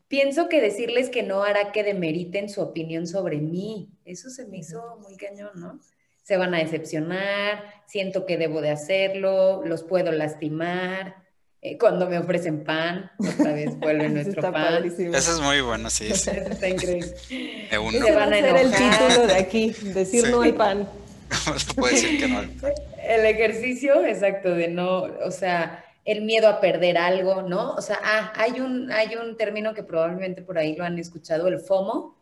Pienso 0.09 0.49
que 0.49 0.61
decirles 0.61 1.11
que 1.11 1.23
no 1.23 1.43
hará 1.43 1.73
que 1.73 1.83
demeriten 1.83 2.49
su 2.49 2.61
opinión 2.61 3.07
sobre 3.07 3.39
mí. 3.39 3.91
Eso 4.05 4.31
se 4.31 4.47
me 4.47 4.59
hizo 4.59 4.99
muy 4.99 5.17
cañón, 5.17 5.51
¿no? 5.57 5.81
Se 6.23 6.37
van 6.37 6.55
a 6.55 6.59
decepcionar, 6.59 7.65
siento 7.87 8.25
que 8.25 8.39
debo 8.39 8.61
de 8.61 8.71
hacerlo, 8.71 9.65
los 9.65 9.83
puedo 9.83 10.13
lastimar. 10.13 11.24
Eh, 11.67 11.79
cuando 11.79 12.07
me 12.07 12.19
ofrecen 12.19 12.63
pan, 12.63 13.11
otra 13.19 13.55
vez 13.55 13.75
vuelve 13.79 14.11
nuestro 14.11 14.53
pan. 14.53 14.85
Eso 14.85 15.13
es 15.15 15.41
muy 15.41 15.63
bueno, 15.63 15.89
sí. 15.89 16.15
sí. 16.15 16.31
Está 16.31 16.69
increíble. 16.69 17.17
Se 17.17 17.79
van 18.15 18.35
a 18.35 18.39
enojar. 18.39 18.61
el 18.61 18.71
título 18.71 19.27
de 19.27 19.35
aquí, 19.35 19.71
decir 19.95 20.29
no 20.29 20.43
hay 20.43 20.53
pan. 20.53 20.87
¿Cómo 21.45 21.59
se 21.59 21.73
puede 21.73 21.95
decir 21.95 22.21
que 22.21 22.29
no 22.29 22.43
El 22.43 23.25
ejercicio, 23.25 24.05
exacto, 24.05 24.51
de 24.51 24.69
no, 24.69 25.05
o 25.05 25.31
sea, 25.31 25.83
el 26.05 26.21
miedo 26.21 26.49
a 26.49 26.61
perder 26.61 26.99
algo, 26.99 27.41
¿no? 27.41 27.73
O 27.73 27.81
sea, 27.81 27.99
ah, 28.05 28.35
hay 28.37 28.61
un, 28.61 28.93
hay 28.93 29.17
un 29.17 29.39
término 29.39 29.73
que 29.73 29.83
probablemente 29.83 30.43
por 30.43 30.59
ahí 30.59 30.77
lo 30.77 30.85
han 30.85 30.99
escuchado, 30.99 31.49
el 31.49 31.61
FOMO, 31.61 32.15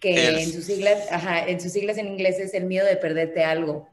que 0.00 0.40
en 0.40 0.50
sus 0.50 0.64
siglas, 0.64 1.06
ajá, 1.12 1.46
en 1.46 1.60
sus 1.60 1.72
siglas 1.72 1.98
en 1.98 2.06
inglés 2.06 2.38
es 2.38 2.54
el 2.54 2.64
miedo 2.64 2.86
de 2.86 2.96
perderte 2.96 3.44
algo. 3.44 3.90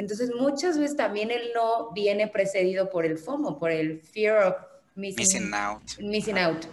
Entonces, 0.00 0.30
muchas 0.34 0.78
veces 0.78 0.96
también 0.96 1.30
el 1.30 1.52
no 1.54 1.92
viene 1.92 2.26
precedido 2.26 2.88
por 2.88 3.04
el 3.04 3.18
FOMO, 3.18 3.58
por 3.58 3.70
el 3.70 4.00
fear 4.00 4.46
of 4.46 4.56
missing, 4.94 5.52
out. 5.52 5.82
Missing 6.00 6.38
out. 6.38 6.64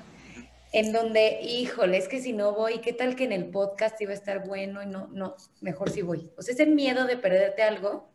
en 0.72 0.94
donde, 0.94 1.42
híjole, 1.42 1.98
es 1.98 2.08
que 2.08 2.22
si 2.22 2.32
no 2.32 2.54
voy, 2.54 2.80
¿qué 2.80 2.94
tal 2.94 3.18
que 3.18 3.26
en 3.26 3.34
el 3.34 3.50
podcast 3.50 4.00
iba 4.00 4.12
a 4.12 4.16
estar 4.16 4.48
bueno? 4.48 4.82
Y 4.82 4.86
no, 4.86 5.08
no, 5.08 5.36
mejor 5.60 5.90
si 5.90 6.04
voy. 6.04 6.32
O 6.38 6.42
sea, 6.42 6.54
ese 6.54 6.68
miedo 6.68 7.06
de 7.06 7.18
perderte 7.18 7.64
algo 7.64 8.08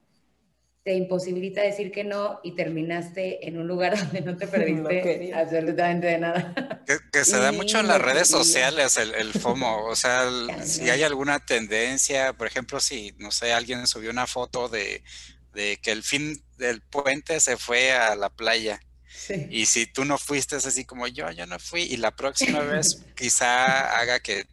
te 0.84 0.94
imposibilita 0.94 1.62
decir 1.62 1.92
que 1.92 2.02
no 2.02 2.40
y 2.42 2.56
terminaste 2.56 3.46
en 3.46 3.58
un 3.58 3.68
lugar 3.68 3.96
donde 3.98 4.20
no 4.20 4.36
te 4.36 4.46
perdiste 4.46 5.32
absolutamente 5.34 6.06
de 6.06 6.18
nada. 6.18 6.82
Que, 7.12 7.24
se 7.24 7.38
da 7.38 7.52
mucho 7.52 7.78
en 7.78 7.86
las 7.86 8.00
redes 8.00 8.28
sociales 8.28 8.96
el, 8.96 9.14
el 9.14 9.32
FOMO, 9.32 9.86
o 9.86 9.94
sea, 9.94 10.28
si 10.64 10.90
hay 10.90 11.02
alguna 11.02 11.44
tendencia, 11.44 12.32
por 12.32 12.46
ejemplo, 12.46 12.80
si, 12.80 13.14
no 13.18 13.30
sé, 13.30 13.52
alguien 13.52 13.86
subió 13.86 14.10
una 14.10 14.26
foto 14.26 14.68
de, 14.68 15.02
de 15.54 15.78
que 15.80 15.92
el 15.92 16.02
fin 16.02 16.42
del 16.58 16.80
puente 16.80 17.38
se 17.40 17.56
fue 17.56 17.92
a 17.92 18.16
la 18.16 18.30
playa 18.30 18.80
y 19.50 19.66
si 19.66 19.86
tú 19.86 20.04
no 20.04 20.18
fuiste, 20.18 20.56
es 20.56 20.66
así 20.66 20.84
como 20.84 21.06
yo, 21.06 21.30
yo 21.30 21.46
no 21.46 21.58
fui. 21.58 21.82
Y 21.82 21.96
la 21.96 22.10
próxima 22.10 22.60
vez 22.60 23.04
quizá 23.16 23.98
haga 23.98 24.20
que 24.20 24.46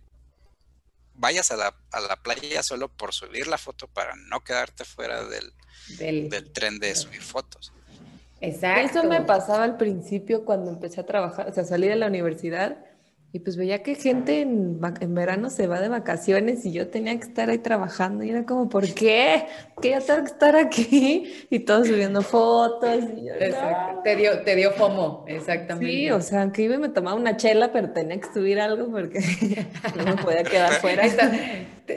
vayas 1.19 1.51
a 1.51 1.57
la, 1.57 1.75
a 1.91 1.99
la, 1.99 2.15
playa 2.15 2.63
solo 2.63 2.87
por 2.87 3.13
subir 3.13 3.47
la 3.47 3.57
foto 3.57 3.87
para 3.87 4.15
no 4.15 4.43
quedarte 4.43 4.85
fuera 4.85 5.25
del, 5.25 5.51
del, 5.97 6.51
tren 6.51 6.79
de 6.79 6.95
subir 6.95 7.21
fotos. 7.21 7.73
Exacto. 8.41 8.99
Eso 8.99 9.07
me 9.07 9.21
pasaba 9.21 9.65
al 9.65 9.77
principio 9.77 10.45
cuando 10.45 10.71
empecé 10.71 11.01
a 11.01 11.05
trabajar, 11.05 11.49
o 11.49 11.53
sea, 11.53 11.65
salí 11.65 11.87
de 11.87 11.97
la 11.97 12.07
universidad 12.07 12.77
y 13.31 13.39
pues 13.39 13.57
veía 13.57 13.83
que 13.83 13.93
gente 13.93 14.41
en, 14.41 14.79
en, 15.01 15.13
verano 15.13 15.51
se 15.51 15.67
va 15.67 15.79
de 15.79 15.87
vacaciones 15.87 16.65
y 16.65 16.71
yo 16.71 16.87
tenía 16.87 17.15
que 17.19 17.27
estar 17.27 17.51
ahí 17.51 17.59
trabajando 17.59 18.23
y 18.23 18.31
era 18.31 18.43
como, 18.43 18.69
¿por 18.69 18.91
qué? 18.91 19.45
¿Qué 19.79 19.91
yo 19.91 20.01
tengo 20.01 20.21
que 20.21 20.31
estar 20.31 20.55
aquí? 20.55 21.45
Y 21.51 21.59
todos 21.59 21.87
subiendo 21.87 22.23
fotos. 22.23 23.03
Y 23.15 23.29
Exacto. 23.29 24.01
Te, 24.03 24.15
dio, 24.15 24.41
te 24.41 24.55
dio 24.55 24.71
FOMO, 24.71 25.25
exactamente. 25.27 25.91
Sí, 25.91 26.09
o 26.09 26.21
sea, 26.21 26.51
que 26.51 26.63
iba 26.63 26.73
y 26.73 26.79
me 26.79 26.89
tomaba 26.89 27.15
una 27.15 27.37
chela, 27.37 27.71
pero 27.71 27.91
tenía 27.91 28.19
que 28.19 28.33
subir 28.33 28.59
algo 28.59 28.89
porque 28.89 29.19
no 29.95 30.05
me 30.05 30.15
podía 30.15 30.43
quedar 30.43 30.73
fuera. 30.73 31.03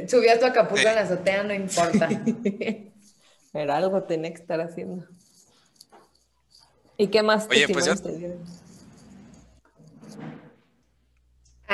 Subías 0.07 0.39
tu 0.39 0.45
Acapulco 0.45 0.87
en 0.87 0.95
la 0.95 1.01
azotea, 1.01 1.45
no 1.45 1.55
importa. 1.55 2.11
pero 3.53 3.73
algo 3.73 4.03
tenía 4.03 4.35
que 4.35 4.41
estar 4.43 4.61
haciendo. 4.61 5.07
¿Y 6.99 7.07
qué 7.07 7.23
más 7.23 7.49
Oye, 7.51 7.69
pues 7.69 7.87
yo... 7.87 7.95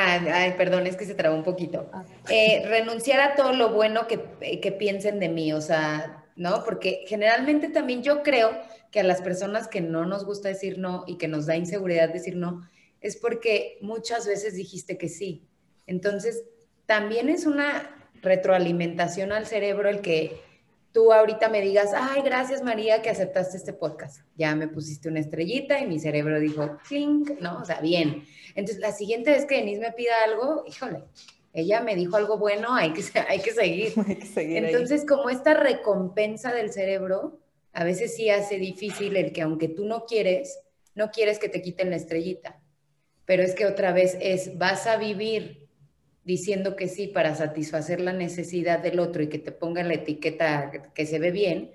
ay, 0.06 0.54
perdón, 0.56 0.87
es 0.87 0.96
que 0.96 1.04
se 1.04 1.14
trabó 1.14 1.37
un 1.37 1.44
poquito. 1.44 1.88
Ah. 1.92 2.04
Eh, 2.30 2.64
renunciar 2.66 3.20
a 3.20 3.34
todo 3.34 3.52
lo 3.52 3.70
bueno 3.70 4.06
que, 4.06 4.20
que, 4.61 4.72
piensen 4.72 5.18
de 5.18 5.28
mí, 5.28 5.52
o 5.52 5.61
sea, 5.61 6.24
¿no? 6.37 6.64
Porque 6.64 7.04
generalmente 7.06 7.68
también 7.68 8.02
yo 8.02 8.22
creo 8.22 8.50
que 8.90 9.00
a 9.00 9.04
las 9.04 9.20
personas 9.22 9.68
que 9.68 9.80
no 9.80 10.06
nos 10.06 10.24
gusta 10.24 10.48
decir 10.48 10.78
no 10.78 11.04
y 11.06 11.18
que 11.18 11.28
nos 11.28 11.46
da 11.46 11.56
inseguridad 11.56 12.08
decir 12.08 12.37
no, 12.37 12.68
es 13.00 13.16
porque 13.16 13.78
muchas 13.80 14.26
veces 14.26 14.54
dijiste 14.54 14.98
que 14.98 15.08
sí. 15.08 15.46
Entonces, 15.87 16.44
también 16.87 17.28
es 17.28 17.46
una 17.46 17.90
retroalimentación 18.22 19.32
al 19.32 19.46
cerebro 19.46 19.88
el 19.88 20.00
que 20.00 20.40
tú 20.98 21.12
ahorita 21.12 21.48
me 21.48 21.61
digas, 21.61 21.92
ay, 21.94 22.22
gracias 22.22 22.61
María 22.61 23.02
que 23.02 23.08
aceptaste 23.08 23.56
este 23.56 23.72
podcast. 23.72 24.22
Ya 24.34 24.56
me 24.56 24.66
pusiste 24.66 25.08
una 25.08 25.20
estrellita 25.20 25.78
y 25.78 25.87
mi 25.87 26.00
cerebro 26.00 26.40
dijo, 26.40 26.76
clink, 26.88 27.38
¿no? 27.40 27.61
O 27.61 27.64
sea, 27.64 27.80
bien. 27.80 28.24
Entonces, 28.56 28.80
la 28.80 28.90
siguiente 28.90 29.30
vez 29.30 29.46
que 29.46 29.58
Denise 29.58 29.80
me 29.80 29.92
pida 29.92 30.11
algo, 30.24 30.64
híjole, 30.66 31.04
ella 31.52 31.82
me 31.82 31.94
dijo 31.94 32.16
algo 32.16 32.37
bueno, 32.37 32.74
hay 32.74 32.92
que, 32.94 33.04
hay 33.16 33.38
que 33.38 33.52
seguir. 33.52 33.92
hay 34.08 34.16
que 34.16 34.26
seguir 34.26 34.64
Entonces, 34.64 35.06
como 35.06 35.30
esta 35.30 35.54
recompensa 35.54 36.52
del 36.52 36.72
cerebro, 36.72 37.38
a 37.72 37.84
veces 37.84 38.16
sí 38.16 38.28
hace 38.28 38.58
difícil 38.58 39.16
el 39.16 39.30
que 39.30 39.42
aunque 39.42 39.68
tú 39.68 39.87
no 39.87 40.04
quieres, 40.04 40.58
no 40.96 41.12
quieres 41.12 41.38
que 41.38 41.48
te 41.48 41.62
quiten 41.62 41.90
la 41.90 41.96
estrellita. 41.96 42.61
Pero 43.24 43.44
es 43.44 43.54
que 43.54 43.66
otra 43.66 43.92
vez 43.92 44.18
es, 44.20 44.58
vas 44.58 44.88
a 44.88 44.96
vivir 44.96 45.67
diciendo 46.28 46.76
que 46.76 46.88
sí 46.88 47.06
para 47.06 47.34
satisfacer 47.34 48.02
la 48.02 48.12
necesidad 48.12 48.80
del 48.80 49.00
otro 49.00 49.22
y 49.22 49.28
que 49.28 49.38
te 49.38 49.50
ponga 49.50 49.82
la 49.82 49.94
etiqueta 49.94 50.70
que 50.94 51.06
se 51.06 51.18
ve 51.18 51.30
bien, 51.30 51.70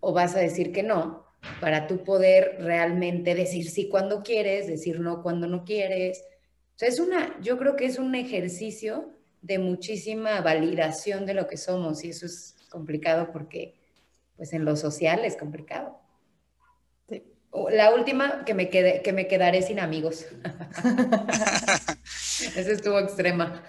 o 0.00 0.14
vas 0.14 0.34
a 0.34 0.38
decir 0.38 0.72
que 0.72 0.82
no, 0.82 1.26
para 1.60 1.86
tú 1.86 2.04
poder 2.04 2.56
realmente 2.58 3.34
decir 3.34 3.68
sí 3.68 3.90
cuando 3.90 4.22
quieres, 4.22 4.66
decir 4.66 4.98
no 4.98 5.22
cuando 5.22 5.46
no 5.46 5.62
quieres. 5.62 6.24
O 6.80 6.84
es 6.86 7.00
una, 7.00 7.38
yo 7.42 7.58
creo 7.58 7.76
que 7.76 7.84
es 7.84 7.98
un 7.98 8.14
ejercicio 8.14 9.10
de 9.42 9.58
muchísima 9.58 10.40
validación 10.40 11.26
de 11.26 11.34
lo 11.34 11.46
que 11.46 11.58
somos 11.58 12.02
y 12.02 12.08
eso 12.08 12.24
es 12.24 12.56
complicado 12.70 13.30
porque 13.30 13.74
pues 14.38 14.54
en 14.54 14.64
lo 14.64 14.74
social 14.74 15.22
es 15.26 15.36
complicado. 15.36 16.00
La 17.70 17.94
última, 17.94 18.44
que 18.44 18.52
me, 18.52 18.68
quede, 18.68 19.02
que 19.02 19.12
me 19.12 19.26
quedaré 19.26 19.62
sin 19.62 19.80
amigos. 19.80 20.26
Esa 22.04 22.70
estuvo 22.70 22.98
extrema. 22.98 23.62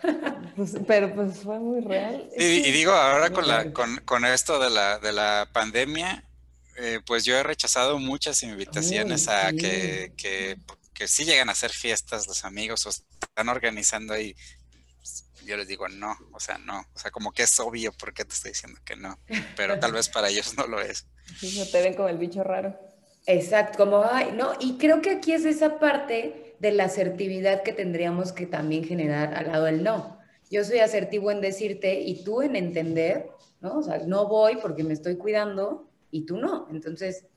Pues, 0.55 0.75
pero 0.85 1.15
pues 1.15 1.39
fue 1.39 1.59
muy 1.59 1.79
real. 1.81 2.29
Y, 2.37 2.71
digo, 2.71 2.91
ahora 2.91 3.29
con, 3.29 3.47
la, 3.47 3.71
con, 3.71 4.25
esto 4.25 4.59
de 4.59 4.69
la, 4.69 4.99
de 4.99 5.13
la 5.13 5.49
pandemia, 5.53 6.25
eh, 6.75 6.99
pues 7.05 7.23
yo 7.23 7.37
he 7.37 7.43
rechazado 7.43 7.97
muchas 7.99 8.43
invitaciones 8.43 9.29
a 9.29 9.51
que, 9.53 10.11
que, 10.17 10.57
que, 10.93 11.07
sí 11.07 11.23
llegan 11.23 11.47
a 11.47 11.53
hacer 11.53 11.71
fiestas 11.71 12.27
los 12.27 12.43
amigos 12.43 12.85
o 12.85 12.89
están 12.89 13.47
organizando 13.47 14.13
ahí. 14.13 14.35
Yo 15.45 15.55
les 15.55 15.67
digo, 15.67 15.87
no, 15.87 16.17
o 16.33 16.39
sea, 16.39 16.57
no. 16.57 16.85
O 16.93 16.99
sea, 16.99 17.11
como 17.11 17.31
que 17.31 17.43
es 17.43 17.59
obvio 17.59 17.93
por 17.93 18.13
qué 18.13 18.25
te 18.25 18.33
estoy 18.33 18.51
diciendo 18.51 18.79
que 18.83 18.97
no. 18.97 19.17
Pero 19.55 19.79
tal 19.79 19.93
vez 19.93 20.09
para 20.09 20.29
ellos 20.29 20.57
no 20.57 20.67
lo 20.67 20.81
es. 20.81 21.07
Sí, 21.39 21.57
no 21.57 21.65
te 21.65 21.81
ven 21.81 21.93
como 21.93 22.09
el 22.09 22.17
bicho 22.17 22.43
raro. 22.43 22.88
Exacto, 23.29 23.77
como, 23.77 24.03
ay, 24.03 24.33
no, 24.35 24.53
y 24.59 24.79
creo 24.79 25.03
que 25.03 25.11
aquí 25.11 25.33
es 25.33 25.45
esa 25.45 25.77
parte 25.77 26.55
de 26.57 26.71
la 26.71 26.85
asertividad 26.85 27.61
que 27.61 27.73
tendríamos 27.73 28.31
que 28.31 28.47
también 28.47 28.83
generar 28.83 29.35
al 29.35 29.51
lado 29.51 29.65
del 29.65 29.83
no. 29.83 30.17
Yo 30.49 30.63
soy 30.63 30.79
asertivo 30.79 31.29
en 31.29 31.39
decirte 31.39 32.01
y 32.01 32.23
tú 32.23 32.41
en 32.41 32.55
entender, 32.55 33.29
¿no? 33.61 33.77
O 33.77 33.83
sea, 33.83 33.99
no 33.99 34.27
voy 34.27 34.55
porque 34.55 34.83
me 34.83 34.93
estoy 34.93 35.15
cuidando 35.17 35.87
y 36.09 36.25
tú 36.25 36.37
no. 36.37 36.67
Entonces, 36.71 37.27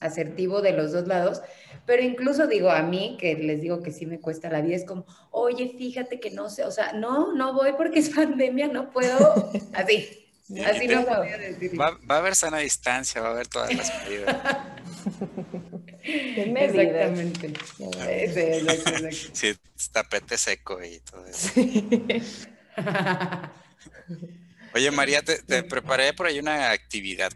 asertivo 0.00 0.60
de 0.60 0.72
los 0.72 0.90
dos 0.90 1.06
lados. 1.06 1.40
Pero 1.86 2.02
incluso 2.02 2.48
digo 2.48 2.70
a 2.70 2.82
mí, 2.82 3.16
que 3.20 3.36
les 3.36 3.60
digo 3.60 3.84
que 3.84 3.92
sí 3.92 4.06
me 4.06 4.18
cuesta 4.18 4.50
la 4.50 4.60
vida, 4.60 4.74
es 4.74 4.84
como, 4.84 5.06
oye, 5.30 5.72
fíjate 5.78 6.18
que 6.18 6.32
no 6.32 6.50
sé, 6.50 6.64
o 6.64 6.72
sea, 6.72 6.94
no, 6.94 7.32
no 7.32 7.54
voy 7.54 7.74
porque 7.76 8.00
es 8.00 8.10
pandemia, 8.16 8.66
no 8.66 8.90
puedo, 8.90 9.52
así. 9.72 10.16
Así 10.66 10.88
no 10.88 11.04
podía 11.04 11.38
decir. 11.38 11.80
Va, 11.80 11.96
va, 12.10 12.16
a 12.16 12.18
haber 12.18 12.34
sana 12.34 12.58
distancia, 12.58 13.20
va 13.20 13.28
a 13.28 13.30
haber 13.30 13.46
todas 13.46 13.72
las 13.72 13.92
medidas. 14.02 14.36
Exactamente. 16.04 17.52
Sí, 19.32 19.54
tapete 19.92 20.38
seco 20.38 20.82
y 20.82 21.00
todo 21.00 21.26
eso. 21.26 21.50
Oye, 24.74 24.90
María, 24.90 25.22
te, 25.22 25.62
preparé 25.64 26.12
por 26.12 26.26
ahí 26.26 26.38
una 26.38 26.70
actividad. 26.70 27.32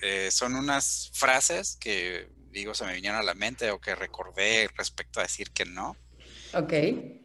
Eh, 0.00 0.30
son 0.30 0.54
unas 0.54 1.10
frases 1.12 1.76
que, 1.76 2.28
digo, 2.50 2.74
se 2.74 2.84
me 2.84 2.94
vinieron 2.94 3.18
a 3.18 3.22
la 3.22 3.34
mente 3.34 3.70
o 3.70 3.80
que 3.80 3.94
recordé 3.94 4.68
respecto 4.76 5.20
a 5.20 5.24
decir 5.24 5.50
que 5.50 5.64
no. 5.64 5.96
Ok. 6.54 6.72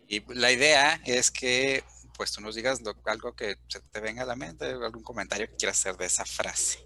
Y 0.07 0.23
la 0.33 0.51
idea 0.51 1.01
es 1.05 1.31
que 1.31 1.83
pues 2.13 2.31
tú 2.31 2.41
nos 2.41 2.55
digas 2.55 2.79
algo 3.05 3.35
que 3.35 3.57
se 3.67 3.79
te 3.79 3.99
venga 3.99 4.23
a 4.23 4.25
la 4.25 4.35
mente, 4.35 4.65
algún 4.65 5.03
comentario 5.03 5.47
que 5.47 5.55
quieras 5.55 5.79
hacer 5.79 5.97
de 5.97 6.05
esa 6.05 6.25
frase. 6.25 6.79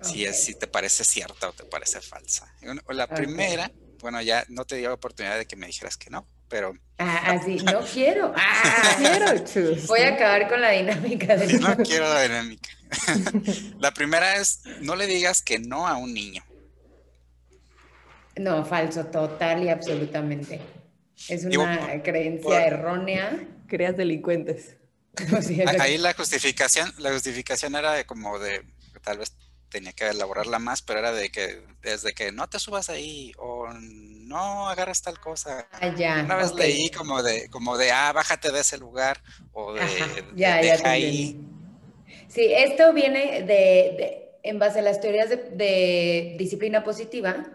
Si, 0.00 0.24
es, 0.24 0.44
si 0.44 0.54
te 0.58 0.66
parece 0.66 1.04
cierta 1.04 1.48
o 1.48 1.52
te 1.52 1.64
parece 1.64 2.00
falsa. 2.00 2.54
La 2.88 3.06
primera, 3.06 3.70
bueno, 4.00 4.22
ya 4.22 4.44
no 4.48 4.64
te 4.64 4.76
dio 4.76 4.88
la 4.88 4.94
oportunidad 4.94 5.36
de 5.36 5.46
que 5.46 5.56
me 5.56 5.66
dijeras 5.66 5.96
que 5.96 6.10
no, 6.10 6.26
pero... 6.48 6.72
Ah, 6.98 7.32
así, 7.32 7.56
no 7.56 7.80
quiero. 7.80 8.32
Ah, 8.36 8.96
quiero, 8.98 9.76
Voy 9.86 10.00
a 10.00 10.14
acabar 10.14 10.48
con 10.48 10.60
la 10.60 10.70
dinámica. 10.70 11.36
De 11.36 11.58
no 11.58 11.76
quiero 11.84 12.08
la 12.08 12.22
dinámica. 12.22 12.70
la 13.78 13.92
primera 13.92 14.36
es, 14.36 14.62
no 14.80 14.96
le 14.96 15.06
digas 15.06 15.42
que 15.42 15.58
no 15.58 15.86
a 15.86 15.96
un 15.96 16.12
niño. 16.12 16.42
No, 18.36 18.64
falso, 18.64 19.06
total 19.06 19.64
y 19.64 19.68
absolutamente. 19.68 20.60
Es 21.28 21.44
una 21.44 22.02
creencia 22.02 22.66
errónea 22.66 23.46
creas 23.72 23.96
delincuentes. 23.96 24.76
Ahí 25.80 25.96
la 25.96 26.12
justificación, 26.12 26.92
la 26.98 27.10
justificación 27.10 27.74
era 27.74 27.92
de 27.94 28.04
como 28.04 28.38
de, 28.38 28.62
tal 29.02 29.16
vez 29.16 29.34
tenía 29.70 29.94
que 29.94 30.10
elaborarla 30.10 30.58
más, 30.58 30.82
pero 30.82 30.98
era 30.98 31.10
de 31.10 31.30
que 31.30 31.62
desde 31.80 32.12
que 32.12 32.32
no 32.32 32.46
te 32.50 32.58
subas 32.58 32.90
ahí 32.90 33.32
o 33.38 33.66
no 33.72 34.68
agarras 34.68 35.00
tal 35.00 35.18
cosa. 35.18 35.66
Ah, 35.72 35.94
ya, 35.96 36.20
Una 36.22 36.36
vez 36.36 36.54
leí 36.54 36.90
como 36.90 37.22
de, 37.22 37.48
como 37.48 37.78
de, 37.78 37.90
ah, 37.90 38.12
bájate 38.12 38.52
de 38.52 38.60
ese 38.60 38.76
lugar 38.76 39.22
o 39.52 39.72
de, 39.72 39.80
ya, 40.36 40.56
deja 40.58 40.90
ahí. 40.90 41.40
Sí, 42.28 42.52
esto 42.52 42.92
viene 42.92 43.42
de, 43.42 44.36
en 44.42 44.58
base 44.58 44.80
a 44.80 44.82
las 44.82 45.00
teorías 45.00 45.30
de, 45.30 45.36
de, 45.36 46.36
disciplina 46.38 46.84
positiva, 46.84 47.46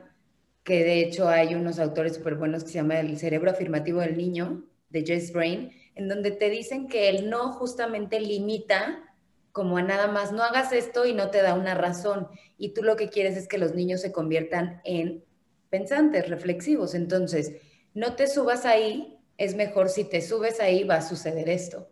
que 0.63 0.83
de 0.83 1.01
hecho 1.01 1.29
hay 1.29 1.53
unos 1.53 1.77
autores 1.77 2.15
súper 2.15 2.35
buenos 2.35 2.63
que 2.63 2.69
se 2.69 2.75
llama 2.75 2.99
El 2.99 3.19
cerebro 3.19 3.51
afirmativo 3.51 3.99
del 3.99 4.17
niño, 4.17 4.63
de 4.89 5.05
Jess 5.05 5.31
Brain, 5.31 5.71
en 5.97 6.07
donde 6.07 6.31
te 6.31 6.49
dicen 6.49 6.87
que 6.87 7.09
el 7.09 7.29
no 7.29 7.51
justamente 7.53 8.19
limita 8.19 9.03
como 9.51 9.77
a 9.77 9.81
nada 9.81 10.07
más, 10.07 10.31
no 10.31 10.43
hagas 10.43 10.71
esto 10.71 11.05
y 11.07 11.13
no 11.13 11.31
te 11.31 11.41
da 11.41 11.55
una 11.55 11.73
razón. 11.73 12.27
Y 12.59 12.69
tú 12.69 12.83
lo 12.83 12.95
que 12.95 13.09
quieres 13.09 13.35
es 13.35 13.47
que 13.47 13.57
los 13.57 13.73
niños 13.73 14.01
se 14.01 14.11
conviertan 14.11 14.81
en 14.85 15.23
pensantes, 15.71 16.29
reflexivos. 16.29 16.93
Entonces, 16.93 17.53
no 17.95 18.15
te 18.15 18.27
subas 18.27 18.65
ahí 18.65 19.17
es 19.37 19.55
mejor 19.55 19.89
si 19.89 20.03
te 20.03 20.21
subes 20.21 20.59
ahí 20.59 20.83
va 20.83 20.95
a 20.95 21.01
suceder 21.01 21.49
esto. 21.49 21.87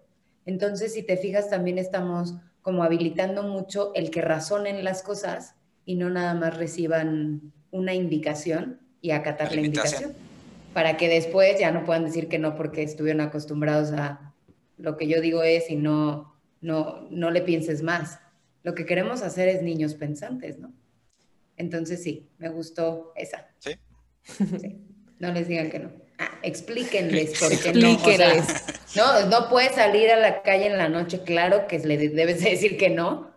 Entonces, 0.46 0.94
si 0.94 1.04
te 1.04 1.18
fijas, 1.18 1.50
también 1.50 1.78
estamos 1.78 2.36
como 2.62 2.84
habilitando 2.84 3.44
mucho 3.44 3.92
el 3.94 4.10
que 4.10 4.22
razonen 4.22 4.84
las 4.84 5.04
cosas 5.04 5.56
y 5.86 5.96
no 5.96 6.10
nada 6.10 6.34
más 6.34 6.58
reciban 6.58 7.54
una 7.72 7.94
indicación 7.94 8.80
y 9.02 9.12
acatar 9.12 9.54
la, 9.54 9.62
invitación. 9.62 10.14
Para 10.76 10.98
que 10.98 11.08
después 11.08 11.58
ya 11.58 11.72
no 11.72 11.86
puedan 11.86 12.04
decir 12.04 12.28
que 12.28 12.38
no 12.38 12.58
porque 12.58 12.84
estuvieron 12.84 13.22
acostumbrados 13.22 13.94
a 13.94 14.34
lo 14.78 14.98
que 14.98 15.08
yo 15.08 15.22
digo 15.22 15.42
es 15.42 15.72
y 15.72 15.78
no, 15.78 16.36
no, 16.60 17.08
no 17.10 17.32
le 17.32 17.40
pienses 17.40 17.82
más. 17.82 18.20
Lo 18.62 18.76
que 18.76 18.86
queremos 18.86 19.22
hacer 19.22 19.48
es 19.48 19.62
niños 19.62 19.94
pensantes, 19.94 20.60
¿no? 20.60 20.74
Entonces 21.56 22.04
sí, 22.04 22.28
me 22.40 22.50
gustó 22.50 23.14
esa. 23.16 23.48
Sí. 23.60 23.78
No 25.18 25.32
les 25.32 25.48
digan 25.48 25.70
que 25.70 25.80
no. 25.80 25.94
Ah, 26.18 26.40
explíquenles 26.44 27.40
por 27.40 27.58
qué 27.58 27.72
no. 27.72 27.98
no, 28.98 29.26
no 29.28 29.48
puedes 29.48 29.76
salir 29.76 30.12
a 30.12 30.18
la 30.18 30.42
calle 30.42 30.68
en 30.68 30.78
la 30.78 30.90
noche, 30.90 31.22
claro 31.22 31.68
que 31.68 31.80
le 31.80 31.98
debes 32.10 32.44
decir 32.44 32.78
que 32.78 32.90
no. 32.90 33.32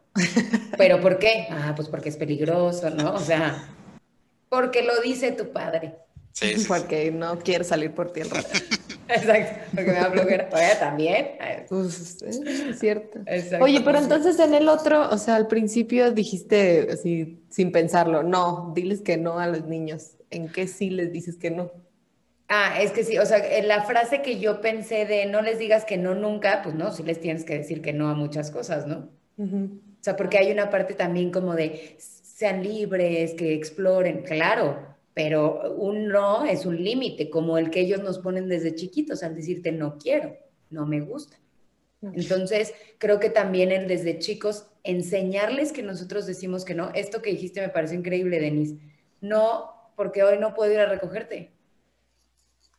¿Pero 0.76 1.01
por 1.01 1.20
qué? 1.20 1.47
Ah, 1.51 1.74
pues 1.76 1.89
porque 1.89 2.09
es 2.09 2.16
peligroso, 2.16 2.91
¿no? 2.91 3.14
O 3.14 3.20
sea, 3.20 3.68
porque 4.49 4.82
lo 4.82 5.01
dice 5.03 5.30
tu 5.30 5.53
padre. 5.53 5.95
Sí, 6.33 6.55
porque 6.68 7.11
no 7.11 7.39
quiere 7.39 7.64
salir 7.64 7.93
por 7.93 8.12
tierra. 8.12 8.41
Exacto, 9.09 9.61
porque 9.74 9.91
me 9.91 9.99
va 9.99 10.05
a 10.05 10.09
bloquear. 10.09 10.51
Oye, 10.53 10.76
también. 10.79 11.29
Pues 11.68 12.22
es 12.22 12.79
cierto. 12.79 13.20
Oye, 13.61 13.81
pero 13.81 13.99
entonces 13.99 14.39
en 14.39 14.55
el 14.55 14.68
otro, 14.68 15.09
o 15.11 15.18
sea, 15.18 15.37
al 15.37 15.47
principio 15.47 16.12
dijiste 16.12 16.89
así, 16.93 17.43
sin 17.49 17.72
pensarlo, 17.72 18.22
no, 18.22 18.72
diles 18.74 19.01
que 19.01 19.16
no 19.16 19.39
a 19.39 19.47
los 19.47 19.64
niños. 19.64 20.16
¿En 20.31 20.49
qué 20.49 20.68
sí 20.68 20.91
les 20.91 21.11
dices 21.11 21.37
que 21.37 21.51
no? 21.51 21.72
Ah, 22.49 22.81
es 22.81 22.93
que 22.93 23.05
sí, 23.05 23.18
o 23.18 23.26
sea, 23.26 23.39
en 23.59 23.68
la 23.68 23.83
frase 23.83 24.22
que 24.22 24.39
yo 24.39 24.61
pensé 24.61 25.05
de 25.05 25.26
no 25.26 25.43
les 25.43 25.59
digas 25.59 25.85
que 25.85 25.99
no 25.99 26.14
nunca, 26.14 26.62
pues 26.62 26.74
no, 26.74 26.93
sí 26.93 27.03
les 27.03 27.20
tienes 27.20 27.45
que 27.45 27.59
decir 27.59 27.83
que 27.83 27.93
no 27.93 28.09
a 28.09 28.14
muchas 28.14 28.51
cosas, 28.51 28.87
¿no? 28.87 29.11
O 29.39 30.01
sea, 30.01 30.16
porque 30.16 30.39
hay 30.39 30.51
una 30.51 30.70
parte 30.70 30.95
también 30.95 31.31
como 31.31 31.55
de 31.55 31.97
sean 31.99 32.62
libres, 32.62 33.35
que 33.35 33.53
exploren, 33.53 34.22
claro, 34.22 34.79
pero 35.19 35.75
un 35.75 36.07
no 36.07 36.45
es 36.45 36.64
un 36.64 36.81
límite, 36.81 37.29
como 37.29 37.59
el 37.59 37.71
que 37.71 37.81
ellos 37.81 38.01
nos 38.05 38.21
ponen 38.21 38.49
desde 38.49 38.77
chiquitos 38.77 39.25
al 39.25 39.35
decirte 39.35 39.73
no 39.73 39.99
quiero, 39.99 40.37
no 40.71 40.87
me 40.87 41.01
gusta. 41.01 41.37
Entonces, 42.01 42.73
creo 42.99 43.19
que 43.19 43.29
también 43.29 43.73
el 43.73 43.89
desde 43.89 44.21
chicos 44.21 44.69
enseñarles 44.85 45.73
que 45.73 45.83
nosotros 45.83 46.25
decimos 46.25 46.64
que 46.64 46.77
no. 46.77 46.93
Esto 46.95 47.21
que 47.21 47.31
dijiste 47.31 47.61
me 47.61 47.69
parece 47.69 47.97
increíble, 47.97 48.39
Denise. 48.39 48.77
No, 49.21 49.91
porque 49.97 50.23
hoy 50.23 50.39
no 50.39 50.55
puedo 50.55 50.73
ir 50.73 50.79
a 50.79 50.87
recogerte. 50.87 51.51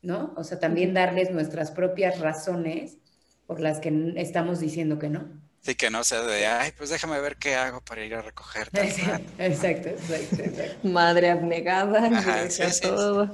¿No? 0.01 0.33
O 0.37 0.45
sea, 0.45 0.61
también 0.61 0.93
darles 0.93 1.31
nuestras 1.31 1.71
propias 1.71 2.21
razones 2.21 2.99
por 3.47 3.59
las 3.59 3.81
que 3.81 4.13
estamos 4.15 4.61
diciendo 4.61 4.97
que 4.97 5.09
no. 5.09 5.27
Sí, 5.61 5.75
que 5.75 5.89
no 5.89 6.03
sea 6.03 6.21
de, 6.21 6.47
ay, 6.47 6.71
pues 6.77 6.89
déjame 6.89 7.19
ver 7.19 7.35
qué 7.37 7.55
hago 7.55 7.81
para 7.81 8.03
ir 8.05 8.15
a 8.15 8.21
recogerte. 8.21 8.81
Exacto, 9.37 9.89
exacto, 9.89 9.89
exacto. 9.89 10.87
Madre 10.87 11.29
abnegada, 11.29 12.05
Ajá, 12.05 12.47
todo. 12.81 13.29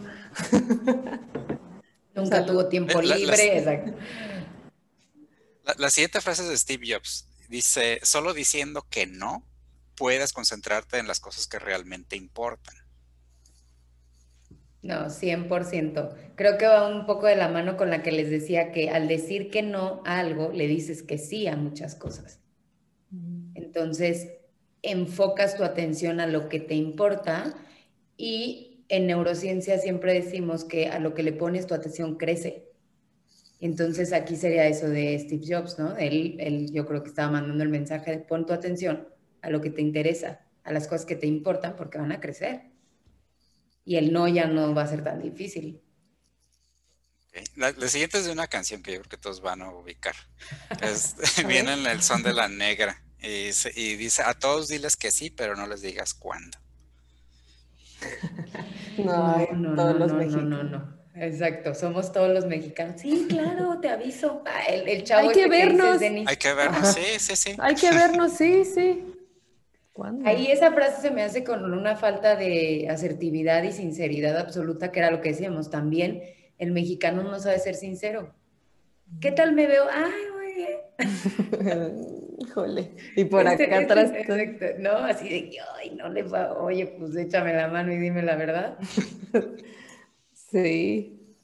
Nunca 2.15 2.45
tuvo 2.45 2.67
tiempo 2.67 3.01
libre, 3.01 3.57
exacto. 3.57 3.93
La, 5.77 5.89
siguiente 5.89 6.21
frase 6.21 6.43
es 6.43 6.49
de 6.49 6.57
Steve 6.57 6.93
Jobs. 6.93 7.27
Dice, 7.49 7.99
solo 8.03 8.33
diciendo 8.33 8.85
que 8.89 9.05
no, 9.05 9.45
puedes 9.95 10.31
concentrarte 10.31 10.97
en 10.97 11.07
las 11.07 11.19
cosas 11.19 11.47
que 11.47 11.59
realmente 11.59 12.15
importan. 12.15 12.75
No, 14.85 15.09
100%. 15.09 16.13
Creo 16.35 16.59
que 16.59 16.67
va 16.67 16.87
un 16.87 17.07
poco 17.07 17.25
de 17.25 17.35
la 17.35 17.47
mano 17.47 17.75
con 17.75 17.89
la 17.89 18.03
que 18.03 18.11
les 18.11 18.29
decía 18.29 18.71
que 18.71 18.91
al 18.91 19.07
decir 19.07 19.49
que 19.49 19.63
no 19.63 20.03
a 20.05 20.19
algo, 20.19 20.51
le 20.51 20.67
dices 20.67 21.01
que 21.01 21.17
sí 21.17 21.47
a 21.47 21.55
muchas 21.55 21.95
cosas. 21.95 22.39
Mm. 23.09 23.53
Entonces, 23.55 24.27
enfocas 24.83 25.57
tu 25.57 25.63
atención 25.63 26.19
a 26.19 26.27
lo 26.27 26.49
que 26.49 26.59
te 26.59 26.75
importa 26.75 27.55
y 28.15 28.85
en 28.87 29.07
neurociencia 29.07 29.79
siempre 29.79 30.13
decimos 30.13 30.63
que 30.63 30.89
a 30.89 30.99
lo 30.99 31.15
que 31.15 31.23
le 31.23 31.33
pones 31.33 31.65
tu 31.65 31.73
atención 31.73 32.17
crece. 32.17 32.69
Entonces 33.59 34.13
aquí 34.13 34.35
sería 34.35 34.67
eso 34.67 34.87
de 34.87 35.17
Steve 35.17 35.45
Jobs, 35.47 35.79
¿no? 35.79 35.97
Él, 35.97 36.35
él 36.39 36.71
yo 36.71 36.85
creo 36.85 37.01
que 37.01 37.09
estaba 37.09 37.31
mandando 37.31 37.63
el 37.63 37.69
mensaje 37.69 38.11
de 38.11 38.17
pon 38.19 38.45
tu 38.45 38.53
atención 38.53 39.07
a 39.41 39.49
lo 39.49 39.61
que 39.61 39.71
te 39.71 39.81
interesa, 39.81 40.41
a 40.63 40.71
las 40.71 40.87
cosas 40.87 41.07
que 41.07 41.15
te 41.15 41.25
importan 41.25 41.75
porque 41.75 41.97
van 41.97 42.11
a 42.11 42.19
crecer 42.19 42.74
y 43.85 43.97
el 43.97 44.11
no 44.11 44.27
ya 44.27 44.47
no 44.47 44.73
va 44.73 44.81
a 44.83 44.87
ser 44.87 45.03
tan 45.03 45.21
difícil. 45.21 45.81
La, 47.55 47.73
siguiente 47.89 48.17
es 48.17 48.25
de 48.25 48.31
una 48.31 48.47
canción 48.47 48.81
que 48.81 48.93
yo 48.93 48.99
creo 48.99 49.09
que 49.09 49.17
todos 49.17 49.41
van 49.41 49.61
a 49.61 49.69
ubicar. 49.69 50.15
viene 51.47 51.73
en 51.73 51.85
el 51.85 52.01
son 52.01 52.23
de 52.23 52.33
la 52.33 52.47
negra 52.47 53.01
y, 53.21 53.95
dice, 53.95 54.23
a 54.23 54.33
todos 54.33 54.67
diles 54.67 54.95
que 54.95 55.11
sí, 55.11 55.29
pero 55.29 55.55
no 55.55 55.67
les 55.67 55.81
digas 55.81 56.13
cuándo. 56.13 56.57
No, 58.97 59.45
no, 59.51 59.75
todos 59.75 59.99
los 59.99 60.13
mexicanos. 60.13 60.49
No, 60.49 60.63
no, 60.63 60.79
no. 60.79 60.95
Exacto, 61.15 61.75
somos 61.75 62.13
todos 62.13 62.33
los 62.33 62.45
mexicanos. 62.45 63.01
Sí, 63.01 63.25
claro, 63.27 63.77
te 63.81 63.89
aviso. 63.89 64.41
Ah, 64.45 64.63
el, 64.67 65.03
chavo 65.03 65.27
Hay 65.27 65.35
que 65.35 65.43
este 65.43 65.49
vernos. 65.49 66.01
Hay 66.01 66.37
que 66.37 66.53
vernos, 66.53 66.93
sí, 66.93 67.19
sí, 67.19 67.35
sí. 67.35 67.55
Hay 67.57 67.75
que 67.75 67.89
vernos, 67.89 68.31
sí, 68.31 68.63
sí. 68.63 69.14
Ahí 70.25 70.47
esa 70.51 70.73
frase 70.73 71.01
se 71.01 71.11
me 71.11 71.23
hace 71.23 71.43
con 71.43 71.73
una 71.73 71.95
falta 71.95 72.35
de 72.35 72.87
asertividad 72.89 73.63
y 73.63 73.71
sinceridad 73.71 74.37
absoluta, 74.37 74.91
que 74.91 74.99
era 74.99 75.09
lo 75.09 75.21
que 75.21 75.29
decíamos. 75.29 75.69
También 75.69 76.21
el 76.57 76.71
mexicano 76.71 77.23
no 77.23 77.39
sabe 77.39 77.59
ser 77.59 77.75
sincero. 77.75 78.33
¿Qué 79.21 79.31
tal 79.31 79.53
me 79.53 79.67
veo? 79.67 79.85
Ay, 79.89 80.11
oye. 80.37 80.81
Híjole. 82.39 82.91
Y 83.15 83.23
por 83.25 83.47
este, 83.47 83.65
acá 83.65 83.81
este, 83.81 83.93
atrás. 83.93 84.11
Exacto. 84.13 84.65
No, 84.79 84.97
así 84.97 85.29
de 85.29 85.49
que, 85.49 85.57
ay, 85.77 85.91
no 85.91 86.09
le 86.09 86.23
va. 86.23 86.53
Oye, 86.53 86.87
pues 86.87 87.15
échame 87.15 87.53
la 87.53 87.69
mano 87.69 87.93
y 87.93 87.97
dime 87.97 88.21
la 88.21 88.35
verdad. 88.35 88.77
sí. 90.33 91.37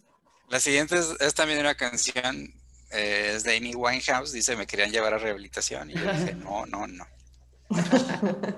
La 0.49 0.59
siguiente 0.59 0.95
es, 0.97 1.33
también 1.33 1.59
una 1.59 1.75
canción, 1.75 2.53
eh, 2.91 3.31
es 3.35 3.45
de 3.45 3.55
Amy 3.55 3.75
Winehouse, 3.75 4.33
dice, 4.33 4.57
me 4.57 4.67
querían 4.67 4.91
llevar 4.91 5.13
a 5.13 5.17
rehabilitación. 5.17 5.89
Y 5.89 5.93
yo 5.93 6.11
dije, 6.11 6.35
no, 6.43 6.65
no, 6.65 6.87
no 6.87 7.05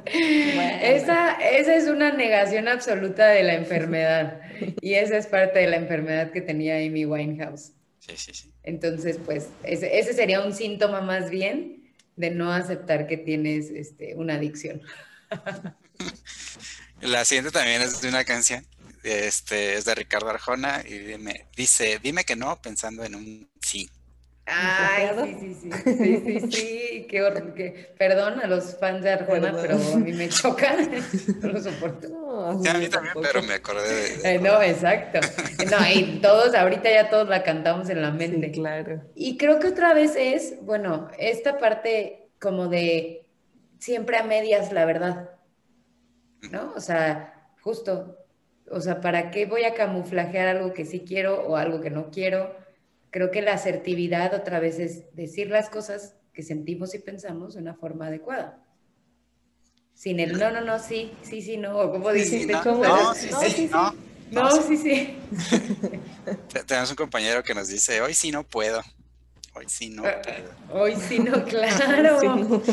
esa, 0.06 1.34
esa 1.34 1.76
es 1.76 1.88
una 1.88 2.12
negación 2.12 2.68
absoluta 2.68 3.28
de 3.28 3.44
la 3.44 3.54
enfermedad 3.56 4.42
y 4.82 4.96
esa 4.96 5.18
es 5.18 5.28
parte 5.28 5.60
de 5.60 5.68
la 5.68 5.78
enfermedad 5.78 6.32
que 6.32 6.42
tenía 6.42 6.78
Amy 6.78 7.06
Winehouse. 7.06 7.74
Sí, 8.00 8.18
sí, 8.18 8.34
sí. 8.34 8.52
Entonces, 8.64 9.20
pues 9.24 9.50
ese, 9.64 10.00
ese 10.00 10.14
sería 10.14 10.42
un 10.42 10.54
síntoma 10.54 11.02
más 11.02 11.30
bien 11.30 11.94
de 12.16 12.32
no 12.32 12.52
aceptar 12.52 13.08
que 13.08 13.18
tienes 13.18 13.70
este, 13.70 14.16
una 14.16 14.36
adicción. 14.36 14.82
La 17.02 17.26
siguiente 17.26 17.52
también 17.52 17.82
es 17.82 18.02
de 18.02 18.10
una 18.10 18.24
canción, 18.24 18.66
este, 19.04 19.76
es 19.76 19.86
de 19.86 19.96
Ricardo 19.96 20.30
Arjona 20.30 20.84
y 20.88 21.18
dice, 21.56 22.00
dime 22.02 22.24
que 22.24 22.36
no 22.36 22.62
pensando 22.62 23.04
en 23.04 23.16
un 23.16 23.50
sí. 23.62 23.90
Ay, 24.46 25.10
sí, 25.24 25.36
sí, 25.40 25.72
sí, 25.72 25.72
sí, 25.98 26.22
sí, 26.26 26.52
sí, 26.52 27.08
qué 27.10 27.24
horror, 27.24 27.54
perdón 27.98 28.42
a 28.42 28.48
los 28.48 28.78
fans 28.78 29.02
de 29.02 29.12
Arjona, 29.12 29.56
pero 29.62 29.76
a 29.76 29.98
mí 29.98 30.12
me 30.12 30.28
choca, 30.28 30.76
no 31.42 31.48
lo 31.48 31.62
soporto. 31.62 32.08
sí, 32.62 32.68
a 32.68 32.74
mí 32.74 32.90
también, 32.90 33.14
pero 33.22 33.42
me 33.42 33.54
acordé 33.54 33.88
de... 33.88 34.36
Eh, 34.36 34.40
no, 34.40 34.62
exacto. 34.62 35.20
No, 35.72 35.78
y 35.90 36.20
todos, 36.22 36.54
ahorita 36.56 36.92
ya 36.92 37.10
todos 37.10 37.30
la 37.30 37.42
cantamos 37.42 37.90
en 37.90 38.02
la 38.02 38.12
mente. 38.12 38.52
claro. 38.52 39.02
Y 39.16 39.38
creo 39.38 39.60
que 39.60 39.68
otra 39.68 39.94
vez 39.94 40.16
es, 40.18 40.56
bueno, 40.62 41.08
esta 41.18 41.58
parte 41.58 42.28
como 42.40 42.68
de 42.68 43.26
siempre 43.80 44.18
a 44.18 44.24
medias, 44.24 44.74
la 44.74 44.84
verdad, 44.86 45.30
¿no? 46.52 46.74
O 46.76 46.82
sea, 46.82 47.50
justo, 47.62 48.18
o 48.70 48.82
sea, 48.82 49.00
¿para 49.00 49.32
qué 49.32 49.46
voy 49.46 49.64
a 49.64 49.74
camuflajear 49.74 50.48
algo 50.50 50.74
que 50.74 50.84
sí 50.84 51.06
quiero 51.08 51.48
o 51.48 51.56
algo 51.56 51.80
que 51.80 51.90
no 51.90 52.12
quiero? 52.12 52.63
Creo 53.14 53.30
que 53.30 53.44
la 53.44 53.54
asertividad 53.54 54.34
otra 54.34 54.60
vez 54.60 54.80
es 54.80 55.16
decir 55.16 55.48
las 55.48 55.70
cosas 55.70 56.16
que 56.34 56.42
sentimos 56.42 56.96
y 56.96 57.00
pensamos 57.00 57.54
de 57.54 57.62
una 57.62 57.76
forma 57.76 58.08
adecuada. 58.08 58.66
Sin 59.94 60.20
el 60.20 60.40
no, 60.40 60.50
no, 60.50 60.62
no, 60.62 60.80
sí, 60.80 61.14
sí, 61.22 61.44
sí, 61.44 61.58
no, 61.58 61.78
o 61.78 61.92
como 61.92 62.12
dijiste, 62.12 62.52
no, 62.52 63.14
sí, 63.14 63.30
sí, 63.56 63.70
no, 63.72 63.94
no, 64.32 64.62
sí, 64.64 64.78
sí. 64.78 65.16
Tenemos 66.66 66.90
un 66.90 66.96
compañero 66.96 67.44
que 67.44 67.54
nos 67.54 67.68
dice, 67.68 68.02
hoy 68.02 68.16
sí 68.16 68.32
no 68.32 68.44
puedo. 68.44 68.82
Hoy 69.54 69.66
sí 69.68 69.92
no 69.92 70.04
ah, 70.08 70.20
puedo. 70.24 70.82
Hoy 70.82 70.96
sí 70.96 71.20
no, 71.20 71.46
claro. 71.46 72.64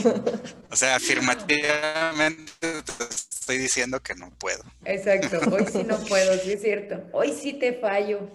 O 0.70 0.74
sea, 0.74 0.97
afirmativamente 0.97 2.51
te 2.61 3.05
estoy 3.11 3.59
diciendo 3.59 4.01
que 4.01 4.14
no 4.14 4.30
puedo. 4.38 4.64
Exacto, 4.86 5.38
hoy 5.55 5.66
sí 5.70 5.84
no 5.84 5.99
puedo, 5.99 6.38
sí 6.38 6.53
es 6.53 6.62
cierto. 6.62 7.03
Hoy 7.12 7.34
sí 7.38 7.53
te 7.53 7.74
fallo. 7.74 8.26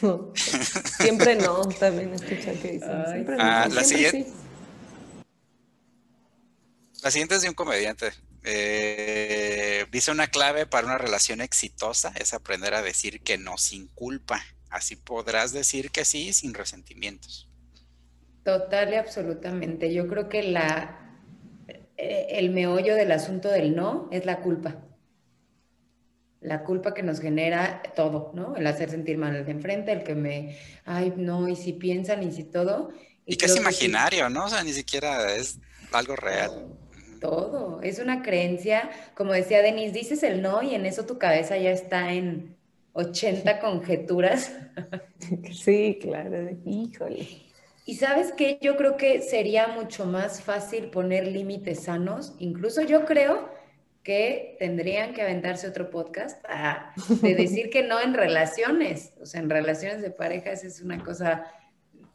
siempre 0.34 1.36
no, 1.36 1.60
también 1.68 2.14
escucha 2.14 2.52
que 2.60 2.72
dicen. 2.72 3.04
Siempre 3.10 3.36
ah, 3.38 3.68
la, 3.70 3.84
siguiente, 3.84 4.26
la 7.02 7.10
siguiente 7.10 7.34
es 7.36 7.42
de 7.42 7.48
un 7.48 7.54
comediante. 7.54 8.12
Eh, 8.44 9.86
dice 9.92 10.10
una 10.10 10.26
clave 10.26 10.66
para 10.66 10.86
una 10.86 10.98
relación 10.98 11.40
exitosa 11.40 12.12
es 12.16 12.34
aprender 12.34 12.74
a 12.74 12.82
decir 12.82 13.20
que 13.20 13.38
no 13.38 13.58
sin 13.58 13.88
culpa. 13.88 14.42
Así 14.70 14.96
podrás 14.96 15.52
decir 15.52 15.90
que 15.90 16.04
sí 16.04 16.32
sin 16.32 16.54
resentimientos. 16.54 17.48
Total 18.44 18.92
y 18.92 18.96
absolutamente. 18.96 19.92
Yo 19.92 20.08
creo 20.08 20.28
que 20.28 20.42
la, 20.42 21.20
eh, 21.96 22.26
el 22.30 22.50
meollo 22.50 22.94
del 22.94 23.12
asunto 23.12 23.48
del 23.48 23.76
no 23.76 24.08
es 24.10 24.26
la 24.26 24.40
culpa. 24.40 24.82
La 26.42 26.64
culpa 26.64 26.92
que 26.94 27.02
nos 27.02 27.20
genera 27.20 27.82
todo, 27.94 28.32
¿no? 28.34 28.56
El 28.56 28.66
hacer 28.66 28.90
sentir 28.90 29.16
mal 29.16 29.36
al 29.36 29.44
de 29.44 29.52
enfrente, 29.52 29.92
el 29.92 30.02
que 30.02 30.14
me, 30.14 30.58
ay, 30.84 31.12
no, 31.16 31.48
y 31.48 31.56
si 31.56 31.72
piensan 31.72 32.22
y 32.22 32.32
si 32.32 32.44
todo. 32.44 32.90
Y, 33.26 33.36
que 33.36 33.46
es 33.46 33.56
imaginario, 33.56 34.28
¿no? 34.28 34.46
O 34.46 34.48
sea, 34.48 34.64
ni 34.64 34.72
siquiera 34.72 35.34
es 35.34 35.58
algo 35.92 36.16
real. 36.16 36.66
Todo, 37.20 37.80
es 37.82 38.00
una 38.00 38.22
creencia, 38.22 38.90
como 39.14 39.32
decía 39.32 39.62
Denise, 39.62 39.92
dices 39.92 40.22
el 40.24 40.42
no 40.42 40.62
y 40.62 40.74
en 40.74 40.86
eso 40.86 41.06
tu 41.06 41.18
cabeza 41.18 41.56
ya 41.56 41.70
está 41.70 42.12
en 42.12 42.56
80 42.92 43.60
conjeturas. 43.60 44.52
Sí, 45.52 45.98
claro, 46.02 46.50
híjole. 46.64 47.28
Y 47.86 47.94
sabes 47.94 48.32
que 48.32 48.58
yo 48.60 48.76
creo 48.76 48.96
que 48.96 49.22
sería 49.22 49.68
mucho 49.68 50.04
más 50.04 50.42
fácil 50.42 50.90
poner 50.90 51.28
límites 51.28 51.84
sanos. 51.84 52.34
Incluso 52.38 52.82
yo 52.82 53.04
creo 53.04 53.48
que 54.02 54.56
tendrían 54.58 55.14
que 55.14 55.22
aventarse 55.22 55.68
otro 55.68 55.90
podcast 55.90 56.44
de 57.22 57.34
decir 57.34 57.70
que 57.72 57.82
no 57.82 58.00
en 58.00 58.14
relaciones. 58.14 59.14
O 59.20 59.26
sea, 59.26 59.40
en 59.40 59.50
relaciones 59.50 60.02
de 60.02 60.10
parejas 60.10 60.64
es 60.64 60.80
una 60.80 61.02
cosa, 61.02 61.46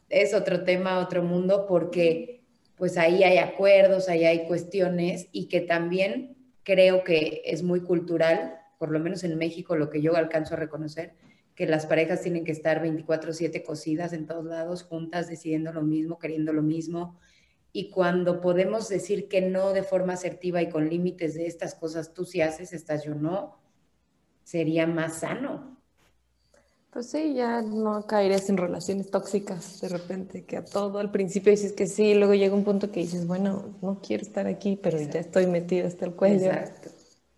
es 0.08 0.34
otro 0.34 0.64
tema, 0.64 0.98
otro 0.98 1.22
mundo, 1.22 1.66
porque 1.66 2.42
pues 2.76 2.96
ahí 2.96 3.24
hay 3.24 3.38
acuerdos, 3.38 4.08
ahí 4.08 4.24
hay 4.24 4.46
cuestiones 4.46 5.28
y 5.32 5.48
que 5.48 5.60
también 5.60 6.36
creo 6.62 7.02
que 7.02 7.42
es 7.44 7.62
muy 7.62 7.80
cultural, 7.80 8.60
por 8.78 8.90
lo 8.90 9.00
menos 9.00 9.24
en 9.24 9.36
México, 9.36 9.74
lo 9.74 9.90
que 9.90 10.02
yo 10.02 10.14
alcanzo 10.16 10.54
a 10.54 10.58
reconocer, 10.58 11.14
que 11.54 11.66
las 11.66 11.86
parejas 11.86 12.22
tienen 12.22 12.44
que 12.44 12.52
estar 12.52 12.80
24/7 12.80 13.64
cosidas 13.64 14.12
en 14.12 14.26
todos 14.26 14.44
lados, 14.44 14.84
juntas, 14.84 15.28
decidiendo 15.28 15.72
lo 15.72 15.82
mismo, 15.82 16.18
queriendo 16.18 16.52
lo 16.52 16.62
mismo. 16.62 17.18
Y 17.72 17.90
cuando 17.90 18.40
podemos 18.40 18.88
decir 18.88 19.28
que 19.28 19.40
no 19.42 19.72
de 19.72 19.82
forma 19.82 20.14
asertiva 20.14 20.62
y 20.62 20.70
con 20.70 20.88
límites 20.88 21.34
de 21.34 21.46
estas 21.46 21.74
cosas, 21.74 22.14
tú 22.14 22.24
sí 22.24 22.40
haces, 22.40 22.72
estas 22.72 23.04
yo 23.04 23.14
no, 23.14 23.58
sería 24.42 24.86
más 24.86 25.18
sano. 25.18 25.76
Pues 26.90 27.10
sí, 27.10 27.34
ya 27.34 27.60
no 27.60 28.06
caerías 28.06 28.48
en 28.48 28.56
relaciones 28.56 29.10
tóxicas 29.10 29.80
de 29.82 29.88
repente, 29.88 30.44
que 30.44 30.56
a 30.56 30.64
todo 30.64 30.98
al 30.98 31.10
principio 31.10 31.50
dices 31.50 31.72
que 31.72 31.86
sí, 31.86 32.14
luego 32.14 32.34
llega 32.34 32.54
un 32.54 32.64
punto 32.64 32.90
que 32.90 33.00
dices, 33.00 33.26
bueno, 33.26 33.76
no 33.82 34.00
quiero 34.00 34.22
estar 34.22 34.46
aquí, 34.46 34.78
pero 34.82 34.98
ya 34.98 35.20
estoy 35.20 35.46
metida 35.46 35.86
hasta 35.86 36.06
el 36.06 36.14
cuello. 36.14 36.50
Exacto. 36.50 36.90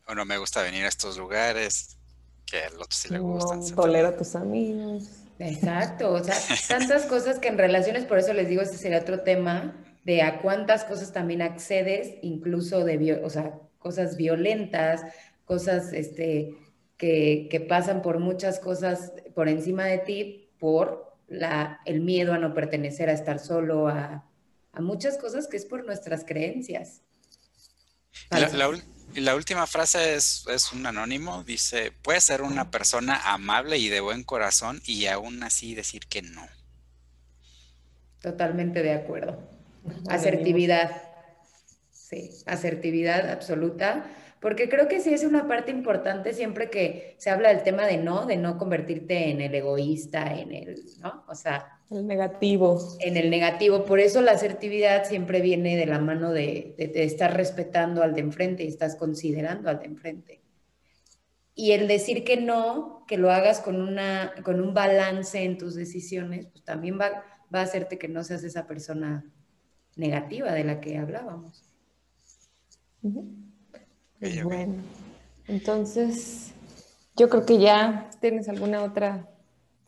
O 0.07 0.15
no 0.15 0.25
me 0.25 0.39
gusta 0.39 0.63
venir 0.63 0.85
a 0.85 0.89
estos 0.89 1.19
lugares, 1.19 1.99
que 2.47 2.63
al 2.63 2.75
otro 2.75 2.87
sí 2.91 3.09
le 3.09 3.19
gustan. 3.19 3.59
No 3.59 3.75
tolero 3.75 4.09
a 4.09 4.17
tus 4.17 4.37
amigos. 4.37 5.09
Exacto, 5.41 6.13
o 6.13 6.23
sea, 6.23 6.37
tantas 6.69 7.07
cosas 7.07 7.39
que 7.39 7.49
en 7.49 7.59
relaciones, 7.59 8.05
por 8.05 8.19
eso 8.19 8.33
les 8.33 8.49
digo, 8.49 8.63
ese 8.63 8.77
sería 8.77 9.01
otro 9.01 9.21
tema, 9.23 9.75
de 10.05 10.23
a 10.23 10.41
cuántas 10.41 10.85
cosas 10.85 11.13
también 11.13 11.43
accedes, 11.43 12.15
incluso 12.23 12.85
de, 12.85 13.21
o 13.23 13.31
sea, 13.31 13.59
cosas 13.79 14.17
violentas, 14.17 15.03
cosas 15.45 15.93
este, 15.93 16.55
que, 16.97 17.49
que, 17.51 17.61
pasan 17.61 18.03
por 18.03 18.19
muchas 18.19 18.59
cosas 18.59 19.13
por 19.35 19.49
encima 19.49 19.85
de 19.85 19.99
ti, 19.99 20.51
por 20.59 21.17
la, 21.29 21.81
el 21.87 22.01
miedo 22.01 22.33
a 22.33 22.39
no 22.39 22.55
pertenecer, 22.55 23.09
a 23.09 23.13
estar 23.13 23.39
solo, 23.39 23.89
a, 23.89 24.25
a 24.73 24.81
muchas 24.81 25.17
cosas 25.17 25.49
que 25.49 25.57
es 25.57 25.65
por 25.65 25.85
nuestras 25.85 26.25
creencias. 26.25 27.03
La, 28.31 28.71
la, 29.15 29.35
última 29.35 29.67
frase 29.67 30.15
es, 30.15 30.45
un 30.73 30.87
anónimo, 30.87 31.43
dice, 31.45 31.93
puede 32.03 32.21
ser 32.21 32.43
una 32.43 32.71
persona 32.71 33.33
amable 33.33 33.79
y 33.79 33.89
de 33.89 34.01
buen 34.01 34.23
corazón 34.25 34.81
y 34.85 35.07
aún 35.07 35.43
así 35.43 35.75
decir 35.75 36.07
que 36.07 36.23
no. 36.23 36.47
Totalmente 38.21 38.83
de 38.83 38.93
acuerdo. 38.93 39.60
Asertividad. 40.09 40.91
Sí, 41.91 42.31
asertividad 42.47 43.31
absoluta, 43.31 44.05
porque 44.41 44.69
creo 44.69 44.89
que 44.89 45.01
sí 45.01 45.15
es 45.15 45.23
una 45.23 45.47
parte 45.47 45.71
importante 45.71 46.33
siempre 46.33 46.71
que 46.71 47.15
se 47.19 47.31
habla 47.31 47.51
del 47.51 47.63
tema 47.63 47.87
de 47.87 47.99
no, 47.99 48.27
de 48.27 48.37
no 48.37 48.59
convertirte 48.59 49.31
en 49.31 49.41
el 49.41 49.55
egoísta, 49.55 50.35
en 50.35 50.53
el, 50.53 50.83
¿no? 51.01 51.25
O 51.29 51.35
sea, 51.35 51.81
el 51.91 52.07
negativo. 52.07 52.97
En 53.01 53.17
el 53.17 53.31
negativo. 53.31 53.85
Por 53.85 53.99
eso 53.99 54.23
la 54.23 54.33
asertividad 54.33 55.05
siempre 55.05 55.41
viene 55.41 55.77
de 55.77 55.87
la 55.87 55.99
mano 55.99 56.33
de, 56.33 56.75
estar 56.79 57.37
respetando 57.37 58.03
al 58.03 58.15
de 58.15 58.21
enfrente 58.21 58.65
y 58.65 58.69
estás 58.69 58.95
considerando 58.95 59.69
al 59.69 59.81
de 59.81 59.87
enfrente. 59.87 60.41
Y 61.55 61.73
el 61.73 61.89
decir 61.89 62.25
que 62.25 62.37
no, 62.37 63.05
que 63.09 63.19
lo 63.19 63.31
hagas 63.31 63.61
con, 63.61 63.81
una, 63.81 64.33
con 64.45 64.61
un 64.61 64.73
balance 64.73 65.43
en 65.43 65.59
tus 65.59 65.75
decisiones, 65.75 66.47
pues 66.47 66.65
también 66.65 66.99
va, 66.99 67.25
va 67.53 67.61
a 67.61 67.65
hacerte 67.65 67.99
que 67.99 68.09
no 68.09 68.23
seas 68.23 68.45
esa 68.45 68.67
persona 68.69 69.25
negativa 69.97 70.53
de 70.53 70.65
la 70.65 70.81
que 70.81 70.99
hablábamos. 70.99 71.63
Bueno, 73.03 74.75
entonces 75.47 76.53
yo 77.17 77.29
creo 77.29 77.47
que 77.47 77.59
ya 77.59 78.11
tienes 78.21 78.49
alguna 78.49 78.83
otra 78.83 79.27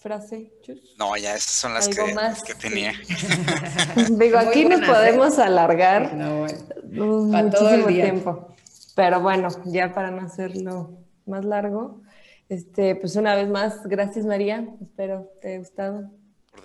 frase, 0.03 0.53
No, 0.99 1.17
ya 1.17 1.37
esas 1.37 1.53
son 1.53 1.75
las 1.75 1.89
que, 1.89 2.55
tenía. 2.55 2.93
Digo, 4.11 4.39
aquí 4.39 4.65
nos 4.65 4.81
podemos 4.81 5.39
alargar 5.39 6.13
muchísimo 6.91 7.87
tiempo. 7.87 8.49
Pero 8.97 9.21
bueno, 9.21 9.49
ya 9.67 9.95
para 9.95 10.11
no 10.11 10.23
hacerlo 10.23 10.99
más 11.25 11.45
largo, 11.45 12.03
este, 12.49 12.97
pues 12.97 13.17
una 13.17 13.35
vez 13.37 13.49
más, 13.49 13.87
gracias 13.87 14.27
María, 14.27 14.67
espero 14.83 15.31
te 15.41 15.49
haya 15.49 15.59
gustado. 15.61 16.11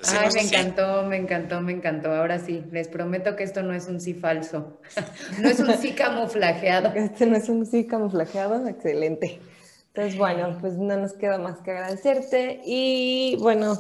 Ay, 0.04 0.30
me 0.34 0.42
encantó, 0.42 1.04
me 1.04 1.18
encantó, 1.18 1.62
me 1.62 1.72
encantó. 1.72 2.12
Ahora 2.12 2.40
sí, 2.40 2.64
les 2.72 2.88
prometo 2.88 3.36
que 3.36 3.44
esto 3.44 3.64
no 3.64 3.74
es 3.74 3.88
un 3.88 4.00
sí 4.00 4.14
falso, 4.14 4.80
no 5.42 5.50
es 5.50 5.60
un 5.60 5.74
sí 5.78 5.94
camuflajeado. 5.94 6.92
Este 6.96 7.26
no 7.26 7.38
es 7.38 7.50
un 7.50 7.66
sí 7.66 7.86
camuflajeado, 7.88 8.68
excelente. 8.68 9.40
Entonces, 9.88 10.18
bueno, 10.18 10.58
pues 10.62 10.78
no 10.78 10.96
nos 10.98 11.14
queda 11.14 11.40
más 11.40 11.60
que 11.62 11.72
agradecerte 11.72 12.62
y 12.64 13.36
bueno, 13.40 13.78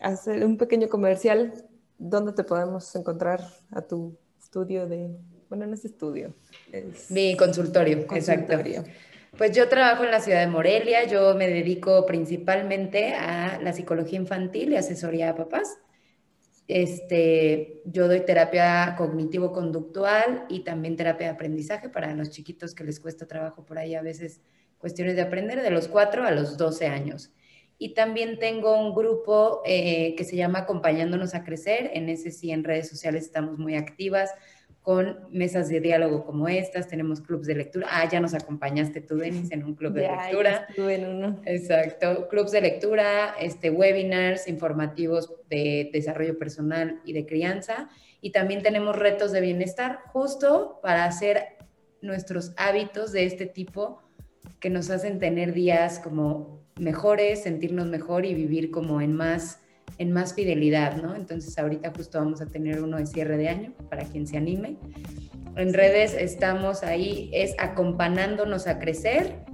hacer 0.00 0.44
un 0.44 0.56
pequeño 0.56 0.88
comercial. 0.88 1.52
¿Dónde 1.98 2.32
te 2.32 2.44
podemos 2.44 2.94
encontrar 2.96 3.40
a 3.70 3.82
tu 3.82 4.16
estudio 4.40 4.86
de, 4.86 5.10
bueno, 5.48 5.66
no 5.66 5.74
es 5.74 5.84
estudio, 5.84 6.34
es 6.72 7.10
Mi 7.10 7.36
consultorio, 7.36 8.06
consultorio, 8.06 8.80
exacto. 8.80 8.90
Pues 9.36 9.50
yo 9.50 9.68
trabajo 9.68 10.04
en 10.04 10.12
la 10.12 10.20
ciudad 10.20 10.38
de 10.38 10.46
Morelia, 10.46 11.06
yo 11.06 11.34
me 11.34 11.48
dedico 11.48 12.06
principalmente 12.06 13.14
a 13.14 13.60
la 13.60 13.72
psicología 13.72 14.20
infantil 14.20 14.72
y 14.72 14.76
asesoría 14.76 15.30
a 15.30 15.34
papás. 15.34 15.76
Este, 16.68 17.82
yo 17.84 18.06
doy 18.06 18.20
terapia 18.20 18.94
cognitivo-conductual 18.96 20.44
y 20.48 20.60
también 20.60 20.94
terapia 20.94 21.26
de 21.26 21.32
aprendizaje 21.32 21.88
para 21.88 22.14
los 22.14 22.30
chiquitos 22.30 22.76
que 22.76 22.84
les 22.84 23.00
cuesta 23.00 23.26
trabajo 23.26 23.66
por 23.66 23.76
ahí 23.76 23.96
a 23.96 24.02
veces 24.02 24.40
cuestiones 24.78 25.16
de 25.16 25.22
aprender 25.22 25.62
de 25.62 25.70
los 25.70 25.88
4 25.88 26.24
a 26.24 26.30
los 26.30 26.56
12 26.56 26.86
años. 26.86 27.32
Y 27.76 27.94
también 27.94 28.38
tengo 28.38 28.78
un 28.78 28.94
grupo 28.94 29.62
eh, 29.64 30.14
que 30.16 30.22
se 30.22 30.36
llama 30.36 30.60
Acompañándonos 30.60 31.34
a 31.34 31.42
Crecer. 31.42 31.90
En 31.94 32.08
ese 32.08 32.30
sí, 32.30 32.52
en 32.52 32.62
redes 32.62 32.88
sociales 32.88 33.24
estamos 33.24 33.58
muy 33.58 33.74
activas 33.74 34.30
con 34.84 35.18
mesas 35.30 35.70
de 35.70 35.80
diálogo 35.80 36.26
como 36.26 36.46
estas. 36.46 36.88
Tenemos 36.88 37.22
clubs 37.22 37.46
de 37.46 37.54
lectura. 37.54 37.88
Ah, 37.90 38.06
ya 38.06 38.20
nos 38.20 38.34
acompañaste 38.34 39.00
tú, 39.00 39.16
Denis, 39.16 39.50
en 39.50 39.64
un 39.64 39.74
club 39.74 39.94
de 39.94 40.02
lectura. 40.02 40.66
estuve 40.68 40.96
en 40.96 41.06
uno. 41.08 41.40
Exacto. 41.46 42.28
Clubs 42.28 42.52
de 42.52 42.60
lectura, 42.60 43.34
este, 43.40 43.70
webinars 43.70 44.46
informativos 44.46 45.32
de 45.48 45.88
desarrollo 45.90 46.38
personal 46.38 47.00
y 47.06 47.14
de 47.14 47.24
crianza. 47.24 47.88
Y 48.20 48.32
también 48.32 48.62
tenemos 48.62 48.94
retos 48.94 49.32
de 49.32 49.40
bienestar 49.40 50.00
justo 50.12 50.80
para 50.82 51.06
hacer 51.06 51.56
nuestros 52.02 52.52
hábitos 52.58 53.10
de 53.10 53.24
este 53.24 53.46
tipo 53.46 54.02
que 54.60 54.68
nos 54.68 54.90
hacen 54.90 55.18
tener 55.18 55.54
días 55.54 55.98
como 55.98 56.62
mejores, 56.78 57.44
sentirnos 57.44 57.86
mejor 57.86 58.26
y 58.26 58.34
vivir 58.34 58.70
como 58.70 59.00
en 59.00 59.14
más, 59.14 59.62
en 59.98 60.12
más 60.12 60.34
fidelidad, 60.34 60.96
¿no? 61.02 61.14
Entonces 61.14 61.58
ahorita 61.58 61.92
justo 61.96 62.18
vamos 62.18 62.40
a 62.40 62.46
tener 62.46 62.82
uno 62.82 62.96
de 62.98 63.06
cierre 63.06 63.36
de 63.36 63.48
año 63.48 63.72
para 63.88 64.04
quien 64.04 64.26
se 64.26 64.36
anime. 64.36 64.76
En 65.56 65.72
redes 65.72 66.14
estamos 66.14 66.82
ahí, 66.82 67.30
es 67.32 67.54
acompañándonos 67.58 68.66
a 68.66 68.78
crecer 68.78 69.44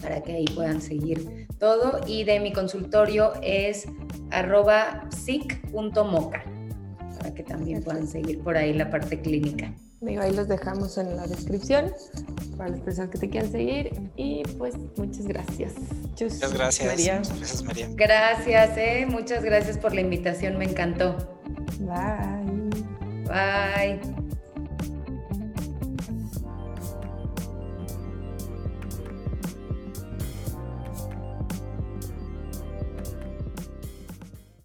para 0.00 0.22
que 0.22 0.32
ahí 0.32 0.44
puedan 0.54 0.80
seguir 0.80 1.46
todo. 1.58 2.00
Y 2.06 2.24
de 2.24 2.40
mi 2.40 2.52
consultorio 2.52 3.32
es 3.42 3.86
arroba 4.30 5.06
psic.moca 5.10 6.44
para 7.18 7.34
que 7.34 7.42
también 7.42 7.82
puedan 7.82 8.06
seguir 8.06 8.40
por 8.40 8.56
ahí 8.56 8.72
la 8.72 8.90
parte 8.90 9.20
clínica. 9.20 9.74
Digo, 10.00 10.22
ahí 10.22 10.32
los 10.32 10.46
dejamos 10.46 10.96
en 10.96 11.16
la 11.16 11.26
descripción 11.26 11.92
para 12.56 12.70
las 12.70 12.80
personas 12.80 13.10
que 13.10 13.18
te 13.18 13.30
quieran 13.30 13.50
seguir. 13.50 14.10
Y 14.16 14.42
pues 14.56 14.74
muchas 14.96 15.26
gracias. 15.26 15.72
muchas 16.10 16.52
gracias. 16.52 16.86
María. 16.86 17.16
Gracias, 17.16 17.62
María. 17.62 17.88
Gracias, 17.94 18.76
eh. 18.76 19.06
muchas 19.08 19.42
gracias 19.42 19.76
por 19.78 19.94
la 19.94 20.00
invitación, 20.00 20.56
me 20.56 20.66
encantó. 20.66 21.16
Bye. 21.80 22.70
Bye. 23.26 24.37